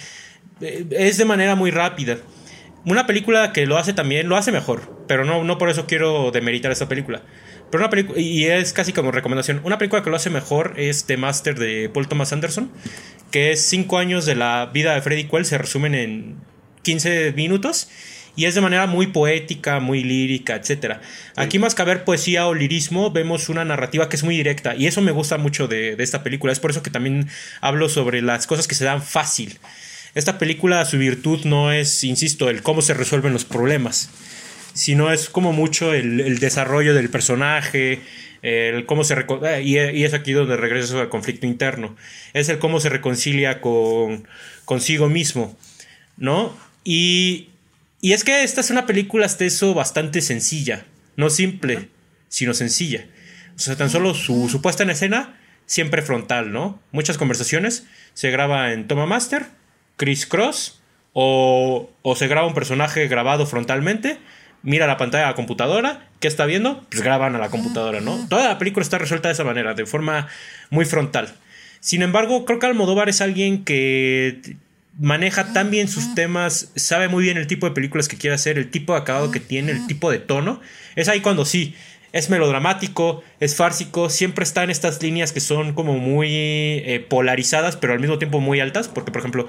eh, 0.60 0.86
es 0.90 1.18
de 1.18 1.24
manera 1.24 1.54
muy 1.54 1.70
rápida. 1.70 2.18
Una 2.84 3.06
película 3.06 3.52
que 3.52 3.66
lo 3.66 3.78
hace 3.78 3.92
también, 3.92 4.28
lo 4.28 4.36
hace 4.36 4.50
mejor, 4.50 5.04
pero 5.06 5.24
no, 5.24 5.44
no 5.44 5.58
por 5.58 5.70
eso 5.70 5.86
quiero 5.86 6.32
demeritar 6.32 6.72
esta 6.72 6.88
película. 6.88 7.22
Pero 7.70 7.84
una 7.84 7.90
película, 7.90 8.18
y 8.18 8.46
es 8.46 8.72
casi 8.72 8.92
como 8.92 9.12
recomendación, 9.12 9.60
una 9.62 9.78
película 9.78 10.02
que 10.02 10.10
lo 10.10 10.16
hace 10.16 10.30
mejor 10.30 10.74
es 10.76 11.04
The 11.04 11.16
Master 11.16 11.58
de 11.58 11.88
Paul 11.88 12.08
Thomas 12.08 12.32
Anderson, 12.32 12.72
que 13.30 13.52
es 13.52 13.62
5 13.66 13.98
años 13.98 14.26
de 14.26 14.34
la 14.34 14.70
vida 14.72 14.94
de 14.94 15.02
Freddy 15.02 15.24
Quell, 15.24 15.44
se 15.44 15.58
resumen 15.58 15.94
en 15.94 16.36
15 16.82 17.32
minutos 17.32 17.88
y 18.34 18.46
es 18.46 18.54
de 18.54 18.60
manera 18.60 18.86
muy 18.86 19.08
poética, 19.08 19.80
muy 19.80 20.02
lírica, 20.02 20.56
etc. 20.56 20.96
Aquí 21.36 21.58
más 21.58 21.74
que 21.74 21.84
ver 21.84 22.04
poesía 22.04 22.46
o 22.46 22.54
lirismo, 22.54 23.10
vemos 23.10 23.48
una 23.48 23.64
narrativa 23.64 24.08
que 24.08 24.16
es 24.16 24.22
muy 24.22 24.36
directa 24.36 24.74
y 24.74 24.86
eso 24.86 25.00
me 25.00 25.12
gusta 25.12 25.38
mucho 25.38 25.68
de, 25.68 25.96
de, 25.96 26.04
esta 26.04 26.22
película. 26.22 26.52
Es 26.52 26.60
por 26.60 26.70
eso 26.70 26.82
que 26.82 26.90
también 26.90 27.28
hablo 27.60 27.88
sobre 27.88 28.22
las 28.22 28.46
cosas 28.46 28.66
que 28.66 28.74
se 28.74 28.84
dan 28.84 29.02
fácil. 29.02 29.58
Esta 30.14 30.38
película, 30.38 30.84
su 30.84 30.98
virtud 30.98 31.44
no 31.44 31.72
es, 31.72 32.04
insisto, 32.04 32.50
el 32.50 32.62
cómo 32.62 32.82
se 32.82 32.92
resuelven 32.92 33.32
los 33.32 33.46
problemas, 33.46 34.10
sino 34.74 35.10
es 35.10 35.30
como 35.30 35.52
mucho 35.52 35.94
el, 35.94 36.38
desarrollo 36.38 36.92
del 36.92 37.08
personaje, 37.08 38.00
el 38.42 38.84
cómo 38.84 39.04
se 39.04 39.14
eh, 39.14 39.62
y, 39.64 39.78
y, 39.78 40.04
es 40.04 40.12
aquí 40.12 40.32
donde 40.32 40.56
regresa 40.56 41.00
al 41.00 41.08
conflicto 41.08 41.46
interno. 41.46 41.96
Es 42.34 42.50
el 42.50 42.58
cómo 42.58 42.78
se 42.78 42.90
reconcilia 42.90 43.62
con 43.62 44.26
consigo 44.66 45.08
mismo, 45.08 45.56
¿no? 46.18 46.54
Y, 46.84 47.51
y 48.02 48.12
es 48.12 48.24
que 48.24 48.42
esta 48.42 48.60
es 48.60 48.70
una 48.70 48.84
película 48.84 49.24
hasta 49.24 49.44
eso 49.44 49.72
bastante 49.74 50.20
sencilla, 50.20 50.84
no 51.16 51.30
simple, 51.30 51.88
sino 52.28 52.52
sencilla. 52.52 53.06
O 53.56 53.60
sea, 53.60 53.76
tan 53.76 53.90
solo 53.90 54.12
su, 54.12 54.48
su 54.48 54.60
puesta 54.60 54.82
en 54.82 54.90
escena 54.90 55.38
siempre 55.66 56.02
frontal, 56.02 56.52
¿no? 56.52 56.82
Muchas 56.90 57.16
conversaciones, 57.16 57.86
se 58.12 58.30
graba 58.32 58.72
en 58.72 58.88
Toma 58.88 59.06
Master 59.06 59.46
Chris 59.96 60.26
Cross 60.26 60.82
o, 61.12 61.90
o 62.02 62.16
se 62.16 62.26
graba 62.26 62.48
un 62.48 62.54
personaje 62.54 63.06
grabado 63.06 63.46
frontalmente, 63.46 64.18
mira 64.64 64.88
la 64.88 64.96
pantalla 64.96 65.26
de 65.26 65.30
la 65.30 65.36
computadora, 65.36 66.08
¿qué 66.18 66.26
está 66.26 66.44
viendo? 66.44 66.84
Pues 66.90 67.02
graban 67.02 67.36
a 67.36 67.38
la 67.38 67.50
computadora, 67.50 68.00
¿no? 68.00 68.26
Toda 68.28 68.48
la 68.48 68.58
película 68.58 68.82
está 68.82 68.98
resuelta 68.98 69.28
de 69.28 69.34
esa 69.34 69.44
manera, 69.44 69.74
de 69.74 69.86
forma 69.86 70.26
muy 70.70 70.86
frontal. 70.86 71.32
Sin 71.78 72.02
embargo, 72.02 72.44
creo 72.44 72.58
que 72.58 72.66
Almodóvar 72.66 73.08
es 73.08 73.20
alguien 73.20 73.64
que 73.64 74.56
maneja 74.98 75.52
tan 75.52 75.70
bien 75.70 75.88
sus 75.88 76.14
temas, 76.14 76.72
sabe 76.76 77.08
muy 77.08 77.24
bien 77.24 77.36
el 77.36 77.46
tipo 77.46 77.66
de 77.66 77.74
películas 77.74 78.08
que 78.08 78.16
quiere 78.18 78.34
hacer, 78.34 78.58
el 78.58 78.70
tipo 78.70 78.92
de 78.92 79.00
acabado 79.00 79.30
que 79.30 79.40
tiene, 79.40 79.72
el 79.72 79.86
tipo 79.86 80.10
de 80.10 80.18
tono. 80.18 80.60
Es 80.96 81.08
ahí 81.08 81.20
cuando 81.20 81.44
sí, 81.44 81.74
es 82.12 82.28
melodramático, 82.28 83.22
es 83.40 83.56
fársico, 83.56 84.10
siempre 84.10 84.44
está 84.44 84.62
en 84.62 84.70
estas 84.70 85.02
líneas 85.02 85.32
que 85.32 85.40
son 85.40 85.72
como 85.72 85.98
muy 85.98 86.28
eh, 86.30 87.04
polarizadas, 87.08 87.76
pero 87.76 87.94
al 87.94 88.00
mismo 88.00 88.18
tiempo 88.18 88.40
muy 88.40 88.60
altas, 88.60 88.88
porque 88.88 89.10
por 89.10 89.20
ejemplo, 89.20 89.48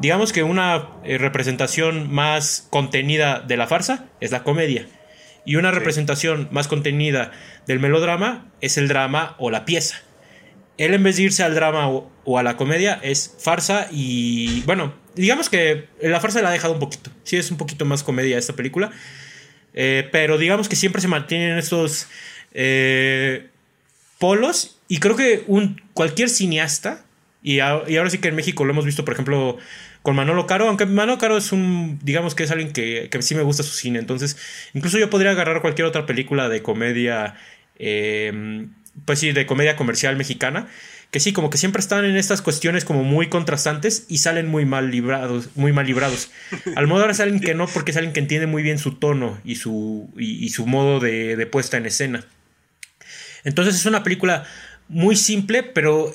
digamos 0.00 0.32
que 0.32 0.42
una 0.42 0.88
eh, 1.04 1.18
representación 1.18 2.12
más 2.12 2.68
contenida 2.70 3.40
de 3.40 3.56
la 3.56 3.66
farsa 3.66 4.06
es 4.20 4.30
la 4.30 4.44
comedia, 4.44 4.86
y 5.44 5.56
una 5.56 5.70
representación 5.70 6.48
más 6.50 6.68
contenida 6.68 7.32
del 7.66 7.80
melodrama 7.80 8.50
es 8.60 8.78
el 8.78 8.88
drama 8.88 9.36
o 9.38 9.50
la 9.50 9.64
pieza. 9.64 10.02
Él 10.78 10.94
en 10.94 11.02
vez 11.02 11.16
de 11.16 11.22
irse 11.22 11.42
al 11.42 11.54
drama 11.54 11.88
o, 11.88 12.38
a 12.38 12.42
la 12.42 12.56
comedia 12.56 13.00
es 13.02 13.34
farsa 13.38 13.88
y 13.90 14.62
bueno, 14.62 14.94
digamos 15.14 15.48
que 15.48 15.88
la 16.02 16.20
farsa 16.20 16.42
la 16.42 16.50
ha 16.50 16.52
dejado 16.52 16.74
un 16.74 16.80
poquito, 16.80 17.10
sí 17.24 17.36
es 17.36 17.50
un 17.50 17.56
poquito 17.56 17.84
más 17.84 18.02
comedia 18.02 18.36
esta 18.36 18.54
película 18.54 18.90
eh, 19.76 20.08
pero 20.10 20.38
digamos 20.38 20.68
que 20.68 20.74
siempre 20.74 21.02
se 21.02 21.06
mantienen 21.06 21.58
estos 21.58 22.08
eh, 22.54 23.46
polos. 24.18 24.80
Y 24.88 24.98
creo 24.98 25.14
que 25.14 25.44
un, 25.46 25.80
cualquier 25.92 26.30
cineasta, 26.30 27.04
y, 27.42 27.60
ahora 27.60 28.10
sí 28.10 28.18
que 28.18 28.28
en 28.28 28.34
México 28.34 28.64
lo 28.64 28.72
hemos 28.72 28.86
visto, 28.86 29.04
por 29.04 29.12
ejemplo, 29.12 29.58
con 30.02 30.16
Manolo 30.16 30.46
Caro, 30.46 30.68
aunque 30.68 30.86
Manolo 30.86 31.18
Caro 31.18 31.36
es 31.36 31.52
un, 31.52 32.00
digamos 32.02 32.34
que 32.34 32.44
es 32.44 32.50
alguien 32.50 32.72
que, 32.72 33.08
que 33.10 33.22
sí 33.22 33.34
me 33.34 33.42
gusta 33.42 33.62
su 33.62 33.74
cine, 33.74 33.98
entonces 33.98 34.36
incluso 34.72 34.98
yo 34.98 35.10
podría 35.10 35.32
agarrar 35.32 35.60
cualquier 35.60 35.86
otra 35.86 36.06
película 36.06 36.48
de 36.48 36.62
comedia, 36.62 37.34
eh, 37.78 38.68
pues 39.04 39.18
sí, 39.18 39.32
de 39.32 39.46
comedia 39.46 39.76
comercial 39.76 40.16
mexicana 40.16 40.68
que 41.10 41.20
sí, 41.20 41.32
como 41.32 41.50
que 41.50 41.58
siempre 41.58 41.80
están 41.80 42.04
en 42.04 42.16
estas 42.16 42.42
cuestiones 42.42 42.84
como 42.84 43.02
muy 43.02 43.28
contrastantes 43.28 44.04
y 44.08 44.18
salen 44.18 44.48
muy 44.48 44.64
mal 44.64 44.90
librados, 44.90 45.50
muy 45.54 45.72
mal 45.72 45.86
librados. 45.86 46.30
Almodóvar 46.76 47.10
es 47.10 47.20
alguien 47.20 47.40
que 47.40 47.54
no, 47.54 47.66
porque 47.68 47.92
es 47.92 47.96
alguien 47.96 48.12
que 48.12 48.20
entiende 48.20 48.46
muy 48.46 48.62
bien 48.62 48.78
su 48.78 48.96
tono 48.96 49.40
y 49.44 49.56
su, 49.56 50.10
y, 50.16 50.48
su 50.50 50.66
modo 50.66 51.00
de, 51.00 51.46
puesta 51.46 51.76
en 51.76 51.86
escena. 51.86 52.26
Entonces 53.44 53.76
es 53.76 53.86
una 53.86 54.02
película 54.02 54.44
muy 54.88 55.16
simple, 55.16 55.62
pero 55.62 56.14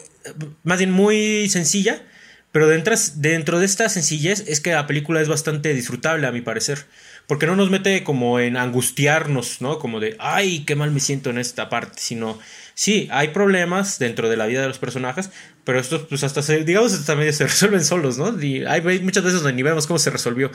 más 0.63 0.78
bien 0.78 0.91
muy 0.91 1.50
sencilla, 1.50 2.04
pero 2.52 2.67
dentro, 2.67 2.94
dentro 3.15 3.60
de 3.60 3.65
esta 3.65 3.88
sencillez 3.88 4.44
es 4.48 4.60
que 4.60 4.74
la 4.74 4.88
película 4.88 5.22
es 5.22 5.30
bastante 5.30 5.74
disfrutable 5.74 6.28
a 6.28 6.32
mi 6.32 6.41
parecer 6.41 6.86
porque 7.28 7.48
no 7.48 7.56
nos 7.56 7.70
mete 7.70 8.04
como 8.04 8.41
en 8.41 8.58
angustiarnos, 8.58 9.62
¿no? 9.62 9.80
Como 9.80 10.02
de, 10.02 10.17
ay, 10.20 10.65
qué 10.65 10.76
mal 10.76 10.91
me 10.91 11.00
siento 11.00 11.30
en 11.30 11.38
esta 11.38 11.70
parte, 11.70 12.02
sino, 12.02 12.38
sí, 12.73 13.07
hay 13.12 13.29
problemas 13.29 13.99
dentro 13.99 14.29
de 14.29 14.38
la 14.38 14.45
vida 14.45 14.62
de 14.62 14.67
los 14.67 14.79
personajes, 14.79 15.29
pero 15.63 15.79
estos, 15.79 16.03
pues 16.03 16.23
hasta 16.23 16.41
se, 16.41 16.63
digamos, 16.63 16.93
hasta 16.93 17.15
medio 17.15 17.34
se 17.34 17.43
resuelven 17.47 17.84
solos, 17.84 18.17
¿no? 18.17 18.41
Y 18.41 18.65
hay, 18.65 18.81
muchas 18.99 19.23
veces 19.23 19.41
donde 19.41 19.53
ni 19.53 19.63
vemos 19.63 19.88
cómo 19.88 19.99
se 19.99 20.10
resolvió 20.10 20.51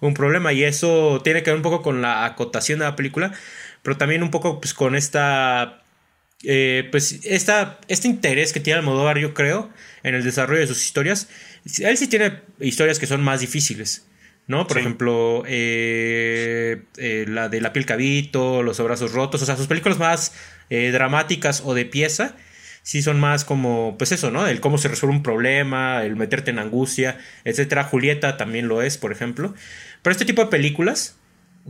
un 0.00 0.14
problema 0.14 0.52
y 0.52 0.64
eso 0.64 1.20
tiene 1.22 1.42
que 1.42 1.50
ver 1.50 1.56
un 1.56 1.62
poco 1.62 1.82
con 1.82 2.02
la 2.02 2.24
acotación 2.24 2.78
de 2.78 2.86
la 2.86 2.96
película, 2.96 3.32
pero 3.82 3.96
también 3.96 4.22
un 4.22 4.30
poco 4.30 4.60
pues 4.60 4.74
con 4.74 4.94
esta 4.94 5.82
eh, 6.44 6.88
pues 6.90 7.20
esta, 7.24 7.80
este 7.88 8.08
interés 8.08 8.52
que 8.52 8.60
tiene 8.60 8.78
Almodóvar, 8.78 9.18
yo 9.18 9.34
creo, 9.34 9.70
en 10.02 10.14
el 10.14 10.24
desarrollo 10.24 10.60
de 10.60 10.66
sus 10.66 10.84
historias. 10.84 11.28
Él 11.80 11.96
sí 11.98 12.08
tiene 12.08 12.40
historias 12.60 12.98
que 12.98 13.06
son 13.06 13.22
más 13.22 13.40
difíciles. 13.40 14.06
¿no? 14.46 14.66
Por 14.66 14.78
ejemplo, 14.78 15.44
eh, 15.46 16.82
eh, 16.96 17.24
la 17.28 17.48
de 17.48 17.60
La 17.60 17.72
piel 17.72 17.86
cabito, 17.86 18.64
Los 18.64 18.80
abrazos 18.80 19.12
rotos, 19.12 19.42
o 19.42 19.46
sea, 19.46 19.56
sus 19.56 19.68
películas 19.68 19.98
más 19.98 20.32
eh, 20.70 20.90
dramáticas 20.92 21.62
o 21.64 21.74
de 21.74 21.84
pieza, 21.84 22.36
sí 22.82 23.02
son 23.02 23.20
más 23.20 23.44
como, 23.44 23.96
pues 23.98 24.12
eso, 24.12 24.30
¿no? 24.30 24.46
El 24.46 24.60
cómo 24.60 24.78
se 24.78 24.88
resuelve 24.88 25.16
un 25.16 25.22
problema, 25.22 26.04
el 26.04 26.16
meterte 26.16 26.50
en 26.50 26.58
angustia, 26.58 27.18
etcétera. 27.44 27.84
Julieta 27.84 28.36
también 28.36 28.68
lo 28.68 28.82
es, 28.82 28.96
por 28.98 29.12
ejemplo. 29.12 29.54
Pero 30.02 30.12
este 30.12 30.24
tipo 30.24 30.42
de 30.42 30.48
películas, 30.48 31.16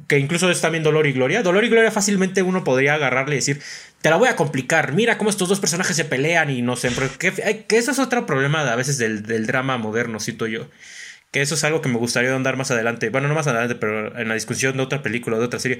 que 0.07 0.19
incluso 0.19 0.51
es 0.51 0.61
también 0.61 0.85
Dolor 0.85 1.07
y 1.07 1.13
Gloria, 1.13 1.43
Dolor 1.43 1.65
y 1.65 1.69
Gloria 1.69 1.91
fácilmente 1.91 2.43
uno 2.43 2.63
podría 2.63 2.95
agarrarle 2.95 3.35
y 3.35 3.39
decir, 3.39 3.61
te 4.01 4.11
la 4.11 4.17
voy 4.17 4.29
a 4.29 4.37
complicar, 4.37 4.93
mira 4.93 5.19
cómo 5.19 5.31
estos 5.31 5.49
dos 5.49 5.59
personajes 5.59 5.97
se 5.97 6.05
pelean 6.05 6.51
y 6.51 6.63
no 6.63 6.77
sé, 6.77 6.91
que, 7.19 7.65
que 7.67 7.79
eso 7.79 7.91
es 7.91 7.99
otro 7.99 8.25
problema 8.25 8.71
a 8.71 8.77
veces 8.77 8.99
del, 8.99 9.25
del 9.25 9.47
drama 9.47 9.79
moderno, 9.79 10.21
cito 10.21 10.47
yo 10.47 10.69
que 11.31 11.41
eso 11.41 11.55
es 11.55 11.65
algo 11.65 11.81
que 11.81 11.89
me 11.89 11.99
gustaría 11.99 12.35
andar 12.35 12.57
más 12.57 12.71
adelante. 12.71 13.09
Bueno, 13.11 13.29
no 13.29 13.35
más 13.35 13.47
adelante, 13.47 13.75
pero 13.77 14.19
en 14.19 14.29
la 14.29 14.35
discusión 14.35 14.77
de 14.77 14.83
otra 14.83 15.03
película, 15.03 15.39
de 15.39 15.45
otra 15.45 15.61
serie. 15.61 15.79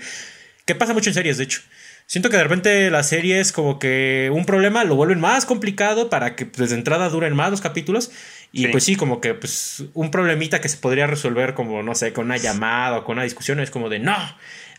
Que 0.65 0.75
pasa 0.75 0.95
mucho 0.95 1.11
en 1.11 1.15
series, 1.15 1.39
de 1.39 1.45
hecho. 1.45 1.63
Siento 2.11 2.29
que 2.29 2.39
de 2.39 2.43
repente 2.43 2.91
las 2.91 3.09
series 3.09 3.53
como 3.53 3.79
que 3.79 4.33
un 4.35 4.45
problema 4.45 4.83
lo 4.83 4.97
vuelven 4.97 5.21
más 5.21 5.47
complicado 5.47 6.11
para 6.11 6.35
que 6.35 6.45
pues, 6.45 6.71
de 6.71 6.75
entrada 6.75 7.09
duren 7.09 7.37
más 7.37 7.53
los 7.53 7.61
capítulos. 7.61 8.11
Y 8.51 8.67
pues 8.67 8.83
sí, 8.83 8.97
como 8.97 9.21
que 9.21 9.35
pues 9.35 9.85
un 9.95 10.11
problemita 10.11 10.61
que 10.61 10.69
se 10.69 10.77
podría 10.77 11.07
resolver 11.07 11.55
como, 11.55 11.85
no 11.85 11.95
sé, 11.95 12.13
con 12.13 12.25
una 12.25 12.37
llamada 12.37 12.99
o 12.99 13.05
con 13.05 13.13
una 13.13 13.23
discusión 13.23 13.61
es 13.61 13.71
como 13.71 13.89
de, 13.89 14.01
no, 14.01 14.17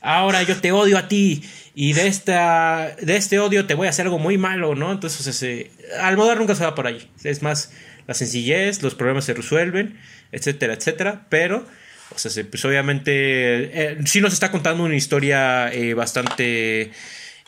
ahora 0.02 0.44
yo 0.44 0.58
te 0.58 0.74
odio 0.74 0.98
a 0.98 1.08
ti 1.08 1.42
y 1.74 1.94
de, 1.94 2.08
esta, 2.08 2.98
de 3.02 3.16
este 3.16 3.40
odio 3.40 3.66
te 3.66 3.76
voy 3.76 3.88
a 3.88 3.92
hacer 3.92 4.08
algo 4.08 4.20
muy 4.20 4.38
malo, 4.38 4.76
¿no? 4.76 4.92
Entonces, 4.92 5.26
ese, 5.26 5.72
Almodóvar 6.02 6.38
nunca 6.38 6.54
se 6.54 6.66
va 6.66 6.76
por 6.76 6.86
ahí. 6.86 7.10
Es 7.24 7.42
más, 7.42 7.72
la 8.08 8.14
sencillez, 8.14 8.84
los 8.84 8.94
problemas 8.94 9.24
se 9.24 9.34
resuelven 9.34 9.98
etcétera, 10.34 10.74
etcétera, 10.74 11.28
pero, 11.30 11.66
o 12.14 12.20
sea, 12.20 12.44
pues 12.50 12.66
obviamente 12.66 13.12
eh, 13.14 13.98
sí 14.04 14.20
nos 14.20 14.34
está 14.34 14.52
contando 14.52 14.84
una 14.84 14.98
historia 14.98 15.72
eh, 15.72 15.94
bastante 15.94 16.92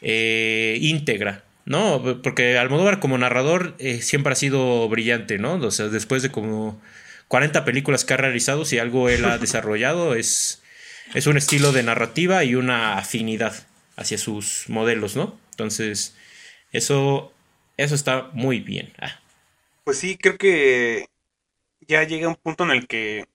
eh, 0.03 0.77
íntegra, 0.81 1.43
¿no? 1.65 2.21
Porque 2.21 2.57
Almodóvar 2.57 2.99
como 2.99 3.17
narrador 3.17 3.75
siempre 4.01 4.33
ha 4.33 4.35
sido 4.35 4.87
brillante, 4.89 5.37
¿no? 5.39 5.55
O 5.55 5.71
sea, 5.71 5.87
después 5.87 6.21
de 6.21 6.31
como 6.31 6.81
40 7.29 7.65
películas 7.65 8.05
que 8.05 8.13
ha 8.13 8.17
realizado, 8.17 8.65
si 8.65 8.77
algo 8.77 9.09
él 9.09 9.25
ha 9.25 9.37
desarrollado 9.39 10.13
es, 10.13 10.61
es 11.15 11.25
un 11.25 11.37
estilo 11.37 11.71
de 11.71 11.83
narrativa 11.83 12.43
y 12.43 12.55
una 12.55 12.97
afinidad 12.97 13.65
hacia 13.95 14.17
sus 14.17 14.65
modelos, 14.67 15.15
¿no? 15.15 15.39
Entonces, 15.51 16.15
eso, 16.71 17.31
eso 17.77 17.95
está 17.95 18.29
muy 18.33 18.59
bien. 18.59 18.93
Ah. 18.99 19.19
Pues 19.83 19.97
sí, 19.97 20.17
creo 20.17 20.37
que 20.37 21.07
ya 21.81 22.03
llega 22.03 22.27
un 22.27 22.35
punto 22.35 22.63
en 22.63 22.71
el 22.71 22.87
que 22.87 23.25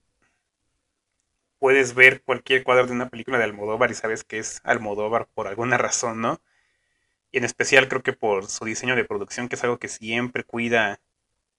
puedes 1.58 1.94
ver 1.94 2.22
cualquier 2.22 2.64
cuadro 2.64 2.86
de 2.86 2.92
una 2.92 3.08
película 3.08 3.38
de 3.38 3.44
Almodóvar 3.44 3.90
y 3.90 3.94
sabes 3.94 4.24
que 4.24 4.38
es 4.38 4.60
Almodóvar 4.64 5.26
por 5.34 5.48
alguna 5.48 5.76
razón, 5.78 6.20
¿no? 6.20 6.40
Y 7.32 7.38
en 7.38 7.44
especial 7.44 7.88
creo 7.88 8.02
que 8.02 8.12
por 8.12 8.46
su 8.48 8.64
diseño 8.64 8.96
de 8.96 9.04
producción, 9.04 9.48
que 9.48 9.56
es 9.56 9.64
algo 9.64 9.78
que 9.78 9.88
siempre 9.88 10.44
cuida 10.44 11.00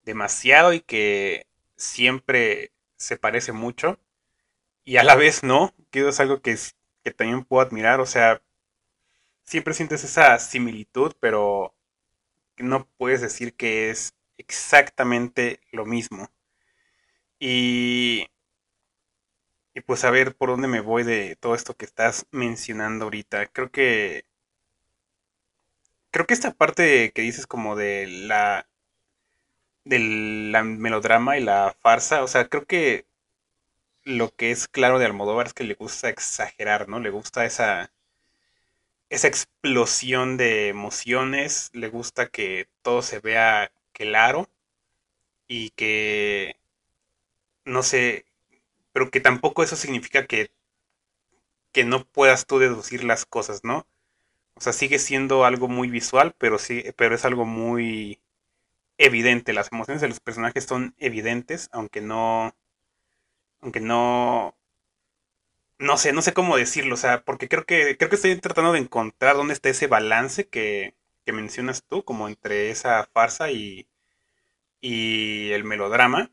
demasiado 0.04 0.74
y 0.74 0.82
que 0.82 1.48
siempre 1.78 2.74
se 2.98 3.18
parece 3.18 3.54
mucho. 3.54 4.00
y 4.86 4.98
a 4.98 5.04
la 5.04 5.16
vez 5.16 5.44
no, 5.44 5.74
que 5.92 6.08
es 6.10 6.20
algo 6.22 6.42
que, 6.42 6.58
que 7.04 7.12
también 7.12 7.46
puedo 7.46 7.62
admirar, 7.66 8.02
o 8.02 8.06
sea, 8.08 8.42
siempre 9.44 9.74
sientes 9.74 10.04
esa 10.06 10.38
similitud, 10.40 11.14
pero 11.20 11.76
no 12.58 12.88
puedes 12.98 13.22
decir 13.22 13.56
que 13.56 13.90
es 13.92 14.14
exactamente 14.38 15.62
lo 15.72 15.86
mismo. 15.86 16.30
Y, 17.40 18.28
y 19.74 19.82
pues 19.82 20.04
a 20.04 20.12
ver 20.12 20.36
por 20.36 20.50
dónde 20.50 20.68
me 20.68 20.82
voy 20.82 21.04
de 21.04 21.36
todo 21.36 21.56
esto 21.56 21.76
que 21.76 21.86
estás 21.86 22.26
mencionando 22.32 23.06
ahorita. 23.06 23.48
Creo 23.48 23.72
que 23.72 24.26
creo 26.12 26.26
que 26.28 26.34
esta 26.34 26.54
parte 26.54 27.12
que 27.14 27.22
dices 27.22 27.48
como 27.48 27.76
de 27.76 28.08
la 28.08 28.68
del 29.84 30.54
melodrama 30.78 31.38
y 31.38 31.42
la 31.44 31.76
farsa, 31.82 32.24
o 32.24 32.28
sea, 32.30 32.48
creo 32.48 32.66
que 32.66 33.06
lo 34.04 34.36
que 34.36 34.52
es 34.52 34.68
claro 34.68 35.00
de 35.00 35.06
Almodóvar 35.06 35.48
es 35.48 35.54
que 35.54 35.64
le 35.64 35.76
gusta 35.76 36.10
exagerar, 36.10 36.90
¿no? 36.90 37.00
Le 37.00 37.12
gusta 37.12 37.46
esa 37.46 37.92
esa 39.10 39.28
explosión 39.28 40.38
de 40.38 40.70
emociones, 40.70 41.70
le 41.74 41.90
gusta 41.90 42.30
que 42.30 42.68
todo 42.82 43.02
se 43.02 43.20
vea 43.20 43.72
claro 43.94 44.50
y 45.48 45.72
que 45.72 46.56
no 47.66 47.84
sé, 47.84 48.26
pero 48.94 49.12
que 49.12 49.22
tampoco 49.22 49.64
eso 49.64 49.76
significa 49.76 50.28
que 50.28 50.52
que 51.72 51.84
no 51.84 52.06
puedas 52.06 52.46
tú 52.46 52.60
deducir 52.60 53.04
las 53.04 53.26
cosas, 53.26 53.64
¿no? 53.64 53.88
O 54.60 54.62
sea, 54.62 54.74
sigue 54.74 55.00
siendo 55.00 55.46
algo 55.46 55.70
muy 55.70 55.90
visual, 55.90 56.36
pero 56.38 56.60
sí, 56.60 56.84
pero 56.98 57.16
es 57.16 57.24
algo 57.24 57.46
muy 57.46 58.20
evidente. 58.98 59.54
Las 59.54 59.72
emociones 59.72 60.02
de 60.02 60.10
los 60.10 60.20
personajes 60.20 60.66
son 60.66 60.96
evidentes, 61.00 61.70
aunque 61.72 62.02
no. 62.02 62.54
Aunque 63.62 63.80
no. 63.80 64.58
No 65.80 65.98
sé, 65.98 66.12
no 66.14 66.22
sé 66.22 66.34
cómo 66.34 66.58
decirlo. 66.58 66.96
O 66.96 66.98
sea, 66.98 67.24
porque 67.24 67.48
creo 67.48 67.66
que. 67.66 67.98
Creo 67.98 68.10
que 68.10 68.18
estoy 68.18 68.36
tratando 68.42 68.74
de 68.74 68.80
encontrar 68.80 69.38
dónde 69.38 69.54
está 69.54 69.70
ese 69.70 69.88
balance 69.88 70.48
que, 70.50 70.94
que 71.26 71.32
mencionas 71.32 71.84
tú, 71.84 72.04
como 72.04 72.28
entre 72.28 72.70
esa 72.70 73.06
farsa 73.14 73.52
y. 73.52 73.88
y 74.82 75.52
el 75.52 75.64
melodrama. 75.64 76.32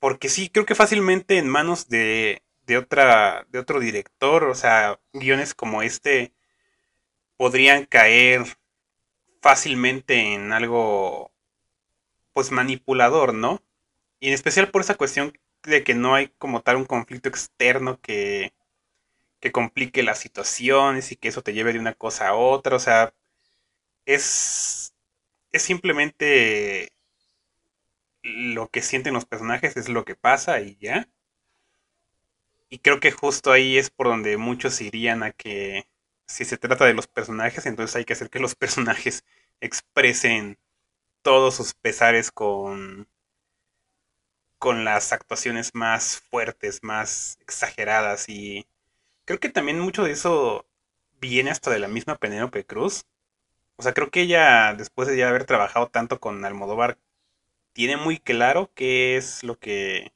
Porque 0.00 0.28
sí, 0.28 0.50
creo 0.50 0.66
que 0.66 0.74
fácilmente 0.74 1.38
en 1.38 1.48
manos 1.48 1.88
de. 1.88 2.42
de 2.66 2.78
otra. 2.78 3.46
de 3.50 3.58
otro 3.60 3.80
director. 3.80 4.44
O 4.44 4.54
sea, 4.54 5.00
guiones 5.14 5.54
como 5.54 5.82
este 5.82 6.34
podrían 7.40 7.86
caer 7.86 8.44
fácilmente 9.40 10.34
en 10.34 10.52
algo 10.52 11.32
pues 12.34 12.50
manipulador, 12.50 13.32
¿no? 13.32 13.62
Y 14.18 14.28
en 14.28 14.34
especial 14.34 14.70
por 14.70 14.82
esa 14.82 14.96
cuestión 14.96 15.32
de 15.62 15.82
que 15.82 15.94
no 15.94 16.14
hay 16.14 16.28
como 16.36 16.60
tal 16.60 16.76
un 16.76 16.84
conflicto 16.84 17.30
externo 17.30 17.98
que, 18.02 18.52
que 19.40 19.52
complique 19.52 20.02
las 20.02 20.18
situaciones 20.18 21.12
y 21.12 21.16
que 21.16 21.28
eso 21.28 21.40
te 21.42 21.54
lleve 21.54 21.72
de 21.72 21.78
una 21.78 21.94
cosa 21.94 22.28
a 22.28 22.34
otra, 22.34 22.76
o 22.76 22.78
sea, 22.78 23.14
es, 24.04 24.94
es 25.50 25.62
simplemente 25.62 26.92
lo 28.22 28.68
que 28.68 28.82
sienten 28.82 29.14
los 29.14 29.24
personajes, 29.24 29.78
es 29.78 29.88
lo 29.88 30.04
que 30.04 30.14
pasa 30.14 30.60
y 30.60 30.76
ya. 30.76 31.08
Y 32.68 32.80
creo 32.80 33.00
que 33.00 33.12
justo 33.12 33.50
ahí 33.50 33.78
es 33.78 33.88
por 33.88 34.08
donde 34.08 34.36
muchos 34.36 34.82
irían 34.82 35.22
a 35.22 35.32
que 35.32 35.89
si 36.30 36.44
se 36.44 36.58
trata 36.58 36.84
de 36.86 36.94
los 36.94 37.06
personajes, 37.08 37.66
entonces 37.66 37.96
hay 37.96 38.04
que 38.04 38.14
hacer 38.14 38.30
que 38.30 38.40
los 38.40 38.54
personajes 38.56 39.24
expresen 39.60 40.58
todos 41.22 41.56
sus 41.56 41.74
pesares 41.74 42.30
con 42.32 43.08
con 44.58 44.84
las 44.84 45.12
actuaciones 45.12 45.70
más 45.74 46.20
fuertes, 46.30 46.80
más 46.82 47.38
exageradas 47.40 48.28
y 48.28 48.66
creo 49.26 49.40
que 49.40 49.50
también 49.50 49.80
mucho 49.80 50.04
de 50.04 50.12
eso 50.12 50.66
viene 51.20 51.50
hasta 51.50 51.70
de 51.70 51.78
la 51.80 51.88
misma 51.88 52.16
Penélope 52.18 52.66
Cruz. 52.66 53.06
O 53.76 53.82
sea, 53.82 53.94
creo 53.94 54.10
que 54.10 54.22
ella 54.22 54.74
después 54.74 55.08
de 55.08 55.16
ya 55.18 55.28
haber 55.30 55.44
trabajado 55.46 55.88
tanto 55.88 56.20
con 56.20 56.44
Almodóvar 56.44 56.98
tiene 57.74 57.96
muy 57.98 58.18
claro 58.20 58.72
qué 58.74 59.16
es 59.16 59.44
lo 59.44 59.58
que 59.58 60.12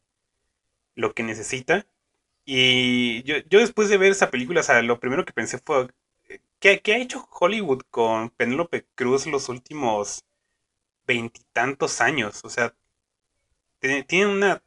lo 0.94 1.14
que 1.14 1.22
necesita. 1.22 1.86
Y 2.46 3.22
yo, 3.24 3.36
yo 3.50 3.60
después 3.60 3.88
de 3.88 3.98
ver 3.98 4.12
esa 4.12 4.30
película, 4.30 4.60
o 4.60 4.64
sea, 4.64 4.82
lo 4.82 5.00
primero 5.00 5.24
que 5.24 5.32
pensé 5.32 5.58
fue, 5.58 5.88
¿Qué, 6.64 6.94
ha 6.94 6.96
hecho 6.96 7.28
Hollywood 7.30 7.82
con 7.90 8.30
Penélope 8.30 8.86
Cruz 8.94 9.26
los 9.26 9.50
últimos 9.50 10.24
veintitantos 11.06 12.00
años? 12.00 12.40
O 12.42 12.48
sea, 12.48 12.74
tiene, 13.80 14.26
una 14.26 14.62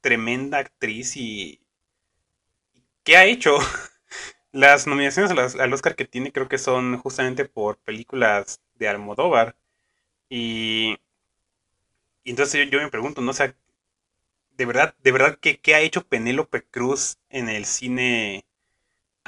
tremenda 0.00 0.56
actriz 0.56 1.18
y... 1.18 1.60
¿Qué 3.04 3.18
ha 3.18 3.26
hecho? 3.26 3.58
Las 4.52 4.86
nominaciones 4.86 5.54
al 5.56 5.72
Oscar 5.74 5.96
que 5.96 6.06
tiene 6.06 6.32
creo 6.32 6.48
que 6.48 6.56
son 6.56 6.96
justamente 6.96 7.44
por 7.44 7.76
películas 7.76 8.62
de 8.76 8.88
Almodóvar. 8.88 9.54
Y, 10.30 10.96
y 12.24 12.30
entonces 12.30 12.70
yo, 12.70 12.80
me 12.80 12.88
pregunto, 12.88 13.20
¿no? 13.20 13.32
O 13.32 13.34
sea, 13.34 13.54
de 14.56 14.64
verdad, 14.64 14.94
de 15.02 15.12
verdad, 15.12 15.38
¿qué, 15.38 15.60
qué 15.60 15.74
ha 15.74 15.80
hecho 15.80 16.06
Penélope 16.08 16.64
Cruz 16.64 17.18
en 17.28 17.50
el 17.50 17.66
cine 17.66 18.47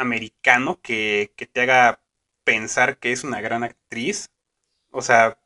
americano 0.01 0.80
que, 0.82 1.32
te 1.53 1.61
haga 1.62 2.03
pensar 2.44 2.98
que 2.98 3.12
es 3.12 3.24
una 3.24 3.40
gran 3.40 3.64
actriz. 3.64 4.30
O 4.90 5.03
sea, 5.03 5.38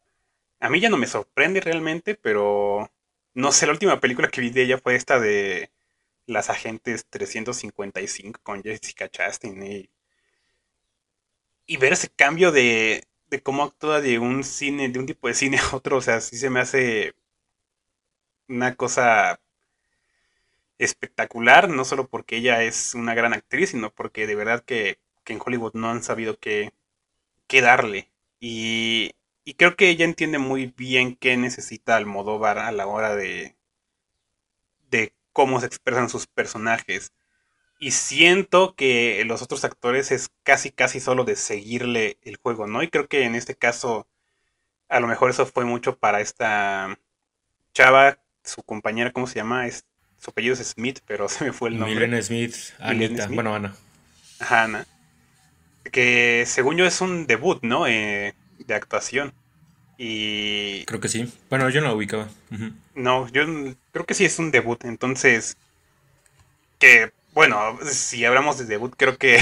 a 0.61 0.70
mí 0.70 0.80
ya 0.80 0.90
no 0.90 0.98
me 0.98 1.07
sorprende 1.07 1.61
realmente, 1.61 2.14
pero 2.16 2.90
no 3.34 3.52
sé, 3.52 3.66
la 3.66 3.72
última 3.72 4.00
película 4.00 4.28
que 4.28 4.40
vi 4.40 4.50
de 4.50 4.62
ella 4.64 4.78
fue 4.78 4.96
esta 4.96 5.20
de 5.20 5.72
Las 6.26 6.50
Agentes 6.50 7.07
355 7.11 8.40
con 8.42 8.62
Jessica 8.62 9.09
Chastain. 9.09 9.62
Y, 9.66 9.90
y 11.66 11.76
ver 11.78 11.92
ese 11.94 12.09
cambio 12.11 12.52
de, 12.52 13.05
de 13.28 13.42
cómo 13.42 13.64
actúa 13.64 14.00
de 14.00 14.18
un 14.18 14.44
cine, 14.44 14.88
de 14.88 14.98
un 14.98 15.07
tipo 15.07 15.28
de 15.28 15.34
cine 15.34 15.59
a 15.59 15.76
otro, 15.76 15.98
o 15.98 16.00
sea, 16.02 16.20
sí 16.20 16.36
se 16.36 16.50
me 16.50 16.61
hace 16.61 17.14
una 18.48 18.74
cosa 18.76 19.40
espectacular, 20.79 21.68
no 21.68 21.85
solo 21.85 22.09
porque 22.09 22.37
ella 22.37 22.62
es 22.62 22.95
una 22.95 23.14
gran 23.14 23.33
actriz, 23.35 23.70
sino 23.70 23.91
porque 23.91 24.27
de 24.27 24.35
verdad 24.35 24.64
que, 24.64 24.99
en 25.27 25.41
Hollywood 25.45 25.72
no 25.75 25.91
han 25.91 26.03
sabido 26.03 26.39
qué, 26.39 26.72
qué 27.47 27.62
darle. 27.62 28.11
Y, 28.41 29.12
y, 29.45 29.55
creo 29.55 29.77
que 29.77 29.89
ella 29.89 30.05
entiende 30.05 30.39
muy 30.39 30.66
bien 30.77 31.16
qué 31.16 31.37
necesita 31.37 31.97
Almodóvar 31.97 32.59
a 32.59 32.72
la 32.72 32.87
hora 32.87 33.16
de, 33.16 33.57
de 34.91 35.14
cómo 35.33 35.61
se 35.61 35.66
expresan 35.66 36.09
sus 36.09 36.27
personajes. 36.27 37.12
Y 37.79 37.93
siento 37.93 38.75
que 38.77 39.22
los 39.27 39.43
otros 39.43 39.64
actores 39.64 40.12
es 40.12 40.31
casi, 40.43 40.70
casi 40.70 41.01
solo 41.01 41.25
de 41.25 41.37
seguirle 41.37 42.18
el 42.22 42.37
juego, 42.37 42.66
¿no? 42.66 42.83
Y 42.83 42.89
creo 42.89 43.09
que 43.09 43.25
en 43.25 43.35
este 43.35 43.57
caso, 43.57 44.09
a 44.89 45.01
lo 45.01 45.07
mejor 45.07 45.31
eso 45.31 45.47
fue 45.47 45.64
mucho 45.64 45.99
para 45.99 46.20
esta 46.20 46.99
chava, 47.75 48.18
su 48.45 48.62
compañera, 48.62 49.12
¿cómo 49.12 49.27
se 49.27 49.37
llama? 49.37 49.66
Su 50.25 50.31
apellido 50.31 50.55
es 50.55 50.66
Smith, 50.66 51.01
pero 51.07 51.29
se 51.29 51.45
me 51.45 51.53
fue 51.53 51.68
el 51.68 51.79
nombre. 51.79 51.95
Milena 51.95 52.22
Smith, 52.22 52.57
Anita, 52.79 53.29
bueno, 53.29 53.55
Ana. 53.55 53.75
Ajá, 54.41 54.64
Ana. 54.64 54.87
Que 55.93 56.45
según 56.47 56.79
yo 56.79 56.87
es 56.87 57.01
un 57.03 57.27
debut, 57.27 57.62
¿no? 57.62 57.87
Eh, 57.87 58.35
de 58.59 58.75
actuación. 58.75 59.35
Y. 59.99 60.85
Creo 60.87 61.01
que 61.01 61.09
sí. 61.09 61.31
Bueno, 61.51 61.68
yo 61.68 61.83
no 61.83 61.89
lo 61.89 61.97
ubicaba. 61.97 62.29
No, 62.95 63.29
yo 63.29 63.45
creo 63.93 64.07
que 64.07 64.14
sí 64.14 64.25
es 64.25 64.39
un 64.39 64.51
debut. 64.51 64.83
Entonces. 64.85 65.59
Que, 66.79 67.12
bueno, 67.35 67.79
si 67.85 68.25
hablamos 68.25 68.59
de 68.59 68.64
debut, 68.64 68.95
creo 68.97 69.18
que 69.18 69.39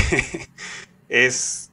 es. 1.09 1.71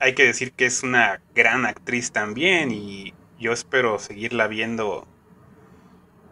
Hay 0.00 0.14
que 0.14 0.24
decir 0.24 0.52
que 0.52 0.66
es 0.66 0.82
una 0.82 1.20
gran 1.36 1.66
actriz 1.66 2.10
también. 2.10 2.72
Y 2.72 3.14
yo 3.38 3.52
espero 3.52 4.00
seguirla 4.00 4.48
viendo 4.48 5.06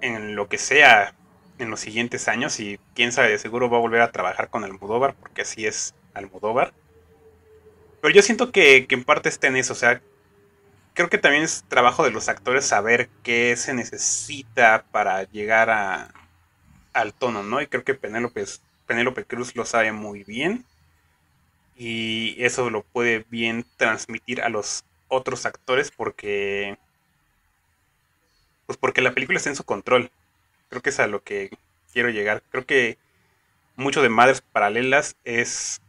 en 0.01 0.35
lo 0.35 0.49
que 0.49 0.59
sea 0.59 1.15
en 1.59 1.71
los 1.71 1.81
siguientes 1.81 2.29
años 2.29 2.61
y 2.61 2.79
quién 2.95 3.13
sabe, 3.13 3.31
de 3.31 3.39
seguro 3.39 3.71
va 3.71 3.79
a 3.79 3.81
volver 3.81 4.01
a 4.01 4.13
trabajar 4.13 4.51
con 4.51 4.65
Almodóvar, 4.65 5.15
porque 5.15 5.43
así 5.43 5.67
es 5.67 5.95
Almodóvar. 6.15 6.73
Pero 8.01 8.15
yo 8.15 8.23
siento 8.23 8.53
que, 8.53 8.87
en 8.89 9.05
parte 9.05 9.29
está 9.29 9.49
en 9.49 9.57
eso, 9.57 9.73
o 9.73 9.77
sea, 9.77 10.01
creo 10.95 11.09
que 11.09 11.19
también 11.19 11.45
es 11.45 11.65
trabajo 11.69 12.05
de 12.05 12.11
los 12.11 12.29
actores 12.29 12.65
saber 12.65 13.09
qué 13.23 13.57
se 13.57 13.75
necesita 13.75 14.85
para 14.91 15.25
llegar 15.25 15.71
a, 15.71 16.13
al 16.93 17.15
tono, 17.15 17.43
¿no? 17.43 17.61
Y 17.61 17.67
creo 17.67 17.85
que 17.85 17.95
Penélope, 17.95 18.45
Penélope 18.87 19.25
Cruz 19.25 19.57
lo 19.57 19.65
sabe 19.65 19.93
muy 19.93 20.25
bien 20.25 20.65
y 21.77 22.37
eso 22.43 22.71
lo 22.71 22.83
puede 22.83 23.25
bien 23.31 23.65
transmitir 23.77 24.43
a 24.43 24.49
los 24.49 24.85
otros 25.07 25.47
actores 25.47 25.91
porque 25.91 26.77
pues 28.67 28.77
porque 28.77 29.01
la 29.01 29.13
película 29.13 29.39
está 29.39 29.49
en 29.49 29.57
su 29.57 29.65
control 29.65 30.11
Creo 30.69 30.83
que 30.83 30.91
es 30.91 31.01
a 31.01 31.07
lo 31.07 31.23
que 31.23 31.51
quiero 31.93 32.11
llegar. 32.11 32.43
Creo 32.51 32.67
que 32.67 32.99
mucho 33.77 34.03
de 34.03 34.09
Madres 34.09 34.41
Paralelas 34.41 35.17
es 35.25 35.81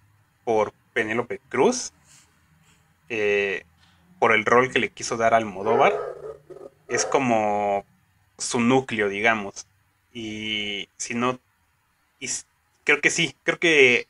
por 0.44 0.74
Penélope 0.94 1.40
Cruz, 1.50 1.92
eh, 3.10 3.64
por 4.20 4.34
el 4.34 4.46
rol 4.46 4.72
que 4.72 4.80
le 4.80 4.90
quiso 4.90 5.18
dar 5.18 5.34
al 5.34 5.46
Modóvar. 5.46 5.94
Es 6.88 7.06
como 7.06 7.86
su 8.38 8.60
núcleo, 8.60 9.10
digamos. 9.10 9.68
Y 10.14 10.90
si 10.98 11.14
no. 11.14 11.40
Y 12.20 12.30
creo 12.84 13.02
que 13.02 13.10
sí, 13.10 13.36
creo 13.44 13.60
que 13.60 14.08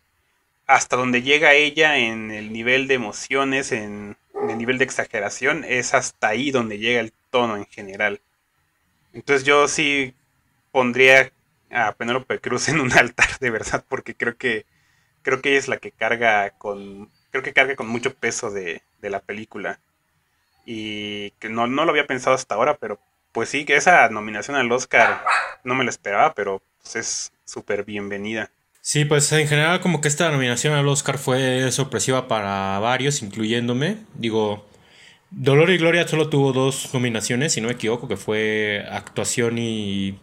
hasta 0.70 0.96
donde 0.96 1.22
llega 1.22 1.54
ella 1.54 1.98
en 1.98 2.32
el 2.32 2.54
nivel 2.54 2.88
de 2.88 2.94
emociones, 2.94 3.72
en, 3.72 4.18
el 4.48 4.58
nivel 4.58 4.78
de 4.78 4.86
exageración, 4.86 5.66
es 5.68 5.94
hasta 5.94 6.30
ahí 6.30 6.52
donde 6.52 6.78
llega 6.78 7.00
el 7.00 7.12
tono 7.32 7.58
en 7.58 7.66
general. 7.66 8.22
Entonces 9.14 9.46
yo 9.46 9.68
sí 9.68 10.14
pondría 10.72 11.32
a 11.72 11.94
Penélope 11.94 12.40
Cruz 12.40 12.70
en 12.70 12.80
un 12.80 12.92
altar 12.98 13.40
de 13.40 13.50
verdad, 13.50 13.84
porque 13.88 14.16
creo 14.16 14.38
que 14.38 14.66
creo 15.22 15.42
que 15.42 15.50
ella 15.50 15.60
es 15.60 15.68
la 15.68 15.78
que 15.78 15.92
carga 15.92 16.52
con 16.52 17.10
creo 17.32 17.44
que 17.44 17.54
carga 17.54 17.76
con 17.76 17.88
mucho 17.88 18.14
peso 18.14 18.50
de, 18.50 18.82
de 19.02 19.10
la 19.10 19.20
película 19.20 19.80
y 20.66 21.32
que 21.40 21.50
no, 21.50 21.68
no 21.68 21.86
lo 21.86 21.92
había 21.92 22.08
pensado 22.08 22.36
hasta 22.36 22.56
ahora, 22.56 22.78
pero 22.78 23.00
pues 23.32 23.50
sí, 23.50 23.66
que 23.66 23.76
esa 23.76 24.10
nominación 24.10 24.56
al 24.58 24.72
Oscar 24.72 25.24
no 25.64 25.76
me 25.76 25.84
la 25.84 25.90
esperaba, 25.90 26.34
pero 26.34 26.62
pues 26.82 26.96
es 26.96 27.32
súper 27.46 27.84
bienvenida. 27.84 28.52
Sí, 28.82 29.06
pues 29.06 29.32
en 29.32 29.48
general 29.48 29.82
como 29.82 30.02
que 30.02 30.08
esta 30.08 30.32
nominación 30.32 30.74
al 30.74 30.88
Oscar 30.88 31.18
fue 31.18 31.72
sorpresiva 31.72 32.28
para 32.28 32.80
varios, 32.80 33.22
incluyéndome. 33.22 33.98
Digo, 34.16 34.68
Dolor 35.32 35.70
y 35.70 35.78
Gloria 35.78 36.08
solo 36.08 36.30
tuvo 36.30 36.54
dos 36.54 36.94
nominaciones, 36.94 37.54
si 37.54 37.62
no 37.62 37.68
me 37.68 37.74
equivoco, 37.74 38.08
que 38.08 38.18
fue 38.18 38.86
actuación 38.90 39.58
y, 39.58 40.18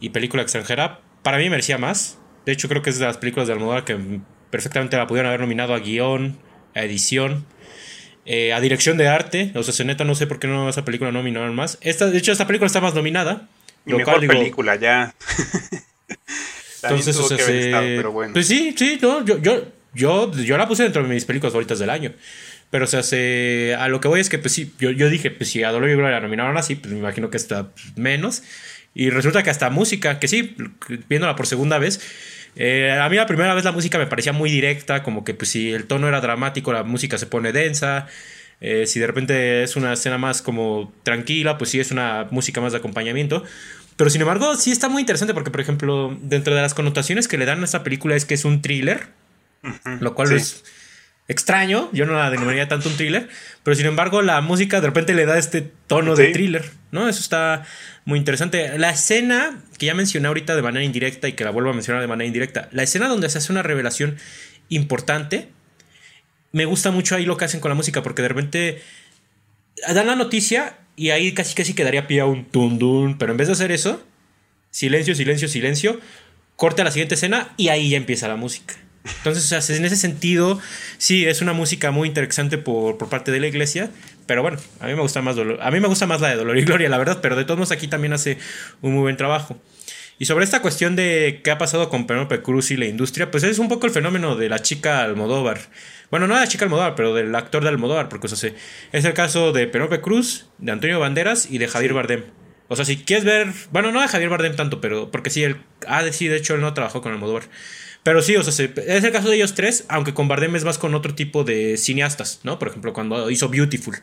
y 0.00 0.10
película 0.10 0.42
extranjera. 0.42 1.00
Para 1.22 1.38
mí 1.38 1.48
merecía 1.50 1.78
más. 1.78 2.18
De 2.46 2.52
hecho, 2.52 2.68
creo 2.68 2.82
que 2.82 2.90
es 2.90 2.98
de 2.98 3.06
las 3.06 3.16
películas 3.16 3.48
de 3.48 3.54
Almodóvar 3.54 3.84
que 3.84 3.98
perfectamente 4.50 4.96
la 4.96 5.06
pudieron 5.06 5.28
haber 5.28 5.40
nominado 5.40 5.74
a 5.74 5.78
guion, 5.78 6.38
a 6.74 6.82
edición, 6.82 7.46
eh, 8.26 8.52
a 8.52 8.60
dirección 8.60 8.96
de 8.96 9.08
arte. 9.08 9.52
O 9.54 9.62
sea, 9.62 9.84
neta, 9.86 10.04
no 10.04 10.14
sé 10.14 10.26
por 10.26 10.38
qué 10.38 10.46
no 10.46 10.68
esa 10.68 10.84
película 10.84 11.10
no 11.10 11.18
nominaron 11.18 11.54
más. 11.54 11.78
Esta, 11.80 12.06
de 12.06 12.18
hecho, 12.18 12.32
esta 12.32 12.46
película 12.46 12.66
está 12.66 12.80
más 12.80 12.94
nominada. 12.94 13.48
lo 13.86 13.98
mejor 13.98 14.26
película, 14.26 14.76
ya. 14.76 15.14
Entonces, 16.82 17.16
o 17.16 17.28
sea, 17.28 17.80
pero 17.80 18.12
bueno. 18.12 18.34
Pues 18.34 18.46
sí, 18.46 18.74
sí, 18.76 18.98
no, 19.00 19.24
yo, 19.24 19.38
yo, 19.38 19.64
yo, 19.94 20.30
yo 20.32 20.58
la 20.58 20.68
puse 20.68 20.82
dentro 20.82 21.02
de 21.02 21.08
mis 21.08 21.24
películas 21.24 21.52
favoritas 21.52 21.78
del 21.78 21.90
año. 21.90 22.12
Pero, 22.70 22.84
o 22.84 22.88
sea, 22.88 23.02
se, 23.02 23.76
a 23.78 23.88
lo 23.88 24.00
que 24.00 24.08
voy 24.08 24.20
es 24.20 24.28
que, 24.28 24.38
pues 24.38 24.52
sí, 24.52 24.74
yo, 24.78 24.90
yo 24.90 25.08
dije, 25.08 25.30
pues 25.30 25.50
si 25.50 25.62
a 25.62 25.70
Dolor 25.70 25.88
y 25.88 25.94
Gloria 25.94 26.12
la 26.12 26.20
nominaron 26.20 26.56
así, 26.56 26.74
pues 26.74 26.92
me 26.92 26.98
imagino 26.98 27.30
que 27.30 27.36
está 27.36 27.70
menos. 27.96 28.42
Y 28.94 29.10
resulta 29.10 29.42
que 29.42 29.50
hasta 29.50 29.70
música, 29.70 30.20
que 30.20 30.28
sí, 30.28 30.56
viéndola 31.08 31.34
por 31.34 31.46
segunda 31.46 31.78
vez, 31.78 32.00
eh, 32.56 32.92
a 32.92 33.08
mí 33.08 33.16
la 33.16 33.26
primera 33.26 33.54
vez 33.54 33.64
la 33.64 33.72
música 33.72 33.98
me 33.98 34.06
parecía 34.06 34.32
muy 34.32 34.50
directa, 34.50 35.02
como 35.02 35.24
que 35.24 35.34
pues 35.34 35.50
si 35.50 35.72
el 35.72 35.86
tono 35.86 36.06
era 36.08 36.20
dramático, 36.20 36.72
la 36.72 36.84
música 36.84 37.18
se 37.18 37.26
pone 37.26 37.52
densa. 37.52 38.06
Eh, 38.60 38.86
si 38.86 39.00
de 39.00 39.06
repente 39.06 39.62
es 39.64 39.76
una 39.76 39.92
escena 39.92 40.16
más 40.16 40.40
como 40.40 40.92
tranquila, 41.02 41.58
pues 41.58 41.70
sí 41.70 41.80
es 41.80 41.90
una 41.90 42.28
música 42.30 42.60
más 42.60 42.72
de 42.72 42.78
acompañamiento. 42.78 43.44
Pero 43.96 44.10
sin 44.10 44.20
embargo, 44.20 44.56
sí 44.56 44.70
está 44.70 44.88
muy 44.88 45.02
interesante 45.02 45.34
porque, 45.34 45.50
por 45.50 45.60
ejemplo, 45.60 46.16
dentro 46.20 46.54
de 46.54 46.62
las 46.62 46.74
connotaciones 46.74 47.28
que 47.28 47.38
le 47.38 47.44
dan 47.46 47.62
a 47.62 47.64
esta 47.64 47.82
película 47.82 48.16
es 48.16 48.24
que 48.24 48.34
es 48.34 48.44
un 48.44 48.62
thriller, 48.62 49.08
lo 50.00 50.14
cual 50.14 50.32
es 50.32 50.64
extraño. 51.28 51.88
Yo 51.92 52.06
no 52.06 52.14
la 52.14 52.30
denominaría 52.30 52.68
tanto 52.68 52.88
un 52.88 52.96
thriller, 52.96 53.28
pero 53.62 53.74
sin 53.74 53.86
embargo, 53.86 54.22
la 54.22 54.40
música 54.40 54.80
de 54.80 54.88
repente 54.88 55.14
le 55.14 55.26
da 55.26 55.38
este 55.38 55.62
tono 55.86 56.16
de 56.16 56.32
thriller, 56.32 56.64
¿no? 56.90 57.08
Eso 57.08 57.20
está 57.20 57.64
muy 58.04 58.18
interesante. 58.18 58.78
La 58.78 58.90
escena 58.90 59.62
que 59.78 59.86
ya 59.86 59.94
mencioné 59.94 60.28
ahorita 60.28 60.54
de 60.56 60.62
manera 60.62 60.84
indirecta 60.84 61.28
y 61.28 61.32
que 61.32 61.44
la 61.44 61.50
vuelvo 61.50 61.70
a 61.70 61.72
mencionar 61.72 62.02
de 62.02 62.08
manera 62.08 62.26
indirecta, 62.26 62.68
la 62.72 62.82
escena 62.82 63.08
donde 63.08 63.28
se 63.30 63.38
hace 63.38 63.52
una 63.52 63.62
revelación 63.62 64.16
importante, 64.68 65.48
me 66.52 66.66
gusta 66.66 66.90
mucho 66.90 67.16
ahí 67.16 67.24
lo 67.24 67.36
que 67.36 67.46
hacen 67.46 67.60
con 67.60 67.70
la 67.70 67.74
música 67.74 68.02
porque 68.02 68.22
de 68.22 68.28
repente 68.28 68.82
dan 69.92 70.06
la 70.06 70.16
noticia 70.16 70.78
y 70.96 71.10
ahí 71.10 71.32
casi 71.32 71.54
casi 71.54 71.74
quedaría 71.74 72.06
pie 72.06 72.20
a 72.20 72.26
un 72.26 72.44
tundun, 72.44 73.18
pero 73.18 73.32
en 73.32 73.38
vez 73.38 73.48
de 73.48 73.54
hacer 73.54 73.72
eso, 73.72 74.04
silencio, 74.70 75.14
silencio, 75.14 75.48
silencio, 75.48 76.00
corte 76.56 76.82
a 76.82 76.84
la 76.84 76.90
siguiente 76.90 77.16
escena 77.16 77.52
y 77.56 77.68
ahí 77.68 77.90
ya 77.90 77.96
empieza 77.96 78.28
la 78.28 78.36
música. 78.36 78.74
Entonces, 79.04 79.44
o 79.52 79.60
sea, 79.60 79.76
en 79.76 79.84
ese 79.84 79.96
sentido, 79.96 80.58
sí, 80.96 81.26
es 81.26 81.42
una 81.42 81.52
música 81.52 81.90
muy 81.90 82.08
interesante 82.08 82.56
por, 82.56 82.96
por 82.96 83.08
parte 83.08 83.30
de 83.32 83.40
la 83.40 83.46
iglesia, 83.46 83.90
pero 84.26 84.42
bueno, 84.42 84.58
a 84.80 84.86
mí 84.86 84.94
me 84.94 85.02
gusta 85.02 85.20
más 85.20 85.36
Dolor, 85.36 85.58
a 85.60 85.70
mí 85.70 85.78
me 85.80 85.88
gusta 85.88 86.06
más 86.06 86.20
la 86.20 86.30
de 86.30 86.36
Dolor 86.36 86.56
y 86.56 86.64
Gloria, 86.64 86.88
la 86.88 86.96
verdad, 86.96 87.18
pero 87.20 87.36
de 87.36 87.44
todos 87.44 87.58
modos 87.58 87.72
aquí 87.72 87.86
también 87.86 88.14
hace 88.14 88.38
un 88.80 88.94
muy 88.94 89.02
buen 89.02 89.16
trabajo. 89.16 89.60
Y 90.18 90.26
sobre 90.26 90.44
esta 90.44 90.62
cuestión 90.62 90.94
de 90.96 91.40
qué 91.42 91.50
ha 91.50 91.58
pasado 91.58 91.88
con 91.88 92.06
Penélope 92.06 92.40
Cruz 92.40 92.70
y 92.70 92.76
la 92.76 92.86
industria, 92.86 93.30
pues 93.30 93.42
es 93.42 93.58
un 93.58 93.68
poco 93.68 93.86
el 93.86 93.92
fenómeno 93.92 94.36
de 94.36 94.48
la 94.48 94.60
chica 94.60 95.02
Almodóvar. 95.02 95.60
Bueno, 96.10 96.28
no 96.28 96.34
de 96.34 96.40
la 96.40 96.46
chica 96.46 96.64
Almodóvar, 96.64 96.94
pero 96.94 97.12
del 97.14 97.34
actor 97.34 97.64
de 97.64 97.70
Almodóvar, 97.70 98.08
porque 98.08 98.28
o 98.28 98.30
sea, 98.30 98.52
es 98.92 99.04
el 99.04 99.12
caso 99.12 99.52
de 99.52 99.66
Penélope 99.66 100.00
Cruz, 100.00 100.46
de 100.58 100.70
Antonio 100.70 101.00
Banderas 101.00 101.50
y 101.50 101.58
de 101.58 101.66
Javier 101.66 101.92
Bardem. 101.94 102.22
O 102.68 102.76
sea, 102.76 102.84
si 102.84 102.96
quieres 102.96 103.24
ver, 103.24 103.48
bueno, 103.72 103.92
no 103.92 104.00
de 104.00 104.08
Javier 104.08 104.30
Bardem 104.30 104.54
tanto, 104.54 104.80
pero 104.80 105.10
porque 105.10 105.30
sí, 105.30 105.42
él, 105.42 105.56
ah, 105.86 106.02
sí, 106.12 106.28
de 106.28 106.36
hecho 106.36 106.54
él 106.54 106.60
no 106.60 106.72
trabajó 106.74 107.02
con 107.02 107.12
Almodóvar. 107.12 107.44
Pero 108.04 108.22
sí, 108.22 108.36
o 108.36 108.42
sea, 108.42 108.66
es 108.86 109.04
el 109.04 109.12
caso 109.12 109.30
de 109.30 109.36
ellos 109.36 109.54
tres, 109.54 109.86
aunque 109.88 110.14
con 110.14 110.28
Bardem 110.28 110.54
es 110.54 110.64
más 110.64 110.78
con 110.78 110.94
otro 110.94 111.14
tipo 111.14 111.42
de 111.42 111.76
cineastas, 111.78 112.40
¿no? 112.44 112.58
Por 112.58 112.68
ejemplo, 112.68 112.92
cuando 112.92 113.30
hizo 113.30 113.48
Beautiful. 113.48 113.96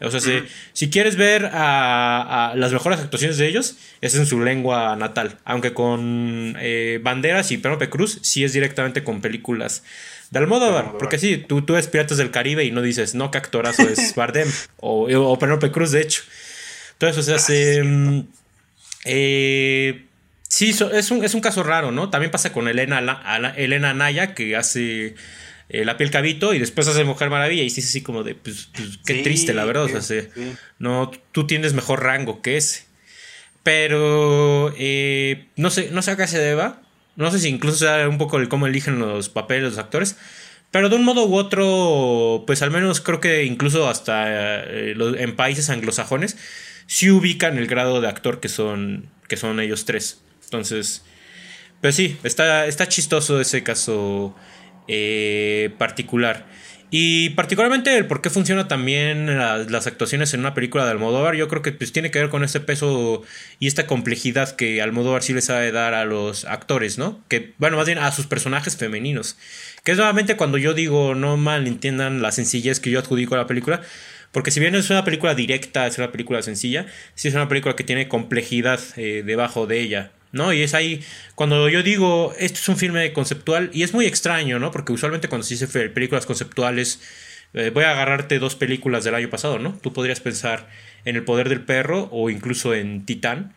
O 0.00 0.10
sea, 0.10 0.20
si, 0.72 0.90
quieres 0.90 1.16
ver 1.16 1.50
a, 1.52 2.52
las 2.56 2.72
mejores 2.72 3.00
actuaciones 3.00 3.36
de 3.36 3.48
ellos, 3.48 3.76
es 4.00 4.14
en 4.14 4.26
su 4.26 4.40
lengua 4.40 4.96
natal. 4.96 5.38
Aunque 5.44 5.72
con 5.74 6.56
eh, 6.60 7.00
Banderas 7.02 7.50
y 7.50 7.58
Penélope 7.58 7.90
Cruz, 7.90 8.18
sí 8.22 8.44
es 8.44 8.52
directamente 8.52 9.04
con 9.04 9.20
películas 9.20 9.82
de 10.30 10.38
Almodóvar. 10.38 10.92
Porque 10.98 11.18
sí, 11.18 11.38
tú, 11.38 11.62
tú 11.62 11.74
ves 11.74 11.88
Piratas 11.88 12.18
del 12.18 12.30
Caribe 12.30 12.64
y 12.64 12.70
no 12.70 12.82
dices, 12.82 13.14
no, 13.14 13.30
qué 13.30 13.38
actorazo 13.38 13.82
es 13.82 14.14
Bardem. 14.16 14.48
o, 14.78 15.08
o 15.12 15.38
Penélope 15.38 15.70
Cruz, 15.70 15.90
de 15.90 16.02
hecho. 16.02 16.22
Entonces, 16.92 17.18
o 17.18 17.22
sea, 17.22 17.38
se, 17.38 17.82
mm, 17.82 18.26
eh, 19.04 20.06
Sí, 20.48 20.70
es 20.70 21.10
un, 21.10 21.24
es 21.24 21.34
un 21.34 21.40
caso 21.40 21.62
raro, 21.62 21.90
¿no? 21.90 22.10
También 22.10 22.30
pasa 22.30 22.52
con 22.52 22.68
Elena, 22.68 23.02
Elena 23.56 23.92
Naya, 23.94 24.34
que 24.34 24.56
hace 24.56 25.14
eh, 25.68 25.84
La 25.84 25.96
piel 25.96 26.10
cabito 26.10 26.54
y 26.54 26.58
después 26.58 26.86
hace 26.86 27.04
Mujer 27.04 27.30
Maravilla 27.30 27.62
y 27.62 27.70
sí 27.70 27.80
así 27.80 28.02
como 28.02 28.22
de, 28.22 28.34
pues, 28.34 28.68
pues 28.74 28.98
qué 29.04 29.22
triste, 29.22 29.54
la 29.54 29.64
verdad. 29.64 29.84
o 29.84 30.00
sea, 30.00 30.22
no, 30.78 31.10
tú 31.32 31.46
tienes 31.46 31.72
mejor 31.72 32.02
rango 32.02 32.42
que 32.42 32.56
ese. 32.56 32.84
Pero 33.62 34.74
eh, 34.76 35.48
no 35.56 35.70
sé, 35.70 35.88
no 35.90 36.02
sé 36.02 36.12
a 36.12 36.16
qué 36.16 36.26
se 36.26 36.38
deba. 36.38 36.82
No 37.16 37.30
sé 37.30 37.38
si 37.38 37.48
incluso 37.48 37.78
sea 37.78 38.08
un 38.08 38.18
poco 38.18 38.38
el 38.38 38.48
cómo 38.48 38.66
eligen 38.66 38.98
los 38.98 39.28
papeles 39.30 39.64
los 39.64 39.78
actores. 39.78 40.16
Pero 40.70 40.88
de 40.88 40.96
un 40.96 41.04
modo 41.04 41.24
u 41.24 41.36
otro, 41.36 42.42
pues 42.46 42.60
al 42.60 42.72
menos 42.72 43.00
creo 43.00 43.20
que 43.20 43.44
incluso 43.44 43.88
hasta 43.88 44.60
eh, 44.64 44.96
en 45.18 45.36
países 45.36 45.70
anglosajones, 45.70 46.36
sí 46.86 47.10
ubican 47.10 47.58
el 47.58 47.68
grado 47.68 48.00
de 48.00 48.08
actor 48.08 48.40
que 48.40 48.48
son, 48.48 49.08
que 49.28 49.36
son 49.36 49.60
ellos 49.60 49.84
tres. 49.84 50.23
Entonces, 50.54 51.02
pues 51.80 51.96
sí, 51.96 52.16
está, 52.22 52.66
está 52.66 52.88
chistoso 52.88 53.40
ese 53.40 53.64
caso 53.64 54.34
eh, 54.86 55.74
particular. 55.78 56.46
Y 56.90 57.30
particularmente 57.30 57.96
el 57.96 58.06
por 58.06 58.22
qué 58.22 58.30
funciona 58.30 58.68
también 58.68 59.36
las 59.36 59.88
actuaciones 59.88 60.32
en 60.32 60.40
una 60.40 60.54
película 60.54 60.84
de 60.84 60.92
Almodóvar, 60.92 61.34
yo 61.34 61.48
creo 61.48 61.60
que 61.60 61.72
pues, 61.72 61.90
tiene 61.90 62.12
que 62.12 62.20
ver 62.20 62.28
con 62.28 62.44
este 62.44 62.60
peso 62.60 63.22
y 63.58 63.66
esta 63.66 63.88
complejidad 63.88 64.54
que 64.54 64.80
Almodóvar 64.80 65.24
sí 65.24 65.32
le 65.32 65.40
sabe 65.40 65.72
dar 65.72 65.92
a 65.92 66.04
los 66.04 66.44
actores, 66.44 66.96
¿no? 66.96 67.20
Que, 67.26 67.54
bueno, 67.58 67.76
más 67.76 67.86
bien 67.86 67.98
a 67.98 68.12
sus 68.12 68.28
personajes 68.28 68.76
femeninos. 68.76 69.36
Que 69.82 69.90
es 69.90 69.98
nuevamente 69.98 70.36
cuando 70.36 70.56
yo 70.56 70.72
digo, 70.72 71.16
no 71.16 71.36
mal 71.36 71.66
entiendan 71.66 72.22
la 72.22 72.30
sencillez 72.30 72.78
que 72.78 72.90
yo 72.90 73.00
adjudico 73.00 73.34
a 73.34 73.38
la 73.38 73.48
película, 73.48 73.80
porque 74.30 74.52
si 74.52 74.60
bien 74.60 74.76
es 74.76 74.88
una 74.88 75.04
película 75.04 75.34
directa, 75.34 75.88
es 75.88 75.98
una 75.98 76.12
película 76.12 76.42
sencilla, 76.42 76.86
sí 77.16 77.26
es 77.26 77.34
una 77.34 77.48
película 77.48 77.74
que 77.74 77.82
tiene 77.82 78.06
complejidad 78.06 78.78
eh, 78.96 79.24
debajo 79.26 79.66
de 79.66 79.80
ella. 79.80 80.12
¿No? 80.34 80.52
Y 80.52 80.62
es 80.62 80.74
ahí 80.74 81.02
cuando 81.34 81.68
yo 81.68 81.82
digo, 81.82 82.34
esto 82.38 82.58
es 82.58 82.68
un 82.68 82.76
filme 82.76 83.12
conceptual, 83.12 83.70
y 83.72 83.84
es 83.84 83.94
muy 83.94 84.04
extraño, 84.04 84.58
¿no? 84.58 84.70
Porque 84.70 84.92
usualmente 84.92 85.28
cuando 85.28 85.46
se 85.46 85.54
dice 85.54 85.88
películas 85.88 86.26
conceptuales, 86.26 87.00
eh, 87.54 87.70
voy 87.72 87.84
a 87.84 87.92
agarrarte 87.92 88.38
dos 88.40 88.56
películas 88.56 89.04
del 89.04 89.14
año 89.14 89.30
pasado, 89.30 89.58
¿no? 89.58 89.78
Tú 89.80 89.92
podrías 89.92 90.20
pensar 90.20 90.68
en 91.04 91.16
El 91.16 91.24
Poder 91.24 91.48
del 91.48 91.62
Perro 91.62 92.08
o 92.10 92.30
incluso 92.30 92.74
en 92.74 93.06
Titán, 93.06 93.54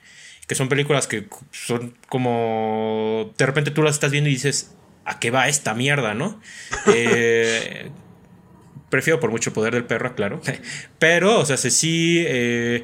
que 0.48 0.56
son 0.56 0.70
películas 0.70 1.08
que 1.08 1.28
son 1.52 1.96
como, 2.08 3.34
de 3.38 3.46
repente 3.46 3.72
tú 3.72 3.82
las 3.82 3.96
estás 3.96 4.12
viendo 4.12 4.30
y 4.30 4.34
dices, 4.34 4.76
¿a 5.04 5.20
qué 5.20 5.32
va 5.32 5.50
esta 5.50 5.74
mierda, 5.74 6.14
no? 6.14 6.40
Eh, 6.94 7.90
prefiero 8.90 9.20
por 9.20 9.32
mucho 9.32 9.50
el 9.50 9.54
poder 9.56 9.74
del 9.74 9.84
perro, 9.84 10.16
claro. 10.16 10.42
Pero, 11.00 11.40
o 11.40 11.46
sea, 11.46 11.58
sí. 11.58 12.24
Eh, 12.26 12.84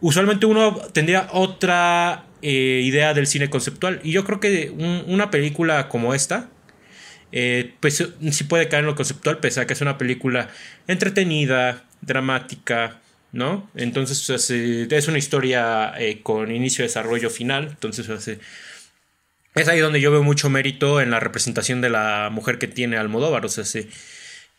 usualmente 0.00 0.46
uno 0.46 0.76
tendría 0.92 1.28
otra 1.32 2.26
eh, 2.42 2.82
idea 2.84 3.14
del 3.14 3.26
cine 3.26 3.50
conceptual. 3.50 4.00
Y 4.02 4.12
yo 4.12 4.24
creo 4.24 4.40
que 4.40 4.70
una 5.06 5.30
película 5.30 5.88
como 5.88 6.14
esta, 6.14 6.48
eh, 7.32 7.74
pues 7.80 8.04
sí 8.30 8.44
puede 8.44 8.68
caer 8.68 8.80
en 8.80 8.86
lo 8.86 8.94
conceptual, 8.94 9.38
pese 9.38 9.60
a 9.60 9.66
que 9.66 9.72
es 9.72 9.80
una 9.80 9.98
película 9.98 10.48
entretenida, 10.86 11.84
dramática, 12.00 13.00
¿no? 13.32 13.68
Entonces 13.74 14.50
es 14.90 15.08
una 15.08 15.18
historia 15.18 15.92
eh, 15.98 16.20
con 16.22 16.50
inicio, 16.50 16.84
desarrollo, 16.84 17.30
final. 17.30 17.68
Entonces 17.68 18.08
es 19.54 19.68
ahí 19.68 19.80
donde 19.80 20.00
yo 20.00 20.10
veo 20.12 20.22
mucho 20.22 20.48
mérito 20.50 21.00
en 21.00 21.10
la 21.10 21.20
representación 21.20 21.80
de 21.80 21.90
la 21.90 22.28
mujer 22.30 22.58
que 22.58 22.68
tiene 22.68 22.96
Almodóvar. 22.96 23.44
O 23.44 23.48
sea, 23.48 23.64
sí, 23.64 23.88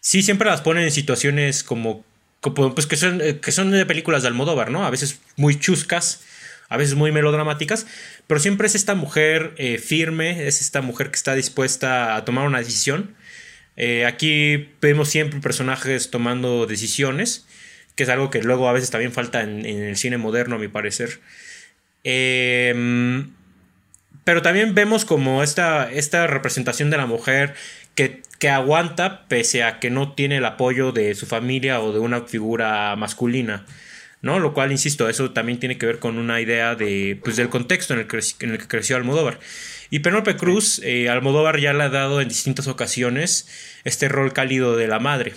sí 0.02 0.22
siempre 0.22 0.50
las 0.50 0.62
ponen 0.62 0.84
en 0.84 0.92
situaciones 0.92 1.64
como, 1.64 2.04
pues 2.42 2.88
que 2.88 2.96
son, 2.96 3.22
que 3.42 3.52
son 3.52 3.72
películas 3.88 4.22
de 4.22 4.30
Almodóvar, 4.30 4.72
¿no? 4.72 4.86
A 4.86 4.90
veces 4.90 5.20
muy 5.36 5.60
chuscas 5.60 6.22
a 6.70 6.78
veces 6.78 6.96
muy 6.96 7.12
melodramáticas, 7.12 7.88
pero 8.28 8.40
siempre 8.40 8.68
es 8.68 8.76
esta 8.76 8.94
mujer 8.94 9.54
eh, 9.58 9.80
firme, 9.80 10.48
es 10.48 10.62
esta 10.62 10.82
mujer 10.82 11.10
que 11.10 11.16
está 11.16 11.34
dispuesta 11.34 12.16
a 12.16 12.26
tomar 12.26 12.46
una 12.48 12.60
decisión. 12.60 13.16
Eh, 13.76 14.06
aquí 14.06 14.70
vemos 14.80 15.10
siempre 15.10 15.40
personajes 15.40 16.12
tomando 16.12 16.68
decisiones, 16.68 17.48
que 17.96 18.04
es 18.04 18.10
algo 18.10 18.30
que 18.30 18.44
luego 18.44 18.70
a 18.70 18.74
veces 18.74 18.92
también 18.92 19.12
falta 19.12 19.42
en, 19.42 19.66
el 19.66 19.98
cine 19.98 20.18
moderno, 20.18 20.56
a 20.56 20.60
mi 20.60 20.68
parecer. 20.68 21.20
Em, 22.04 23.32
pero 24.24 24.44
también 24.44 24.76
vemos 24.76 25.06
como 25.06 25.42
esta, 25.42 25.92
esta 25.92 26.28
representación 26.28 26.92
de 26.92 26.98
la 26.98 27.08
mujer 27.08 27.56
que, 27.96 28.22
que, 28.40 28.50
aguanta 28.50 29.28
pese 29.28 29.64
a 29.64 29.80
que 29.80 29.90
no 29.90 30.14
tiene 30.14 30.38
el 30.38 30.46
apoyo 30.46 30.92
de 30.92 31.16
su 31.16 31.26
familia 31.26 31.82
o 31.82 31.92
de 31.92 32.00
una 32.00 32.22
figura 32.22 32.96
masculina. 32.96 33.66
¿no? 34.22 34.40
Lo 34.40 34.54
cual, 34.54 34.72
insisto, 34.72 35.08
eso 35.10 35.32
también 35.32 35.60
tiene 35.60 35.78
que 35.78 35.86
ver 35.86 36.00
con 36.00 36.18
una 36.18 36.42
idea 36.42 36.76
de, 36.76 37.20
pues, 37.24 37.38
del 37.38 37.50
contexto 37.50 37.94
en 37.94 38.00
el, 38.02 38.08
que, 38.08 38.68
creció 38.68 38.96
Almodóvar. 38.96 39.40
Y 39.90 40.00
Penélope 40.00 40.36
Cruz, 40.36 40.82
eh, 40.84 41.10
Almodóvar 41.10 41.60
ya 41.60 41.74
le 41.74 41.84
ha 41.84 41.90
dado 41.90 42.22
en 42.22 42.28
distintas 42.28 42.68
ocasiones 42.68 43.48
este 43.86 44.10
rol 44.10 44.34
cálido 44.34 44.76
de 44.76 44.88
la 44.88 45.00
madre. 45.00 45.34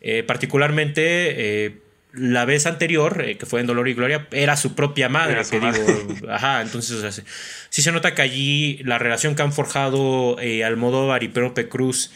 Eh, 0.00 0.22
particularmente, 0.22 1.64
eh, 1.66 1.80
la 2.16 2.44
vez 2.44 2.66
anterior, 2.66 3.24
que 3.38 3.46
fue 3.46 3.60
en 3.60 3.66
Dolor 3.66 3.88
y 3.88 3.94
Gloria, 3.94 4.26
era 4.32 4.56
su 4.56 4.74
propia 4.74 5.08
madre, 5.08 5.42
que 5.50 5.60
digo, 5.60 6.30
ajá, 6.30 6.62
entonces, 6.62 7.02
o 7.02 7.22
sí 7.70 7.82
se 7.82 7.92
nota 7.92 8.14
que 8.14 8.22
allí 8.22 8.80
la 8.84 8.98
relación 8.98 9.34
que 9.34 9.42
han 9.42 9.52
forjado 9.52 10.36
Almodóvar 10.64 11.22
y 11.22 11.28
Penélope 11.28 11.68
Cruz 11.68 12.10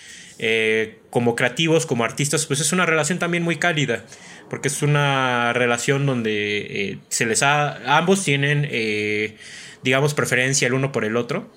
como 1.10 1.36
creativos, 1.36 1.86
como 1.86 2.04
artistas, 2.04 2.46
pues 2.46 2.60
es 2.60 2.72
una 2.72 2.86
relación 2.86 3.18
también 3.18 3.42
muy 3.42 3.56
cálida 3.56 4.04
porque 4.50 4.68
es 4.68 4.82
una 4.82 5.52
relación 5.54 6.04
donde 6.04 6.58
eh, 6.58 6.98
se 7.08 7.24
les 7.24 7.42
ha, 7.42 7.96
ambos 7.96 8.24
tienen, 8.24 8.66
eh, 8.68 9.36
digamos, 9.82 10.12
preferencia 10.12 10.66
el 10.66 10.74
uno 10.74 10.92
por 10.92 11.04
el 11.04 11.16
otro. 11.16 11.48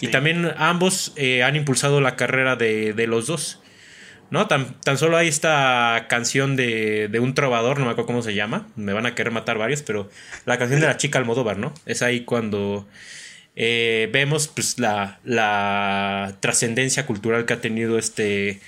Y 0.00 0.08
también 0.08 0.52
ambos 0.56 1.12
eh, 1.16 1.42
han 1.42 1.56
impulsado 1.56 2.00
la 2.00 2.16
carrera 2.16 2.56
de, 2.56 3.06
los 3.06 3.26
dos. 3.26 3.60
¿No? 4.30 4.46
Tan, 4.46 4.78
tan, 4.80 4.98
solo 4.98 5.16
hay 5.16 5.28
esta 5.28 6.06
canción 6.08 6.54
de, 6.54 7.10
un 7.20 7.34
trovador, 7.34 7.78
no 7.78 7.86
me 7.86 7.92
acuerdo 7.92 8.08
cómo 8.08 8.22
se 8.22 8.34
llama, 8.34 8.66
me 8.76 8.92
van 8.92 9.06
a 9.06 9.14
querer 9.14 9.32
matar 9.32 9.56
varios, 9.56 9.82
pero 9.82 10.10
la 10.44 10.58
canción 10.58 10.80
de 10.80 10.86
la 10.86 10.98
chica 10.98 11.18
Almodóvar, 11.18 11.56
¿no? 11.56 11.72
Es 11.86 12.02
ahí 12.02 12.20
cuando 12.20 12.86
vemos 13.56 14.48
pues, 14.48 14.78
la, 14.78 15.18
la 15.24 16.36
trascendencia 16.40 17.06
cultural 17.06 17.46
que 17.46 17.54
ha 17.54 17.60
tenido 17.60 17.98
este, 17.98 18.60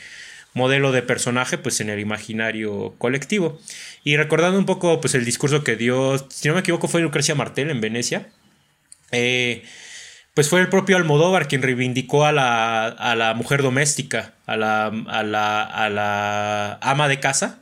modelo 0.53 0.93
de 0.93 1.03
personaje 1.03 1.59
pues 1.59 1.81
en 1.81 1.91
el 1.91 2.01
imaginario 2.01 2.95
colectivo. 2.99 3.61
Y 4.05 4.17
recordando 4.17 4.59
un 4.59 4.67
poco 4.67 5.01
pues 5.01 5.15
el 5.15 5.25
discurso 5.25 5.65
que 5.65 5.77
dio, 5.77 6.27
si 6.31 6.49
no 6.49 6.55
me 6.55 6.61
equivoco 6.61 6.89
fue 6.89 7.01
Lucrecia 7.01 7.35
Martel 7.35 7.71
en 7.71 7.81
Venecia, 7.81 8.29
eh, 9.13 9.63
pues 10.35 10.49
fue 10.49 10.61
el 10.61 10.69
propio 10.69 10.97
Almodóvar 10.97 11.49
quien 11.49 11.63
reivindicó 11.63 12.25
a 12.25 12.33
la, 12.33 12.87
a 12.87 13.15
la 13.17 13.35
mujer 13.35 13.63
doméstica, 13.63 14.35
a 14.47 14.57
la, 14.57 14.87
a 14.87 15.23
la, 15.23 15.63
a 15.63 15.91
la 15.91 16.79
ama 16.83 17.09
de 17.09 17.21
casa. 17.21 17.61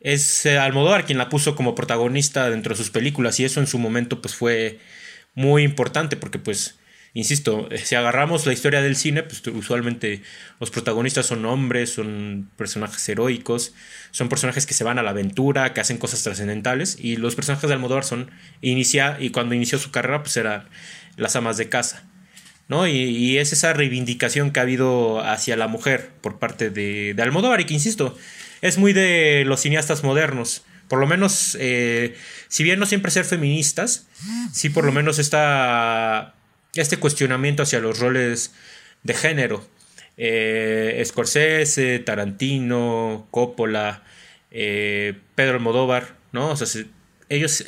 Es 0.00 0.46
eh, 0.46 0.58
Almodóvar 0.58 1.04
quien 1.04 1.18
la 1.18 1.28
puso 1.28 1.56
como 1.56 1.74
protagonista 1.74 2.50
dentro 2.50 2.74
de 2.74 2.76
sus 2.76 2.90
películas 2.90 3.40
y 3.40 3.44
eso 3.44 3.60
en 3.60 3.66
su 3.66 3.78
momento 3.78 4.20
pues 4.20 4.34
fue 4.34 4.78
muy 5.34 5.62
importante 5.62 6.16
porque 6.16 6.38
pues 6.38 6.78
insisto, 7.16 7.66
eh, 7.70 7.78
si 7.78 7.94
agarramos 7.94 8.44
la 8.44 8.52
historia 8.52 8.82
del 8.82 8.94
cine, 8.94 9.22
pues 9.22 9.42
usualmente 9.46 10.20
los 10.60 10.70
protagonistas 10.70 11.24
son 11.24 11.46
hombres, 11.46 11.94
son 11.94 12.50
personajes 12.56 13.08
heroicos, 13.08 13.72
son 14.10 14.28
personajes 14.28 14.66
que 14.66 14.74
se 14.74 14.84
van 14.84 14.98
a 14.98 15.02
la 15.02 15.10
aventura, 15.10 15.72
que 15.72 15.80
hacen 15.80 15.96
cosas 15.96 16.22
trascendentales, 16.22 16.98
y 17.00 17.16
los 17.16 17.34
personajes 17.34 17.68
de 17.68 17.74
Almodóvar 17.74 18.04
son, 18.04 18.30
inicia, 18.60 19.16
y 19.18 19.30
cuando 19.30 19.54
inició 19.54 19.78
su 19.78 19.90
carrera, 19.90 20.22
pues 20.22 20.36
eran 20.36 20.68
las 21.16 21.36
amas 21.36 21.56
de 21.56 21.68
casa. 21.68 22.04
¿no? 22.68 22.86
Y, 22.86 23.38
es 23.38 23.52
esa 23.52 23.72
reivindicación 23.72 24.50
que 24.50 24.60
ha 24.60 24.64
habido 24.64 25.20
hacia 25.20 25.56
la 25.56 25.68
mujer 25.68 26.10
por 26.20 26.38
parte 26.38 26.70
de, 26.70 27.14
de 27.14 27.22
Almodóvar, 27.22 27.60
y 27.60 27.64
que 27.64 27.74
insisto, 27.74 28.16
es 28.62 28.78
muy 28.78 28.92
de 28.92 29.44
los 29.46 29.60
cineastas 29.60 30.02
modernos. 30.02 30.64
Por 30.88 31.00
lo 31.00 31.06
menos, 31.06 31.56
eh, 31.60 32.14
si 32.48 32.62
bien 32.62 32.78
no 32.78 32.86
siempre 32.86 33.10
ser 33.10 33.24
feministas, 33.24 34.06
sí 34.52 34.70
por 34.70 34.84
lo 34.84 34.92
menos 34.92 35.18
esta 35.18 36.34
este 36.74 36.98
cuestionamiento 36.98 37.62
hacia 37.62 37.80
los 37.80 37.98
roles 37.98 38.54
de 39.02 39.14
género. 39.14 39.66
Eh, 40.16 41.02
Scorsese, 41.04 41.98
Tarantino, 41.98 43.26
Coppola, 43.30 44.04
eh, 44.50 45.14
Pedro 45.34 45.54
Almodóvar, 45.54 46.16
¿no? 46.32 46.50
O 46.50 46.56
sea, 46.56 46.84
ellos 47.28 47.64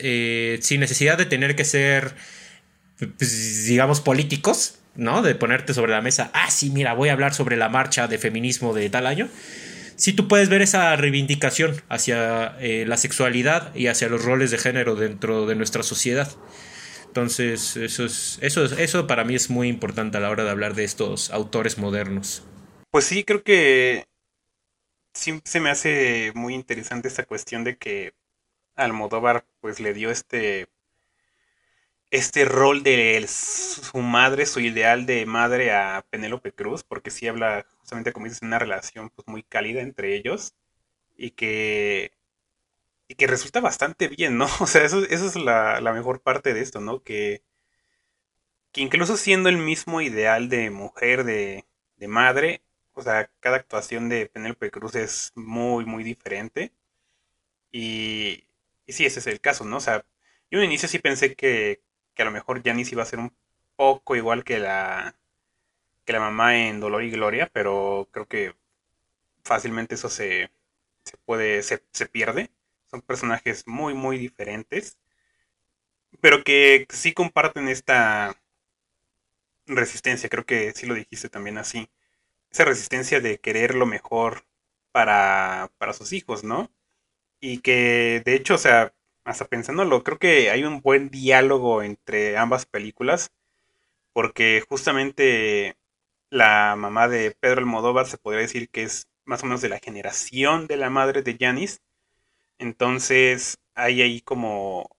sin 0.60 0.80
necesidad 0.80 1.18
de 1.18 1.26
tener 1.26 1.56
que 1.56 1.64
ser, 1.64 2.14
pues, 2.98 3.66
digamos, 3.66 4.00
políticos, 4.00 4.78
¿no? 4.94 5.22
De 5.22 5.34
ponerte 5.34 5.74
sobre 5.74 5.92
la 5.92 6.00
mesa, 6.00 6.30
ah, 6.34 6.50
sí, 6.50 6.70
mira, 6.70 6.94
voy 6.94 7.08
a 7.08 7.12
hablar 7.12 7.34
sobre 7.34 7.56
la 7.56 7.68
marcha 7.68 8.08
de 8.08 8.18
feminismo 8.18 8.74
de 8.74 8.90
tal 8.90 9.06
año. 9.06 9.28
Sí, 9.96 10.12
tú 10.12 10.28
puedes 10.28 10.48
ver 10.48 10.62
esa 10.62 10.94
reivindicación 10.96 11.82
hacia 11.88 12.56
la 12.60 12.96
sexualidad 12.96 13.74
y 13.74 13.88
hacia 13.88 14.08
los 14.08 14.24
roles 14.24 14.52
de 14.52 14.58
género 14.58 14.94
dentro 14.94 15.46
de 15.46 15.56
nuestra 15.56 15.82
sociedad. 15.82 16.30
Entonces, 17.08 17.76
eso, 17.76 18.04
es, 18.04 18.38
eso, 18.42 18.64
eso 18.64 19.06
para 19.08 19.24
mí 19.24 19.34
es 19.34 19.50
muy 19.50 19.66
importante 19.68 20.18
a 20.18 20.20
la 20.20 20.30
hora 20.30 20.44
de 20.44 20.50
hablar 20.50 20.74
de 20.74 20.84
estos 20.84 21.30
autores 21.30 21.78
modernos. 21.78 22.44
Pues 22.90 23.06
sí, 23.06 23.24
creo 23.24 23.42
que 23.42 24.06
siempre 25.14 25.50
se 25.50 25.60
me 25.60 25.70
hace 25.70 26.32
muy 26.34 26.54
interesante 26.54 27.08
esta 27.08 27.24
cuestión 27.24 27.64
de 27.64 27.76
que 27.76 28.14
Almodóvar 28.76 29.44
pues 29.60 29.80
le 29.80 29.94
dio 29.94 30.10
este 30.10 30.68
este 32.10 32.44
rol 32.44 32.82
de 32.82 33.26
su 33.28 33.98
madre, 33.98 34.46
su 34.46 34.60
ideal 34.60 35.06
de 35.06 35.26
madre 35.26 35.72
a 35.72 36.04
Penélope 36.10 36.52
Cruz, 36.52 36.82
porque 36.84 37.10
sí 37.10 37.28
habla 37.28 37.66
justamente 37.78 38.12
como 38.12 38.26
dices, 38.26 38.42
una 38.42 38.58
relación 38.58 39.10
pues 39.10 39.28
muy 39.28 39.42
cálida 39.42 39.82
entre 39.82 40.14
ellos 40.16 40.54
y 41.16 41.32
que 41.32 42.12
y 43.08 43.14
que 43.14 43.26
resulta 43.26 43.60
bastante 43.60 44.08
bien, 44.08 44.38
¿no? 44.38 44.46
O 44.60 44.66
sea, 44.66 44.84
eso, 44.84 45.02
es 45.04 45.36
la, 45.36 45.80
mejor 45.94 46.20
parte 46.22 46.54
de 46.54 46.60
esto, 46.60 46.80
¿no? 46.80 47.02
Que, 47.02 47.42
incluso 48.76 49.16
siendo 49.16 49.48
el 49.48 49.58
mismo 49.58 50.00
ideal 50.00 50.48
de 50.48 50.70
mujer, 50.70 51.24
de, 51.24 51.66
de 51.96 52.08
madre, 52.08 52.62
o 52.94 53.02
sea, 53.02 53.30
cada 53.40 53.56
actuación 53.56 54.08
de 54.08 54.26
Penélope 54.26 54.70
Cruz 54.70 54.94
es 54.94 55.32
muy, 55.34 55.84
muy 55.84 56.04
diferente. 56.04 56.72
Y, 57.72 58.44
y 58.86 58.92
sí, 58.92 59.06
ese 59.06 59.20
es 59.20 59.26
el 59.26 59.40
caso, 59.40 59.64
¿no? 59.64 59.76
O 59.78 59.80
sea, 59.80 60.04
yo 60.50 60.58
en 60.60 60.66
inicio 60.66 60.88
sí 60.88 60.98
pensé 60.98 61.34
que, 61.34 61.82
que 62.18 62.22
a 62.24 62.26
lo 62.26 62.32
mejor 62.32 62.64
Janice 62.64 62.96
iba 62.96 63.04
a 63.04 63.06
ser 63.06 63.20
un 63.20 63.32
poco 63.76 64.16
igual 64.16 64.44
que 64.44 64.58
la, 64.58 65.16
que 66.04 66.12
la 66.14 66.20
mamá 66.20 66.58
en 66.58 66.80
Dolor 66.80 67.04
y 67.04 67.10
Gloria, 67.12 67.50
pero 67.52 68.08
creo 68.12 68.26
que 68.28 68.54
fácilmente 69.44 69.96
eso 69.96 70.10
se, 70.10 70.50
se 71.04 71.16
puede, 71.18 71.62
se, 71.64 71.84
se 71.92 72.06
pierde. 72.06 72.50
Son 72.90 73.02
personajes 73.02 73.66
muy, 73.68 73.94
muy 73.94 74.18
diferentes. 74.18 74.98
Pero 76.20 76.44
que 76.44 76.86
sí 76.90 77.12
comparten 77.14 77.66
esta 77.68 78.36
resistencia. 79.66 80.28
Creo 80.28 80.44
que 80.46 80.72
sí 80.72 80.86
lo 80.86 80.94
dijiste 80.94 81.28
también 81.28 81.58
así. 81.58 81.88
Esa 82.50 82.64
resistencia 82.66 83.20
de 83.20 83.40
querer 83.40 83.74
lo 83.76 83.86
mejor 83.86 84.46
para, 84.92 85.72
para 85.78 85.92
sus 85.94 86.12
hijos, 86.12 86.44
¿no? 86.44 86.70
Y 87.40 87.60
que 87.60 88.22
de 88.24 88.34
hecho, 88.36 88.56
o 88.56 88.58
sea, 88.58 88.94
hasta 89.28 89.46
pensándolo, 89.46 90.02
creo 90.04 90.18
que 90.18 90.50
hay 90.50 90.64
un 90.64 90.80
buen 90.80 91.10
diálogo 91.10 91.82
entre 91.82 92.38
ambas 92.38 92.66
películas. 92.66 93.30
Porque 94.14 94.64
justamente 94.68 95.76
la 96.30 96.76
mamá 96.76 97.08
de 97.08 97.32
Pedro 97.32 97.60
Almodóvar 97.60 98.06
se 98.06 98.18
podría 98.18 98.42
decir 98.42 98.70
que 98.70 98.84
es 98.84 99.08
más 99.24 99.42
o 99.42 99.46
menos 99.46 99.60
de 99.62 99.68
la 99.68 99.80
generación 99.80 100.66
de 100.66 100.78
la 100.78 100.90
madre 100.90 101.22
de 101.22 101.36
Janis. 101.38 101.82
Entonces 102.58 103.58
hay 103.74 104.02
ahí 104.02 104.22
como, 104.22 104.90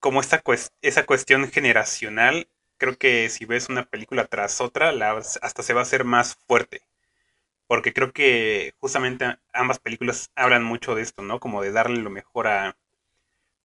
como 0.00 0.20
esta 0.20 0.42
esa 0.82 1.06
cuestión 1.06 1.50
generacional. 1.50 2.48
Creo 2.78 2.98
que 2.98 3.28
si 3.30 3.46
ves 3.46 3.68
una 3.70 3.86
película 3.86 4.26
tras 4.26 4.60
otra, 4.60 4.92
la, 4.92 5.12
hasta 5.12 5.62
se 5.62 5.74
va 5.74 5.80
a 5.80 5.84
hacer 5.84 6.04
más 6.04 6.36
fuerte. 6.46 6.82
Porque 7.66 7.92
creo 7.94 8.12
que 8.12 8.74
justamente 8.80 9.38
ambas 9.54 9.78
películas 9.80 10.30
hablan 10.36 10.64
mucho 10.64 10.94
de 10.94 11.02
esto, 11.02 11.22
¿no? 11.22 11.40
Como 11.40 11.62
de 11.62 11.72
darle 11.72 12.00
lo 12.02 12.10
mejor 12.10 12.48
a, 12.48 12.76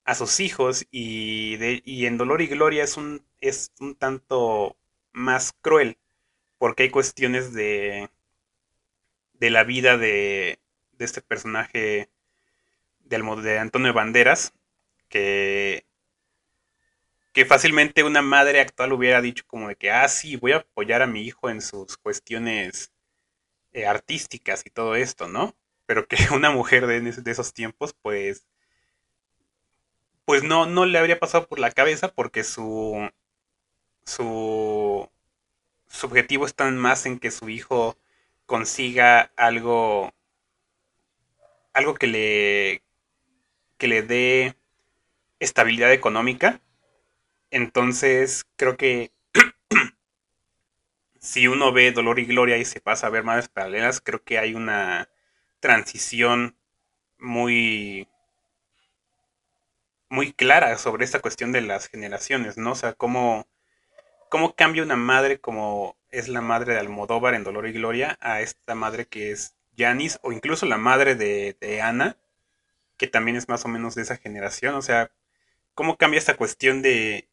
a 0.05 0.15
sus 0.15 0.39
hijos. 0.39 0.87
Y, 0.91 1.57
de, 1.57 1.81
y 1.85 2.05
en 2.07 2.17
Dolor 2.17 2.41
y 2.41 2.47
Gloria 2.47 2.83
es 2.83 2.97
un, 2.97 3.25
es 3.41 3.71
un 3.79 3.95
tanto 3.95 4.77
más 5.13 5.53
cruel. 5.61 5.97
Porque 6.59 6.83
hay 6.83 6.91
cuestiones 6.91 7.53
de, 7.53 8.09
de 9.33 9.49
la 9.49 9.63
vida 9.63 9.97
de, 9.97 10.59
de 10.93 11.05
este 11.05 11.21
personaje 11.21 12.09
de 13.05 13.59
Antonio 13.59 13.93
Banderas, 13.93 14.53
que, 15.09 15.85
que 17.33 17.45
fácilmente 17.45 18.03
una 18.03 18.21
madre 18.21 18.61
actual 18.61 18.93
hubiera 18.93 19.21
dicho 19.21 19.43
como 19.47 19.67
de 19.67 19.75
que, 19.75 19.91
ah, 19.91 20.07
sí, 20.07 20.37
voy 20.37 20.53
a 20.53 20.57
apoyar 20.57 21.01
a 21.01 21.07
mi 21.07 21.21
hijo 21.21 21.49
en 21.49 21.61
sus 21.61 21.97
cuestiones 21.97 22.91
eh, 23.73 23.85
artísticas 23.87 24.63
y 24.65 24.71
todo 24.71 24.95
esto, 24.95 25.27
¿no? 25.27 25.55
Pero 25.85 26.07
que 26.07 26.17
una 26.33 26.51
mujer 26.51 26.87
de, 26.87 27.01
de 27.01 27.31
esos 27.31 27.53
tiempos, 27.53 27.95
pues, 28.01 28.47
pues 30.25 30.43
no, 30.43 30.65
no 30.65 30.85
le 30.85 30.97
habría 30.97 31.19
pasado 31.19 31.47
por 31.47 31.59
la 31.59 31.71
cabeza 31.71 32.09
porque 32.13 32.43
su, 32.43 33.09
su, 34.05 35.09
su 35.87 36.07
objetivo 36.07 36.45
está 36.45 36.69
más 36.71 37.05
en 37.05 37.19
que 37.19 37.31
su 37.31 37.49
hijo 37.49 37.97
consiga 38.45 39.31
algo, 39.37 40.13
algo 41.73 41.93
que 41.95 42.07
le, 42.07 42.83
que 43.77 43.87
le 43.87 44.01
dé 44.01 44.55
estabilidad 45.39 45.93
económica. 45.93 46.61
Entonces, 47.51 48.45
creo 48.57 48.77
que 48.77 49.11
si 51.19 51.47
uno 51.47 51.71
ve 51.71 51.91
Dolor 51.91 52.19
y 52.19 52.25
Gloria 52.25 52.57
y 52.57 52.65
se 52.65 52.81
pasa 52.81 53.07
a 53.07 53.09
ver 53.09 53.23
Madres 53.23 53.49
Paralelas, 53.49 54.01
creo 54.01 54.23
que 54.23 54.37
hay 54.37 54.53
una 54.55 55.09
transición 55.59 56.57
muy 57.19 58.07
muy 60.15 60.33
clara 60.33 60.77
sobre 60.77 61.05
esta 61.05 61.19
cuestión 61.19 61.51
de 61.51 61.61
las 61.61 61.87
generaciones, 61.87 62.57
¿no? 62.57 62.71
O 62.71 62.75
sea, 62.75 62.93
cómo, 62.93 63.47
cómo 64.29 64.55
cambia 64.55 64.83
una 64.83 64.95
madre 64.95 65.39
como 65.39 65.97
es 66.09 66.29
la 66.29 66.41
madre 66.41 66.73
de 66.73 66.79
Almodóvar 66.79 67.35
en 67.35 67.43
Dolor 67.43 67.67
y 67.67 67.73
Gloria 67.73 68.17
a 68.21 68.41
esta 68.41 68.75
madre 68.75 69.05
que 69.07 69.31
es 69.31 69.55
Janis 69.77 70.19
o 70.23 70.31
incluso 70.31 70.65
la 70.65 70.77
madre 70.77 71.15
de, 71.15 71.57
de 71.59 71.81
Ana, 71.81 72.17
que 72.97 73.07
también 73.07 73.37
es 73.37 73.49
más 73.49 73.65
o 73.65 73.67
menos 73.67 73.95
de 73.95 74.03
esa 74.03 74.17
generación. 74.17 74.75
O 74.75 74.81
sea, 74.81 75.11
cómo 75.75 75.97
cambia 75.97 76.17
esta 76.19 76.37
cuestión 76.37 76.81
de, 76.81 77.27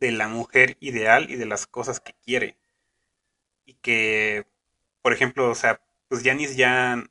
de 0.00 0.12
la 0.12 0.28
mujer 0.28 0.76
ideal 0.80 1.30
y 1.30 1.36
de 1.36 1.46
las 1.46 1.66
cosas 1.66 2.00
que 2.00 2.14
quiere. 2.24 2.56
Y 3.66 3.74
que, 3.74 4.46
por 5.02 5.12
ejemplo, 5.12 5.50
o 5.50 5.54
sea, 5.54 5.80
pues 6.08 6.22
Janis 6.22 6.56
ya, 6.56 7.02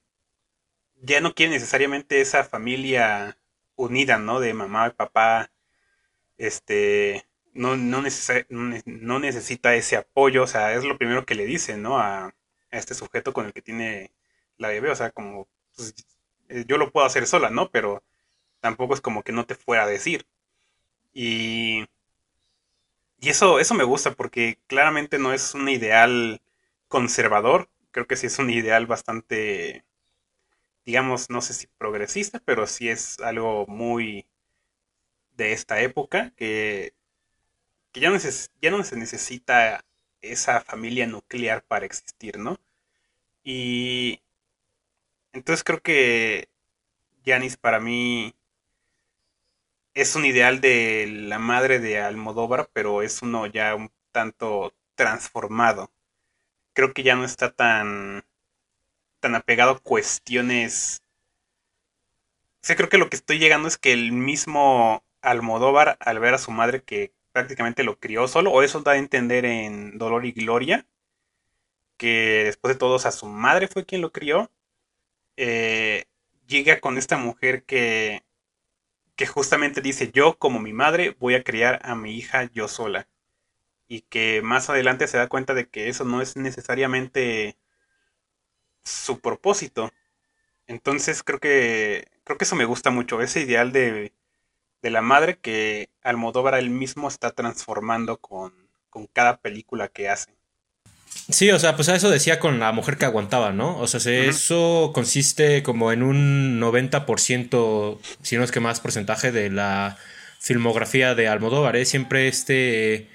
ya 1.02 1.22
no 1.22 1.36
quiere 1.36 1.52
necesariamente 1.52 2.22
esa 2.22 2.44
familia 2.46 3.38
unida, 3.76 4.18
¿no? 4.20 4.40
De 4.40 4.54
mamá 4.54 4.88
y 4.88 4.92
papá, 4.92 5.52
este, 6.38 7.26
no, 7.54 7.78
no, 7.78 8.04
no, 8.50 9.20
necesita 9.20 9.76
ese 9.76 9.98
apoyo, 9.98 10.44
o 10.44 10.48
sea, 10.48 10.74
es 10.74 10.84
lo 10.86 10.98
primero 10.98 11.26
que 11.26 11.36
le 11.36 11.46
dice, 11.46 11.78
¿no? 11.78 12.00
A, 12.00 12.28
a 12.28 12.34
este 12.72 12.96
sujeto 12.96 13.34
con 13.34 13.46
el 13.48 13.54
que 13.54 13.62
tiene 13.62 14.12
la 14.58 14.70
bebé, 14.70 14.90
o 14.92 14.96
sea, 14.96 15.12
como, 15.12 15.48
pues, 15.76 15.96
eh, 16.50 16.66
yo 16.68 16.78
lo 16.78 16.92
puedo 16.92 17.06
hacer 17.06 17.28
sola, 17.28 17.50
¿no? 17.50 17.70
Pero 17.72 18.04
tampoco 18.62 18.94
es 18.96 19.02
como 19.02 19.24
que 19.24 19.32
no 19.34 19.46
te 19.46 19.56
fuera 19.56 19.84
a 19.84 19.88
decir. 19.88 20.28
Y, 21.14 21.86
y 23.20 23.30
eso, 23.30 23.60
eso 23.60 23.74
me 23.74 23.84
gusta 23.84 24.12
porque 24.12 24.60
claramente 24.68 25.18
no 25.18 25.34
es 25.34 25.54
un 25.56 25.70
ideal 25.70 26.42
conservador, 26.88 27.70
creo 27.92 28.08
que 28.08 28.16
sí 28.18 28.28
es 28.28 28.38
un 28.40 28.50
ideal 28.50 28.86
bastante 28.86 29.86
digamos, 30.86 31.30
no 31.30 31.42
sé 31.42 31.54
si 31.54 31.68
progresista, 31.68 32.40
pero 32.46 32.68
sí 32.68 32.90
es 32.90 33.20
algo 33.20 33.66
muy 33.68 34.28
de 35.36 35.54
esta 35.54 35.82
época, 35.82 36.32
que, 36.36 36.94
ya, 37.94 38.10
no 38.10 38.18
ya 38.62 38.72
no 38.72 38.84
se 38.84 38.98
necesita 38.98 39.84
esa 40.22 40.62
familia 40.62 41.08
nuclear 41.08 41.64
para 41.64 41.86
existir, 41.86 42.38
¿no? 42.38 42.58
Y 43.44 44.22
entonces 45.34 45.64
creo 45.64 45.82
que 45.82 46.50
Janis 47.26 47.58
para 47.58 47.80
mí 47.80 48.36
es 49.94 50.16
un 50.16 50.26
ideal 50.26 50.62
de 50.62 51.08
la 51.08 51.40
madre 51.40 51.80
de 51.80 52.00
Almodóvar, 52.00 52.70
pero 52.74 53.02
es 53.02 53.22
uno 53.22 53.48
ya 53.48 53.76
un 53.76 53.92
tanto 54.12 54.74
transformado. 54.96 55.92
Creo 56.74 56.94
que 56.94 57.04
ya 57.04 57.16
no 57.16 57.26
está 57.26 57.52
tan 57.52 58.26
tan 59.24 59.36
apegado 59.36 59.72
a 59.72 59.80
cuestiones. 59.80 61.02
O 62.62 62.76
creo 62.76 62.90
que 62.90 62.98
lo 62.98 63.10
que 63.10 63.16
estoy 63.16 63.40
llegando 63.40 63.70
es 63.70 63.78
que 63.78 63.94
el 63.94 64.12
mismo 64.12 65.02
Almodóvar, 65.22 65.98
al 66.02 66.20
ver 66.20 66.34
a 66.34 66.38
su 66.38 66.52
madre 66.52 66.84
que 66.84 67.14
prácticamente 67.32 67.86
lo 67.86 67.98
crió 68.00 68.28
solo, 68.28 68.52
o 68.52 68.62
eso 68.64 68.82
da 68.82 68.92
a 68.92 68.98
entender 68.98 69.46
en 69.46 69.98
Dolor 69.98 70.26
y 70.26 70.34
Gloria, 70.34 70.86
que 71.98 72.44
después 72.46 72.76
de 72.76 72.80
todos 72.80 73.06
a 73.06 73.12
su 73.12 73.28
madre 73.28 73.70
fue 73.70 73.86
quien 73.86 74.02
lo 74.02 74.12
crió, 74.12 74.52
eh, 75.38 76.06
llega 76.48 76.82
con 76.82 76.98
esta 76.98 77.18
mujer 77.18 77.64
que, 77.64 78.24
que 79.16 79.26
justamente 79.26 79.82
dice, 79.82 80.12
yo 80.14 80.38
como 80.38 80.60
mi 80.60 80.74
madre 80.74 81.16
voy 81.20 81.36
a 81.36 81.44
criar 81.44 81.80
a 81.84 81.96
mi 81.96 82.16
hija 82.18 82.50
yo 82.54 82.68
sola. 82.68 83.08
Y 83.88 84.02
que 84.02 84.42
más 84.42 84.70
adelante 84.70 85.08
se 85.08 85.18
da 85.18 85.30
cuenta 85.30 85.54
de 85.54 85.70
que 85.70 85.88
eso 85.90 86.04
no 86.06 86.22
es 86.22 86.36
necesariamente 86.36 87.58
su 88.84 89.20
propósito. 89.20 89.92
Entonces 90.68 91.24
creo 91.24 91.40
que 91.40 92.08
creo 92.24 92.38
que 92.38 92.46
eso 92.46 92.56
me 92.56 92.66
gusta 92.66 92.90
mucho, 92.90 93.22
ese 93.22 93.42
ideal 93.42 93.72
de, 93.72 94.14
de 94.82 94.90
la 94.90 95.02
madre 95.02 95.38
que 95.38 95.90
Almodóvar 96.04 96.56
él 96.56 96.70
mismo 96.70 97.08
está 97.08 97.32
transformando 97.32 98.18
con, 98.18 98.54
con 98.90 99.08
cada 99.08 99.38
película 99.38 99.88
que 99.88 100.10
hace. 100.10 100.32
Sí, 101.30 101.52
o 101.52 101.60
sea, 101.60 101.76
pues 101.76 101.90
a 101.90 101.96
eso 101.96 102.10
decía 102.10 102.40
con 102.40 102.60
la 102.60 102.72
mujer 102.72 102.98
que 102.98 103.06
aguantaba, 103.06 103.52
¿no? 103.52 103.78
O 103.80 103.88
sea, 103.88 104.00
eso 104.12 104.92
consiste 104.94 105.64
como 105.64 105.92
en 105.92 106.04
un 106.04 106.60
90%, 106.60 108.00
si 108.22 108.36
no 108.36 108.44
es 108.44 108.52
que 108.52 108.60
más 108.60 108.80
porcentaje 108.80 109.32
de 109.32 109.50
la 109.50 109.98
filmografía 110.40 111.16
de 111.16 111.28
Almodóvar, 111.28 111.76
¿eh? 111.76 111.86
Siempre 111.86 112.28
este 112.28 113.08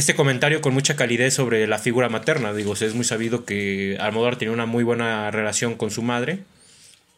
este 0.00 0.14
comentario 0.14 0.60
con 0.60 0.74
mucha 0.74 0.96
calidez 0.96 1.34
sobre 1.34 1.66
la 1.66 1.78
figura 1.78 2.08
materna. 2.08 2.52
Digo, 2.52 2.74
es 2.74 2.94
muy 2.94 3.04
sabido 3.04 3.44
que 3.44 3.96
Almodóvar 4.00 4.36
tiene 4.36 4.52
una 4.52 4.66
muy 4.66 4.82
buena 4.82 5.30
relación 5.30 5.74
con 5.74 5.90
su 5.90 6.02
madre. 6.02 6.40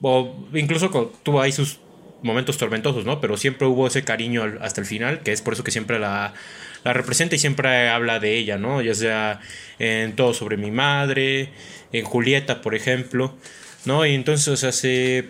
O 0.01 0.47
incluso 0.53 0.91
tuvo 1.22 1.41
ahí 1.41 1.53
sus 1.53 1.80
momentos 2.22 2.59
tormentosos, 2.59 3.05
¿no? 3.05 3.20
Pero 3.20 3.37
siempre 3.37 3.66
hubo 3.66 3.87
ese 3.87 4.05
cariño 4.05 4.45
hasta 4.61 4.80
el 4.80 4.87
final, 4.87 5.22
que 5.22 5.33
es 5.33 5.43
por 5.43 5.55
eso 5.55 5.64
que 5.64 5.70
siempre 5.70 5.99
la, 5.99 6.35
la 6.85 6.93
representa 6.93 7.37
y 7.37 7.39
siempre 7.39 7.89
habla 7.89 8.20
de 8.20 8.37
ella, 8.37 8.59
¿no? 8.59 8.83
Ya 8.83 8.95
sea 8.95 9.41
en 9.78 10.14
Todo 10.16 10.35
sobre 10.35 10.57
mi 10.57 10.70
madre, 10.70 11.51
en 11.93 12.05
Julieta, 12.05 12.62
por 12.62 12.74
ejemplo, 12.74 13.37
¿no? 13.85 14.05
Y 14.07 14.14
entonces, 14.14 14.49
o 14.49 14.57
sea, 14.57 14.72
se 14.72 15.28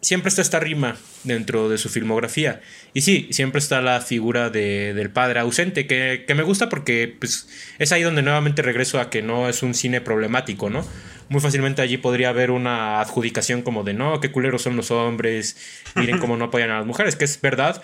siempre 0.00 0.28
está 0.28 0.42
esta 0.42 0.60
rima 0.60 0.96
dentro 1.24 1.68
de 1.68 1.78
su 1.78 1.88
filmografía. 1.88 2.60
Y 2.94 3.02
sí, 3.02 3.28
siempre 3.30 3.58
está 3.58 3.80
la 3.80 4.00
figura 4.00 4.50
de, 4.50 4.94
del 4.94 5.10
padre 5.10 5.40
ausente, 5.40 5.86
que, 5.86 6.24
me 6.34 6.42
gusta 6.42 6.68
porque 6.68 7.16
pues, 7.18 7.48
es 7.78 7.92
ahí 7.92 8.02
donde 8.02 8.22
nuevamente 8.22 8.62
regreso 8.62 9.00
a 9.00 9.10
que 9.10 9.22
no 9.22 9.48
es 9.48 9.62
un 9.62 9.74
cine 9.74 10.00
problemático, 10.00 10.70
¿no? 10.70 10.86
Muy 11.28 11.40
fácilmente 11.40 11.82
allí 11.82 11.98
podría 11.98 12.30
haber 12.30 12.50
una 12.50 13.00
adjudicación 13.00 13.62
como 13.62 13.84
de, 13.84 13.92
no, 13.92 14.20
qué 14.20 14.30
culeros 14.32 14.62
son 14.62 14.76
los 14.76 14.90
hombres, 14.90 15.56
miren 15.94 16.18
cómo 16.18 16.36
no 16.36 16.46
apoyan 16.46 16.70
a 16.70 16.78
las 16.78 16.86
mujeres, 16.86 17.16
que 17.16 17.26
es 17.26 17.40
verdad, 17.40 17.82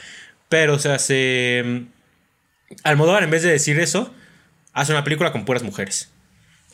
pero 0.49 0.75
o 0.75 0.79
sea, 0.79 0.99
se... 0.99 1.85
Almodóvar 2.83 3.23
en 3.23 3.31
vez 3.31 3.43
de 3.43 3.51
decir 3.51 3.79
eso, 3.79 4.15
hace 4.73 4.93
una 4.93 5.05
película 5.05 5.31
con 5.31 5.45
puras 5.45 5.63
mujeres. 5.63 6.14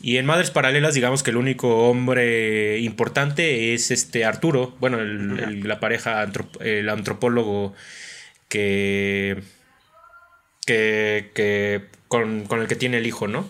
Y 0.01 0.17
en 0.17 0.25
Madres 0.25 0.51
Paralelas, 0.51 0.93
digamos 0.95 1.23
que 1.23 1.31
el 1.31 1.37
único 1.37 1.89
hombre 1.89 2.79
importante 2.79 3.73
es 3.73 3.91
este 3.91 4.25
Arturo, 4.25 4.75
bueno, 4.79 4.99
la 5.01 5.79
pareja, 5.79 6.27
el 6.59 6.89
antropólogo 6.89 7.73
que, 8.49 9.41
que, 10.65 11.85
con, 12.07 12.47
el 12.51 12.67
que 12.67 12.75
tiene 12.75 12.97
el 12.97 13.07
hijo, 13.07 13.27
¿no? 13.27 13.47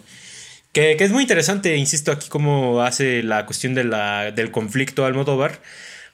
Que, 0.74 0.96
que, 0.98 1.04
es 1.04 1.12
muy 1.12 1.24
interesante, 1.24 1.76
insisto, 1.78 2.12
aquí 2.12 2.30
cómo 2.30 2.82
hace 2.82 3.24
la 3.24 3.46
cuestión 3.46 3.74
de 3.74 3.84
la, 3.84 4.32
del 4.32 4.52
conflicto 4.52 5.06
Almodóvar 5.06 5.62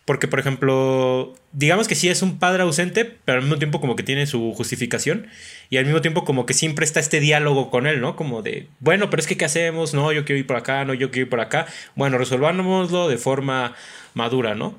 porque, 0.08 0.30
por 0.30 0.40
ejemplo, 0.40 1.36
digamos 1.52 1.90
que 1.90 1.94
sí 1.94 2.08
es 2.08 2.22
un 2.22 2.40
padre 2.40 2.64
ausente, 2.64 3.04
pero 3.26 3.40
al 3.40 3.44
mismo 3.44 3.58
tiempo 3.58 3.82
como 3.82 3.98
que 3.98 4.04
tiene 4.04 4.26
su 4.26 4.54
justificación. 4.54 5.28
Y 5.70 5.76
al 5.76 5.84
mismo 5.84 6.00
tiempo 6.00 6.24
como 6.24 6.46
que 6.46 6.54
siempre 6.54 6.86
está 6.86 7.02
este 7.02 7.20
diálogo 7.20 7.70
con 7.70 7.88
él, 7.88 8.00
¿no? 8.00 8.16
Como 8.16 8.42
de, 8.42 8.70
bueno, 8.80 9.10
pero 9.10 9.20
es 9.20 9.28
que 9.28 9.36
¿qué 9.36 9.44
hacemos? 9.44 9.94
No, 9.94 10.14
yo 10.14 10.24
quiero 10.24 10.40
ir 10.40 10.48
por 10.48 10.56
acá, 10.56 10.86
no, 10.86 10.94
yo 10.94 11.12
quiero 11.12 11.26
ir 11.26 11.30
por 11.30 11.42
acá. 11.42 11.68
Bueno, 11.96 12.18
resolvámoslo 12.18 13.10
de 13.10 13.18
forma 13.18 13.76
madura, 14.14 14.56
¿no? 14.56 14.78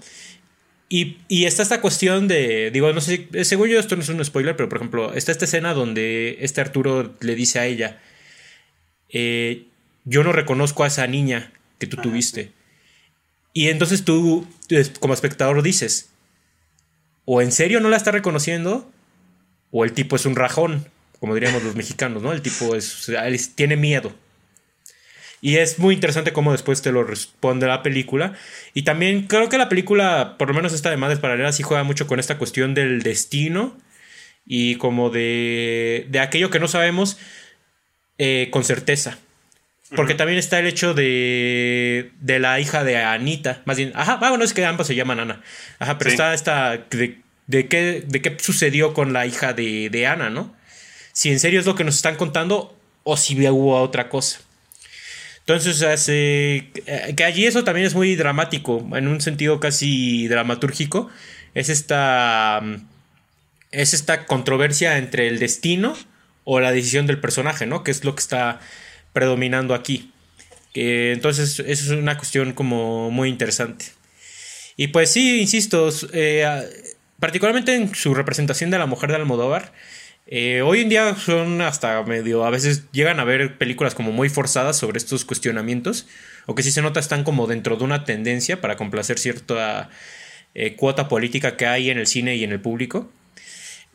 Y, 0.88 1.18
y, 1.28 1.44
está 1.44 1.62
esta 1.62 1.82
cuestión 1.82 2.26
de, 2.26 2.70
digo, 2.70 2.90
no 2.94 3.02
sé, 3.02 3.28
según 3.44 3.68
yo 3.68 3.78
esto 3.78 3.96
no 3.96 4.02
es 4.02 4.08
un 4.08 4.24
spoiler, 4.24 4.56
pero 4.56 4.70
por 4.70 4.78
ejemplo, 4.78 5.12
está 5.12 5.30
esta 5.30 5.44
escena 5.44 5.74
donde 5.74 6.38
este 6.40 6.62
Arturo 6.62 7.14
le 7.20 7.34
dice 7.34 7.58
a 7.58 7.66
ella, 7.66 7.98
eh, 9.10 9.66
yo 10.06 10.24
no 10.24 10.32
reconozco 10.32 10.84
a 10.84 10.86
esa 10.86 11.06
niña 11.06 11.52
que 11.78 11.86
tú 11.86 11.98
tuviste. 11.98 12.52
Y 13.52 13.68
entonces 13.68 14.04
tú, 14.04 14.46
como 15.00 15.14
espectador, 15.14 15.62
dices, 15.62 16.10
o 17.24 17.42
en 17.42 17.52
serio 17.52 17.80
no 17.80 17.88
la 17.88 17.96
está 17.96 18.10
reconociendo, 18.10 18.90
o 19.70 19.84
el 19.84 19.92
tipo 19.92 20.16
es 20.16 20.26
un 20.26 20.36
rajón, 20.36 20.86
como 21.20 21.34
diríamos 21.34 21.62
los 21.62 21.74
mexicanos, 21.74 22.22
¿no? 22.22 22.32
El 22.32 22.42
tipo 22.42 22.74
es, 22.74 23.10
tiene 23.54 23.76
miedo. 23.76 24.14
Y 25.40 25.56
es 25.56 25.78
muy 25.78 25.94
interesante 25.94 26.32
cómo 26.32 26.52
después 26.52 26.82
te 26.82 26.90
lo 26.90 27.04
responde 27.04 27.66
la 27.66 27.82
película. 27.82 28.34
Y 28.74 28.82
también 28.82 29.26
creo 29.26 29.48
que 29.48 29.58
la 29.58 29.68
película, 29.68 30.36
por 30.36 30.48
lo 30.48 30.54
menos 30.54 30.72
esta 30.72 30.90
de 30.90 30.96
Madres 30.96 31.20
Paralelas, 31.20 31.56
sí 31.56 31.62
juega 31.62 31.84
mucho 31.84 32.06
con 32.06 32.18
esta 32.18 32.38
cuestión 32.38 32.74
del 32.74 33.02
destino 33.02 33.76
y 34.46 34.76
como 34.76 35.10
de, 35.10 36.06
de 36.08 36.20
aquello 36.20 36.50
que 36.50 36.58
no 36.58 36.66
sabemos 36.66 37.18
eh, 38.16 38.48
con 38.50 38.64
certeza. 38.64 39.18
Porque 39.96 40.14
también 40.14 40.38
está 40.38 40.58
el 40.58 40.66
hecho 40.66 40.92
de, 40.92 42.10
de 42.20 42.38
la 42.38 42.60
hija 42.60 42.84
de 42.84 42.98
Anita, 42.98 43.62
más 43.64 43.78
bien, 43.78 43.92
ajá, 43.94 44.16
bueno, 44.16 44.44
es 44.44 44.52
que 44.52 44.64
ambas 44.66 44.86
se 44.86 44.94
llaman 44.94 45.20
Ana. 45.20 45.40
Ajá, 45.78 45.96
pero 45.96 46.10
está 46.10 46.34
esta, 46.34 46.86
de 47.46 47.68
qué, 47.68 48.04
de 48.06 48.22
qué 48.22 48.36
sucedió 48.38 48.92
con 48.92 49.12
la 49.12 49.26
hija 49.26 49.54
de, 49.54 49.88
de 49.88 50.06
Ana, 50.06 50.28
¿no? 50.28 50.54
Si 51.12 51.30
en 51.30 51.40
serio 51.40 51.58
es 51.58 51.66
lo 51.66 51.74
que 51.74 51.84
nos 51.84 51.96
están 51.96 52.16
contando 52.16 52.78
o 53.02 53.16
si 53.16 53.48
hubo 53.48 53.80
otra 53.80 54.10
cosa. 54.10 54.40
Entonces, 55.40 55.80
hace, 55.82 56.70
que 57.16 57.24
allí 57.24 57.46
eso 57.46 57.64
también 57.64 57.86
es 57.86 57.94
muy 57.94 58.16
dramático, 58.16 58.86
en 58.92 59.08
un 59.08 59.22
sentido 59.22 59.60
casi 59.60 60.28
dramatúrgico. 60.28 61.08
Es 61.54 61.70
esta, 61.70 62.60
es 63.70 63.94
esta 63.94 64.26
controversia 64.26 64.98
entre 64.98 65.26
el 65.26 65.38
destino 65.38 65.96
o 66.44 66.60
la 66.60 66.70
decisión 66.70 67.06
del 67.06 67.18
personaje, 67.18 67.64
¿no? 67.64 67.82
Que 67.82 67.90
es 67.90 68.04
lo 68.04 68.14
que 68.14 68.20
está 68.20 68.60
predominando 69.18 69.74
aquí. 69.74 70.12
entonces, 70.74 71.58
eso 71.58 71.66
es 71.66 71.90
una 71.90 72.16
cuestión 72.16 72.52
como 72.52 73.10
muy 73.10 73.28
interesante. 73.28 73.86
Y 74.76 74.88
pues 74.88 75.10
sí, 75.10 75.40
insisto, 75.40 75.90
eh, 76.12 76.46
particularmente 77.18 77.74
en 77.74 77.92
su 77.96 78.14
representación 78.14 78.70
de 78.70 78.78
la 78.78 78.86
mujer 78.86 79.10
de 79.10 79.16
Almodóvar, 79.16 79.72
eh, 80.28 80.62
hoy 80.62 80.82
en 80.82 80.88
día 80.88 81.16
son 81.16 81.60
hasta 81.62 82.00
medio, 82.04 82.44
a 82.44 82.50
veces 82.50 82.84
llegan 82.92 83.18
a 83.18 83.24
ver 83.24 83.58
películas 83.58 83.96
como 83.96 84.12
muy 84.12 84.28
forzadas 84.28 84.76
sobre 84.76 84.98
estos 84.98 85.24
cuestionamientos, 85.24 86.06
o 86.46 86.54
que 86.54 86.62
sí 86.62 86.70
se 86.70 86.80
nota 86.80 87.00
están 87.00 87.24
como 87.24 87.48
dentro 87.48 87.74
de 87.76 87.82
una 87.82 88.04
tendencia 88.04 88.60
para 88.60 88.76
complacer 88.76 89.18
cierta 89.18 89.90
eh, 90.54 90.76
cuota 90.76 91.08
política 91.08 91.56
que 91.56 91.66
hay 91.66 91.90
en 91.90 91.98
el 91.98 92.06
cine 92.06 92.36
y 92.36 92.44
en 92.44 92.52
el 92.52 92.60
público. 92.60 93.10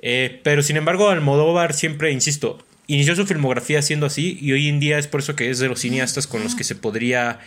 Eh, 0.01 0.41
pero 0.43 0.63
sin 0.63 0.75
embargo, 0.75 1.07
Almodóvar 1.09 1.73
siempre, 1.73 2.11
insisto, 2.11 2.65
inició 2.87 3.15
su 3.15 3.25
filmografía 3.25 3.81
siendo 3.81 4.05
así 4.05 4.37
y 4.41 4.51
hoy 4.51 4.67
en 4.67 4.79
día 4.79 4.97
es 4.97 5.07
por 5.07 5.21
eso 5.21 5.35
que 5.35 5.49
es 5.49 5.59
de 5.59 5.67
los 5.67 5.79
cineastas 5.79 6.27
con 6.27 6.43
los 6.43 6.55
que 6.55 6.63
se 6.63 6.75
podría 6.75 7.39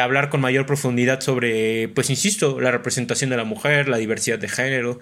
hablar 0.00 0.30
con 0.30 0.40
mayor 0.40 0.66
profundidad 0.66 1.20
sobre, 1.20 1.88
pues 1.88 2.08
insisto, 2.10 2.60
la 2.60 2.70
representación 2.70 3.30
de 3.30 3.36
la 3.36 3.44
mujer, 3.44 3.88
la 3.88 3.98
diversidad 3.98 4.38
de 4.38 4.48
género, 4.48 5.00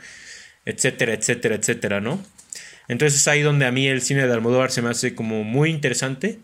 etcétera, 0.64 1.14
etcétera, 1.14 1.54
etcétera, 1.54 2.00
¿no? 2.00 2.22
Entonces 2.88 3.20
es 3.20 3.28
ahí 3.28 3.40
donde 3.40 3.66
a 3.66 3.72
mí 3.72 3.86
el 3.86 4.02
cine 4.02 4.26
de 4.26 4.32
Almodóvar 4.32 4.70
se 4.70 4.82
me 4.82 4.90
hace 4.90 5.14
como 5.14 5.44
muy 5.44 5.70
interesante, 5.70 6.38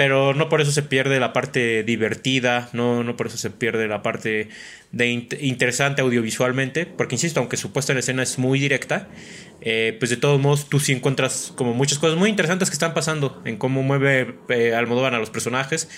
pero 0.00 0.32
no 0.32 0.48
por 0.48 0.62
eso 0.62 0.72
se 0.72 0.82
pierde 0.82 1.20
la 1.20 1.34
parte 1.34 1.82
divertida, 1.82 2.70
no, 2.72 3.04
no 3.04 3.18
por 3.18 3.26
eso 3.26 3.36
se 3.36 3.50
pierde 3.50 3.86
la 3.86 4.00
parte 4.00 4.48
de 4.92 5.08
interesante 5.42 6.00
audiovisualmente, 6.00 6.86
porque 6.86 7.16
insisto, 7.16 7.38
aunque 7.38 7.58
su 7.58 7.70
puesta 7.70 7.92
en 7.92 7.98
escena 7.98 8.22
es 8.22 8.38
muy 8.38 8.58
directa, 8.58 9.08
eh, 9.60 9.94
pues 9.98 10.08
de 10.08 10.16
todos 10.16 10.40
modos 10.40 10.70
tú 10.70 10.80
sí 10.80 10.92
encuentras 10.92 11.52
como 11.54 11.74
muchas 11.74 11.98
cosas 11.98 12.16
muy 12.16 12.30
interesantes 12.30 12.70
que 12.70 12.72
están 12.72 12.94
pasando 12.94 13.42
en 13.44 13.58
cómo 13.58 13.82
mueve 13.82 14.36
eh, 14.48 14.74
Almodóvar 14.74 15.14
a 15.14 15.18
los 15.18 15.28
personajes. 15.28 15.90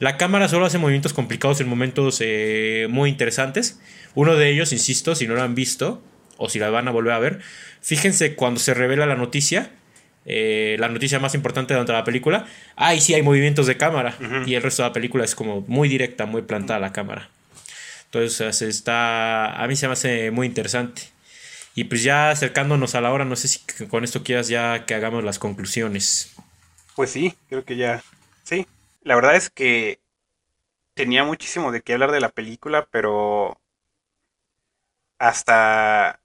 La 0.00 0.16
cámara 0.16 0.48
solo 0.48 0.66
hace 0.66 0.78
movimientos 0.78 1.12
complicados 1.12 1.60
en 1.60 1.68
momentos 1.68 2.18
eh, 2.22 2.88
muy 2.90 3.08
interesantes. 3.08 3.78
Uno 4.16 4.34
de 4.34 4.50
ellos, 4.50 4.72
insisto, 4.72 5.14
si 5.14 5.28
no 5.28 5.36
lo 5.36 5.42
han 5.44 5.54
visto, 5.54 6.02
o 6.38 6.48
si 6.48 6.58
la 6.58 6.70
van 6.70 6.88
a 6.88 6.90
volver 6.90 7.12
a 7.12 7.20
ver, 7.20 7.38
fíjense 7.80 8.34
cuando 8.34 8.58
se 8.58 8.74
revela 8.74 9.06
la 9.06 9.14
noticia, 9.14 9.70
eh, 10.26 10.76
la 10.78 10.88
noticia 10.88 11.18
más 11.18 11.34
importante 11.34 11.74
de 11.74 11.84
la 11.84 12.04
película, 12.04 12.46
ahí 12.76 13.00
sí 13.00 13.14
hay 13.14 13.22
movimientos 13.22 13.66
de 13.66 13.76
cámara 13.76 14.16
y 14.46 14.54
el 14.54 14.62
resto 14.62 14.82
de 14.82 14.88
la 14.88 14.92
película 14.92 15.24
es 15.24 15.34
como 15.34 15.62
muy 15.62 15.88
directa, 15.88 16.26
muy 16.26 16.42
plantada 16.42 16.80
la 16.80 16.92
cámara. 16.92 17.28
Entonces 18.06 18.62
está, 18.62 19.60
a 19.60 19.66
mí 19.66 19.76
se 19.76 19.86
me 19.86 19.94
hace 19.94 20.30
muy 20.30 20.46
interesante. 20.46 21.02
Y 21.74 21.84
pues 21.84 22.04
ya 22.04 22.30
acercándonos 22.30 22.94
a 22.94 23.00
la 23.00 23.10
hora, 23.12 23.24
no 23.24 23.34
sé 23.34 23.48
si 23.48 23.60
con 23.88 24.04
esto 24.04 24.22
quieras 24.22 24.46
ya 24.48 24.86
que 24.86 24.94
hagamos 24.94 25.24
las 25.24 25.40
conclusiones. 25.40 26.34
Pues 26.94 27.10
sí, 27.10 27.34
creo 27.48 27.64
que 27.64 27.76
ya. 27.76 28.02
Sí, 28.44 28.66
la 29.02 29.16
verdad 29.16 29.34
es 29.34 29.50
que 29.50 29.98
tenía 30.94 31.24
muchísimo 31.24 31.72
de 31.72 31.82
qué 31.82 31.94
hablar 31.94 32.12
de 32.12 32.20
la 32.20 32.28
película, 32.28 32.86
pero 32.90 33.60
hasta 35.18 36.20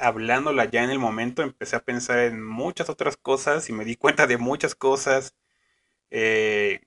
hablándola 0.00 0.64
ya 0.66 0.84
en 0.84 0.90
el 0.90 0.98
momento, 0.98 1.42
empecé 1.42 1.76
a 1.76 1.84
pensar 1.84 2.18
en 2.20 2.42
muchas 2.42 2.88
otras 2.90 3.16
cosas 3.16 3.68
y 3.68 3.72
me 3.72 3.84
di 3.84 3.96
cuenta 3.96 4.26
de 4.26 4.38
muchas 4.38 4.74
cosas. 4.74 5.34
Eh, 6.10 6.80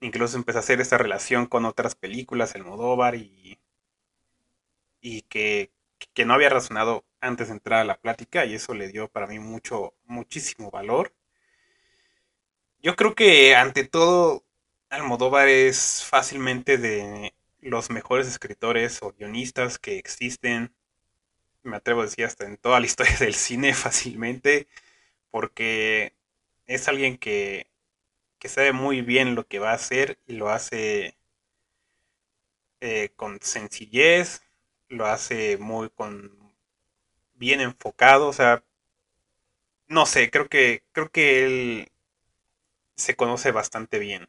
incluso 0.00 0.36
empecé 0.36 0.58
a 0.58 0.60
hacer 0.60 0.80
esta 0.80 0.98
relación 0.98 1.46
con 1.46 1.64
otras 1.66 1.94
películas, 1.94 2.54
el 2.54 2.64
Modóvar, 2.64 3.14
y, 3.16 3.60
y 5.00 5.22
que, 5.22 5.72
que, 6.14 6.24
no 6.24 6.34
había 6.34 6.50
razonado 6.50 7.04
antes 7.20 7.48
de 7.48 7.54
entrar 7.54 7.80
a 7.80 7.84
la 7.84 8.00
plática, 8.00 8.44
y 8.46 8.54
eso 8.54 8.74
le 8.74 8.88
dio 8.88 9.08
para 9.08 9.26
mí 9.26 9.38
mucho, 9.38 9.94
muchísimo 10.06 10.70
valor. 10.70 11.14
Yo 12.82 12.96
creo 12.96 13.14
que 13.14 13.54
ante 13.56 13.84
todo, 13.84 14.44
Almodóvar 14.90 15.48
es 15.48 16.04
fácilmente 16.04 16.78
de 16.78 17.34
los 17.60 17.90
mejores 17.90 18.28
escritores 18.28 19.02
o 19.02 19.12
guionistas 19.12 19.78
que 19.78 19.98
existen 19.98 20.74
me 21.64 21.76
atrevo 21.76 22.02
a 22.02 22.04
decir 22.04 22.24
hasta 22.24 22.46
en 22.46 22.56
toda 22.56 22.80
la 22.80 22.86
historia 22.88 23.16
del 23.18 23.34
cine 23.34 23.74
fácilmente, 23.74 24.68
porque 25.30 26.14
es 26.66 26.88
alguien 26.88 27.18
que, 27.18 27.68
que 28.38 28.48
sabe 28.48 28.72
muy 28.72 29.02
bien 29.02 29.34
lo 29.34 29.46
que 29.48 29.58
va 29.60 29.72
a 29.72 29.74
hacer 29.74 30.18
y 30.26 30.34
lo 30.34 30.50
hace 30.50 31.16
eh, 32.80 33.10
con 33.16 33.40
sencillez, 33.40 34.42
lo 34.88 35.06
hace 35.06 35.56
muy 35.58 35.90
con 35.90 36.30
bien 37.34 37.60
enfocado, 37.60 38.28
o 38.28 38.32
sea, 38.32 38.62
no 39.88 40.06
sé, 40.06 40.30
creo 40.30 40.48
que 40.48 40.82
creo 40.92 41.10
que 41.10 41.44
él 41.44 41.88
se 42.96 43.14
conoce 43.16 43.52
bastante 43.52 43.98
bien. 44.00 44.28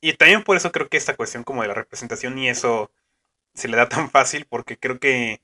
Y 0.00 0.14
también 0.14 0.42
por 0.44 0.56
eso 0.56 0.72
creo 0.72 0.88
que 0.88 0.96
esta 0.96 1.16
cuestión 1.16 1.44
como 1.44 1.62
de 1.62 1.68
la 1.68 1.74
representación 1.74 2.36
y 2.38 2.48
eso 2.48 2.90
se 3.54 3.68
le 3.68 3.76
da 3.76 3.88
tan 3.88 4.10
fácil 4.10 4.46
porque 4.46 4.78
creo 4.78 5.00
que 5.00 5.40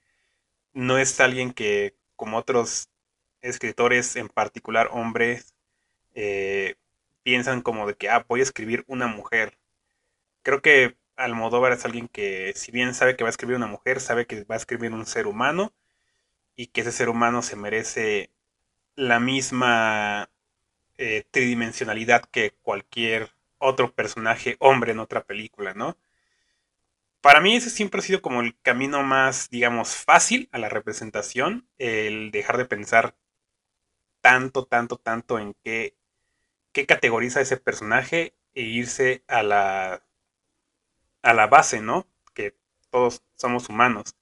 no 0.77 0.99
es 0.99 1.19
alguien 1.21 1.53
que, 1.53 1.97
como 2.17 2.37
otros 2.39 2.91
escritores, 3.41 4.15
en 4.17 4.29
particular 4.29 4.91
hombres, 4.93 5.55
eh, 6.15 6.77
piensan 7.23 7.63
como 7.63 7.87
de 7.87 7.95
que, 7.97 8.11
ah, 8.11 8.27
voy 8.29 8.41
a 8.41 8.43
escribir 8.45 8.85
una 8.87 9.07
mujer. 9.09 9.59
Creo 10.43 10.63
que 10.63 10.97
Almodóvar 11.17 11.73
es 11.73 11.85
alguien 11.87 12.09
que, 12.09 12.53
si 12.57 12.73
bien 12.73 12.95
sabe 12.95 13.17
que 13.17 13.25
va 13.25 13.29
a 13.29 13.33
escribir 13.33 13.57
una 13.57 13.67
mujer, 13.69 14.01
sabe 14.01 14.27
que 14.27 14.45
va 14.45 14.57
a 14.57 14.59
escribir 14.59 14.93
un 14.93 15.07
ser 15.07 15.27
humano 15.27 15.73
y 16.57 16.69
que 16.69 16.83
ese 16.83 16.93
ser 16.93 17.09
humano 17.09 17.43
se 17.43 17.57
merece 17.57 18.31
la 18.97 19.21
misma 19.21 20.31
eh, 20.99 21.25
tridimensionalidad 21.31 22.25
que 22.27 22.53
cualquier 22.63 23.31
otro 23.59 23.93
personaje 23.95 24.57
hombre 24.61 24.93
en 24.93 25.01
otra 25.01 25.25
película, 25.25 25.75
¿no? 25.75 25.97
Para 27.27 27.41
mí 27.41 27.57
ese 27.57 27.71
siempre 27.71 27.99
ha 27.99 28.05
sido 28.05 28.23
como 28.23 28.41
el 28.41 28.57
camino 28.61 29.03
más, 29.03 29.51
digamos, 29.51 29.97
fácil 29.97 30.49
a 30.53 30.59
la 30.59 30.69
representación, 30.69 31.69
el 31.77 32.31
dejar 32.31 32.57
de 32.57 32.67
pensar 32.67 33.17
tanto, 34.21 34.65
tanto, 34.65 34.97
tanto 34.97 35.41
en 35.41 35.53
qué, 35.65 35.97
qué 36.71 36.87
categoriza 36.87 37.41
ese 37.41 37.57
personaje 37.57 38.37
e 38.55 38.63
irse 38.63 39.25
a 39.27 39.43
la, 39.43 40.05
a 41.23 41.35
la 41.35 41.49
base, 41.49 41.81
¿no? 41.81 42.07
Que 42.33 42.55
todos 42.91 43.25
somos 43.35 43.69
humanos. 43.69 44.15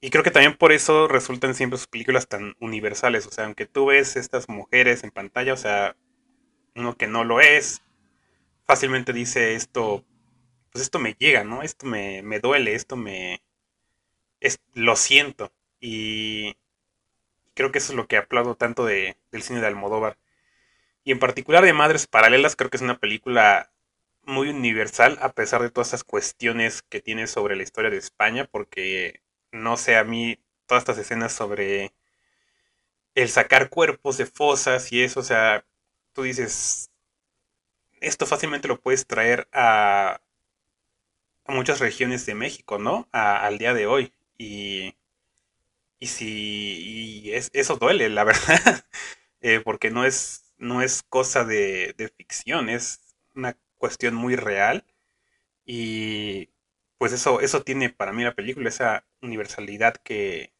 Y 0.00 0.10
creo 0.10 0.22
que 0.22 0.30
también 0.30 0.56
por 0.56 0.70
eso 0.70 1.08
resultan 1.08 1.56
siempre 1.56 1.76
sus 1.76 1.88
películas 1.88 2.28
tan 2.28 2.54
universales. 2.60 3.26
O 3.26 3.32
sea, 3.32 3.46
aunque 3.46 3.66
tú 3.66 3.86
ves 3.86 4.14
estas 4.14 4.48
mujeres 4.48 5.02
en 5.02 5.10
pantalla, 5.10 5.54
o 5.54 5.56
sea, 5.56 5.96
uno 6.76 6.96
que 6.96 7.08
no 7.08 7.24
lo 7.24 7.40
es, 7.40 7.82
fácilmente 8.64 9.12
dice 9.12 9.56
esto 9.56 10.04
pues 10.72 10.82
esto 10.82 10.98
me 10.98 11.14
llega, 11.14 11.44
¿no? 11.44 11.62
Esto 11.62 11.86
me, 11.86 12.22
duele, 12.40 12.74
esto 12.74 12.96
me... 12.96 13.42
Es, 14.40 14.60
lo 14.74 14.96
siento. 14.96 15.52
Y 15.80 16.56
creo 17.54 17.72
que 17.72 17.78
eso 17.78 17.92
es 17.92 17.96
lo 17.96 18.06
que 18.08 18.16
aplaudo 18.16 18.56
tanto 18.56 18.86
de, 18.86 19.16
del 19.30 19.42
cine 19.42 19.60
de 19.60 19.66
Almodóvar. 19.66 20.18
Y 21.04 21.12
en 21.12 21.18
particular 21.18 21.64
de 21.64 21.72
Madres 21.74 22.06
Paralelas, 22.06 22.56
creo 22.56 22.70
que 22.70 22.76
es 22.78 22.82
una 22.82 22.98
película 22.98 23.70
muy 24.24 24.48
universal, 24.48 25.18
a 25.20 25.32
pesar 25.32 25.62
de 25.62 25.70
todas 25.70 25.88
esas 25.88 26.04
cuestiones 26.04 26.82
que 26.82 27.00
tiene 27.00 27.26
sobre 27.26 27.56
la 27.56 27.64
historia 27.64 27.90
de 27.90 27.98
España, 27.98 28.48
porque 28.50 29.20
no 29.52 29.76
sé, 29.76 29.96
a 29.96 30.04
mí 30.04 30.38
todas 30.66 30.82
estas 30.82 30.98
escenas 30.98 31.32
sobre 31.32 31.92
el 33.14 33.28
sacar 33.28 33.68
cuerpos 33.68 34.16
de 34.18 34.26
fosas 34.26 34.92
y 34.92 35.02
eso, 35.02 35.20
o 35.20 35.22
sea, 35.22 35.64
tú 36.12 36.22
dices, 36.22 36.90
esto 38.00 38.26
fácilmente 38.26 38.68
lo 38.68 38.80
puedes 38.80 39.06
traer 39.06 39.48
a 39.52 40.20
muchas 41.52 41.80
regiones 41.80 42.26
de 42.26 42.34
México, 42.34 42.78
¿no? 42.78 43.08
al 43.12 43.58
día 43.58 43.74
de 43.74 43.86
hoy. 43.86 44.12
Y, 44.38 44.96
y 45.98 46.06
si 46.08 47.30
es, 47.32 47.50
eso 47.52 47.76
duele, 47.76 48.08
la 48.08 48.24
verdad, 48.24 48.84
eh, 49.40 49.60
porque 49.60 49.90
no 49.90 50.04
es, 50.04 50.52
no 50.58 50.82
es 50.82 51.02
cosa 51.02 51.44
de, 51.44 51.94
de, 51.96 52.08
ficción, 52.08 52.68
es 52.68 53.00
una 53.34 53.56
cuestión 53.78 54.14
muy 54.14 54.36
real. 54.36 54.84
Y 55.66 56.50
pues 56.98 57.12
eso, 57.12 57.40
eso 57.40 57.62
tiene 57.62 57.90
para 57.90 58.12
mí 58.12 58.24
la 58.24 58.34
película, 58.34 58.68
esa 58.68 59.06
universalidad 59.22 59.96
que, 59.96 60.52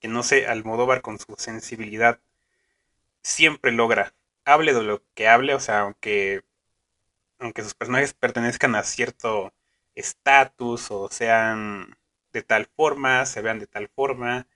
que 0.00 0.08
no 0.08 0.22
sé, 0.22 0.46
Almodóvar 0.46 1.02
con 1.02 1.18
su 1.18 1.34
sensibilidad 1.38 2.20
siempre 3.22 3.72
logra. 3.72 4.14
Hable 4.44 4.74
de 4.74 4.82
lo 4.82 5.02
que 5.14 5.28
hable, 5.28 5.54
o 5.54 5.60
sea, 5.60 5.80
aunque, 5.80 6.44
aunque 7.38 7.62
sus 7.62 7.74
personajes 7.74 8.14
pertenezcan 8.14 8.74
a 8.76 8.82
cierto 8.84 9.52
estatus 9.94 10.90
o 10.90 11.08
sean 11.10 11.96
de 12.32 12.42
tal 12.42 12.66
forma, 12.66 13.26
se 13.26 13.42
vean 13.42 13.58
de 13.58 13.66
tal 13.66 13.88
forma. 13.88 14.46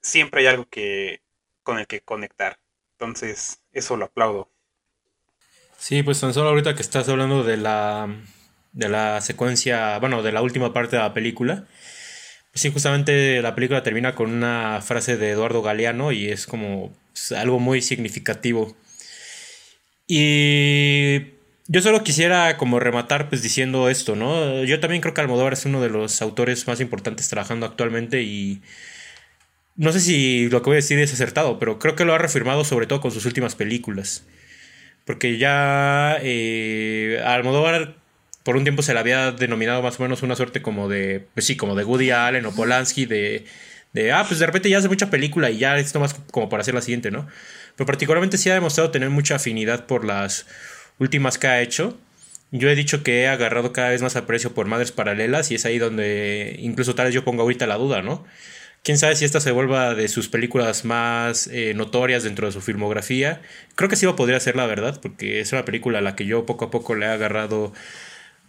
Siempre 0.00 0.42
hay 0.42 0.46
algo 0.46 0.68
que 0.68 1.22
con 1.62 1.78
el 1.78 1.86
que 1.86 2.00
conectar. 2.00 2.58
Entonces, 2.92 3.62
eso 3.72 3.96
lo 3.96 4.06
aplaudo. 4.06 4.50
Sí, 5.78 6.02
pues 6.02 6.20
tan 6.20 6.32
solo 6.32 6.50
ahorita 6.50 6.74
que 6.74 6.82
estás 6.82 7.08
hablando 7.08 7.44
de 7.44 7.56
la 7.56 8.08
de 8.72 8.88
la 8.90 9.20
secuencia, 9.22 9.98
bueno, 9.98 10.22
de 10.22 10.32
la 10.32 10.42
última 10.42 10.72
parte 10.72 10.96
de 10.96 11.02
la 11.02 11.14
película. 11.14 11.66
Pues 12.52 12.60
sí, 12.62 12.70
justamente 12.70 13.40
la 13.42 13.54
película 13.54 13.82
termina 13.82 14.14
con 14.14 14.30
una 14.30 14.80
frase 14.82 15.16
de 15.16 15.30
Eduardo 15.30 15.62
Galeano 15.62 16.12
y 16.12 16.28
es 16.28 16.46
como 16.46 16.94
algo 17.36 17.58
muy 17.58 17.82
significativo. 17.82 18.76
Y 20.06 21.35
yo 21.68 21.82
solo 21.82 22.04
quisiera 22.04 22.56
como 22.56 22.80
rematar 22.80 23.28
pues 23.28 23.42
diciendo 23.42 23.88
esto, 23.88 24.16
¿no? 24.16 24.64
Yo 24.64 24.80
también 24.80 25.02
creo 25.02 25.14
que 25.14 25.20
Almodóvar 25.20 25.54
es 25.54 25.64
uno 25.64 25.82
de 25.82 25.90
los 25.90 26.22
autores 26.22 26.66
más 26.66 26.80
importantes 26.80 27.28
trabajando 27.28 27.66
actualmente 27.66 28.22
y 28.22 28.62
no 29.76 29.92
sé 29.92 30.00
si 30.00 30.48
lo 30.48 30.62
que 30.62 30.70
voy 30.70 30.74
a 30.74 30.76
decir 30.76 30.98
es 30.98 31.12
acertado, 31.12 31.58
pero 31.58 31.78
creo 31.78 31.96
que 31.96 32.04
lo 32.04 32.14
ha 32.14 32.18
reafirmado 32.18 32.64
sobre 32.64 32.86
todo 32.86 33.00
con 33.00 33.10
sus 33.10 33.26
últimas 33.26 33.54
películas. 33.54 34.24
Porque 35.04 35.38
ya 35.38 36.18
eh, 36.22 37.22
Almodóvar 37.24 37.96
por 38.42 38.56
un 38.56 38.64
tiempo 38.64 38.82
se 38.82 38.94
le 38.94 39.00
había 39.00 39.32
denominado 39.32 39.82
más 39.82 39.98
o 39.98 40.02
menos 40.02 40.22
una 40.22 40.36
suerte 40.36 40.62
como 40.62 40.88
de, 40.88 41.26
pues 41.34 41.46
sí, 41.46 41.56
como 41.56 41.74
de 41.74 41.84
Woody 41.84 42.10
Allen 42.10 42.46
o 42.46 42.54
Polanski, 42.54 43.06
de, 43.06 43.44
de 43.92 44.12
ah, 44.12 44.24
pues 44.26 44.40
de 44.40 44.46
repente 44.46 44.70
ya 44.70 44.78
hace 44.78 44.88
mucha 44.88 45.10
película 45.10 45.50
y 45.50 45.58
ya 45.58 45.78
es 45.78 45.94
más 45.96 46.14
como 46.30 46.48
para 46.48 46.60
hacer 46.62 46.74
la 46.74 46.80
siguiente, 46.80 47.10
¿no? 47.10 47.26
Pero 47.76 47.86
particularmente 47.86 48.38
sí 48.38 48.48
ha 48.50 48.54
demostrado 48.54 48.90
tener 48.90 49.10
mucha 49.10 49.36
afinidad 49.36 49.86
por 49.86 50.04
las 50.04 50.46
últimas 50.98 51.38
que 51.38 51.46
ha 51.46 51.60
hecho. 51.62 51.98
Yo 52.52 52.70
he 52.70 52.74
dicho 52.74 53.02
que 53.02 53.22
he 53.22 53.28
agarrado 53.28 53.72
cada 53.72 53.90
vez 53.90 54.02
más 54.02 54.16
aprecio 54.16 54.54
por 54.54 54.66
Madres 54.66 54.92
Paralelas 54.92 55.50
y 55.50 55.56
es 55.56 55.66
ahí 55.66 55.78
donde 55.78 56.56
incluso 56.60 56.94
tal 56.94 57.06
vez 57.06 57.14
yo 57.14 57.24
pongo 57.24 57.42
ahorita 57.42 57.66
la 57.66 57.76
duda, 57.76 58.02
¿no? 58.02 58.24
Quién 58.82 58.98
sabe 58.98 59.16
si 59.16 59.24
esta 59.24 59.40
se 59.40 59.50
vuelva 59.50 59.96
de 59.96 60.06
sus 60.06 60.28
películas 60.28 60.84
más 60.84 61.48
eh, 61.48 61.74
notorias 61.74 62.22
dentro 62.22 62.46
de 62.46 62.52
su 62.52 62.60
filmografía. 62.60 63.42
Creo 63.74 63.90
que 63.90 63.96
sí 63.96 64.06
lo 64.06 64.14
podría 64.14 64.38
ser, 64.38 64.54
la 64.54 64.66
verdad, 64.66 65.00
porque 65.02 65.40
es 65.40 65.52
una 65.52 65.64
película 65.64 65.98
a 65.98 66.02
la 66.02 66.14
que 66.14 66.24
yo 66.24 66.46
poco 66.46 66.66
a 66.66 66.70
poco 66.70 66.94
le 66.94 67.06
he 67.06 67.08
agarrado 67.08 67.72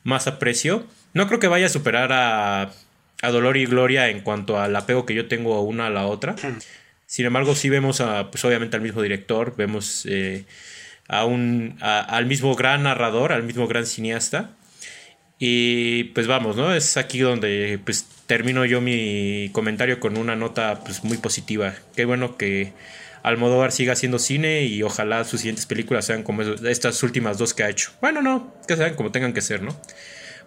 más 0.04 0.28
aprecio. 0.28 0.86
No 1.14 1.26
creo 1.26 1.40
que 1.40 1.48
vaya 1.48 1.66
a 1.66 1.70
superar 1.70 2.12
a, 2.14 2.72
a 3.22 3.32
Dolor 3.32 3.58
y 3.58 3.66
Gloria 3.66 4.10
en 4.10 4.22
cuanto 4.22 4.60
al 4.60 4.76
apego 4.76 5.08
que 5.08 5.16
yo 5.16 5.28
tengo 5.28 5.60
una 5.62 5.88
a 5.88 5.90
la 5.90 6.06
otra. 6.06 6.36
Sin 7.08 7.26
embargo, 7.26 7.56
sí 7.56 7.70
vemos 7.70 8.00
a, 8.02 8.30
pues 8.30 8.46
obviamente 8.46 8.76
al 8.76 8.84
mismo 8.84 9.02
director, 9.02 9.56
vemos 9.58 10.06
eh, 10.08 10.46
a 11.08 11.26
un, 11.26 11.78
al 11.82 12.26
mismo 12.26 12.56
gran 12.56 12.84
narrador, 12.84 13.32
al 13.32 13.44
mismo 13.44 13.68
gran 13.68 13.86
cineasta. 13.86 14.52
Y 15.40 16.06
pues 16.16 16.28
vamos, 16.28 16.56
¿no? 16.56 16.74
Es 16.74 16.98
aquí 16.98 17.20
donde 17.20 17.80
pues 17.84 18.08
termino 18.26 18.66
yo 18.66 18.82
mi 18.82 19.50
comentario 19.54 20.00
con 20.00 20.18
una 20.18 20.36
nota 20.36 20.82
pues 20.84 21.04
muy 21.04 21.18
positiva. 21.18 21.76
Qué 21.96 22.06
bueno 22.06 22.38
que 22.38 22.74
Almodóvar 23.24 23.72
siga 23.72 23.94
haciendo 23.94 24.20
cine 24.20 24.64
y 24.64 24.84
ojalá 24.84 25.24
sus 25.26 25.42
siguientes 25.42 25.66
películas 25.66 26.06
sean 26.06 26.24
como 26.24 26.42
estas 26.42 27.04
últimas 27.04 27.38
dos 27.38 27.54
que 27.54 27.64
ha 27.64 27.70
hecho. 27.70 27.92
Bueno, 28.02 28.22
no, 28.22 28.54
que 28.68 28.76
sean 28.76 28.96
como 28.96 29.12
tengan 29.12 29.34
que 29.34 29.42
ser, 29.42 29.62
¿no? 29.62 29.80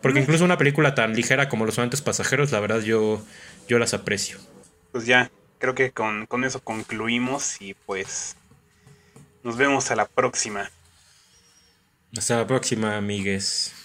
Porque 0.03 0.21
incluso 0.21 0.45
una 0.45 0.57
película 0.57 0.95
tan 0.95 1.15
ligera 1.15 1.49
como 1.49 1.67
Los 1.67 1.79
Antes 1.79 2.01
Pasajeros, 2.01 2.53
la 2.53 2.61
verdad 2.61 2.81
yo, 2.81 3.23
yo 3.69 3.79
las 3.79 3.93
aprecio. 3.93 4.39
Pues 4.93 5.05
ya, 5.05 5.31
creo 5.59 5.75
que 5.75 5.93
con, 5.93 6.27
eso 6.45 6.61
concluimos 6.61 7.61
y 7.61 7.75
pues 7.75 8.37
nos 9.43 9.57
vemos 9.57 9.91
a 9.91 9.97
la 9.97 10.07
próxima. 10.07 10.71
Hasta 12.17 12.37
la 12.37 12.47
próxima, 12.47 12.97
amigues. 12.97 13.80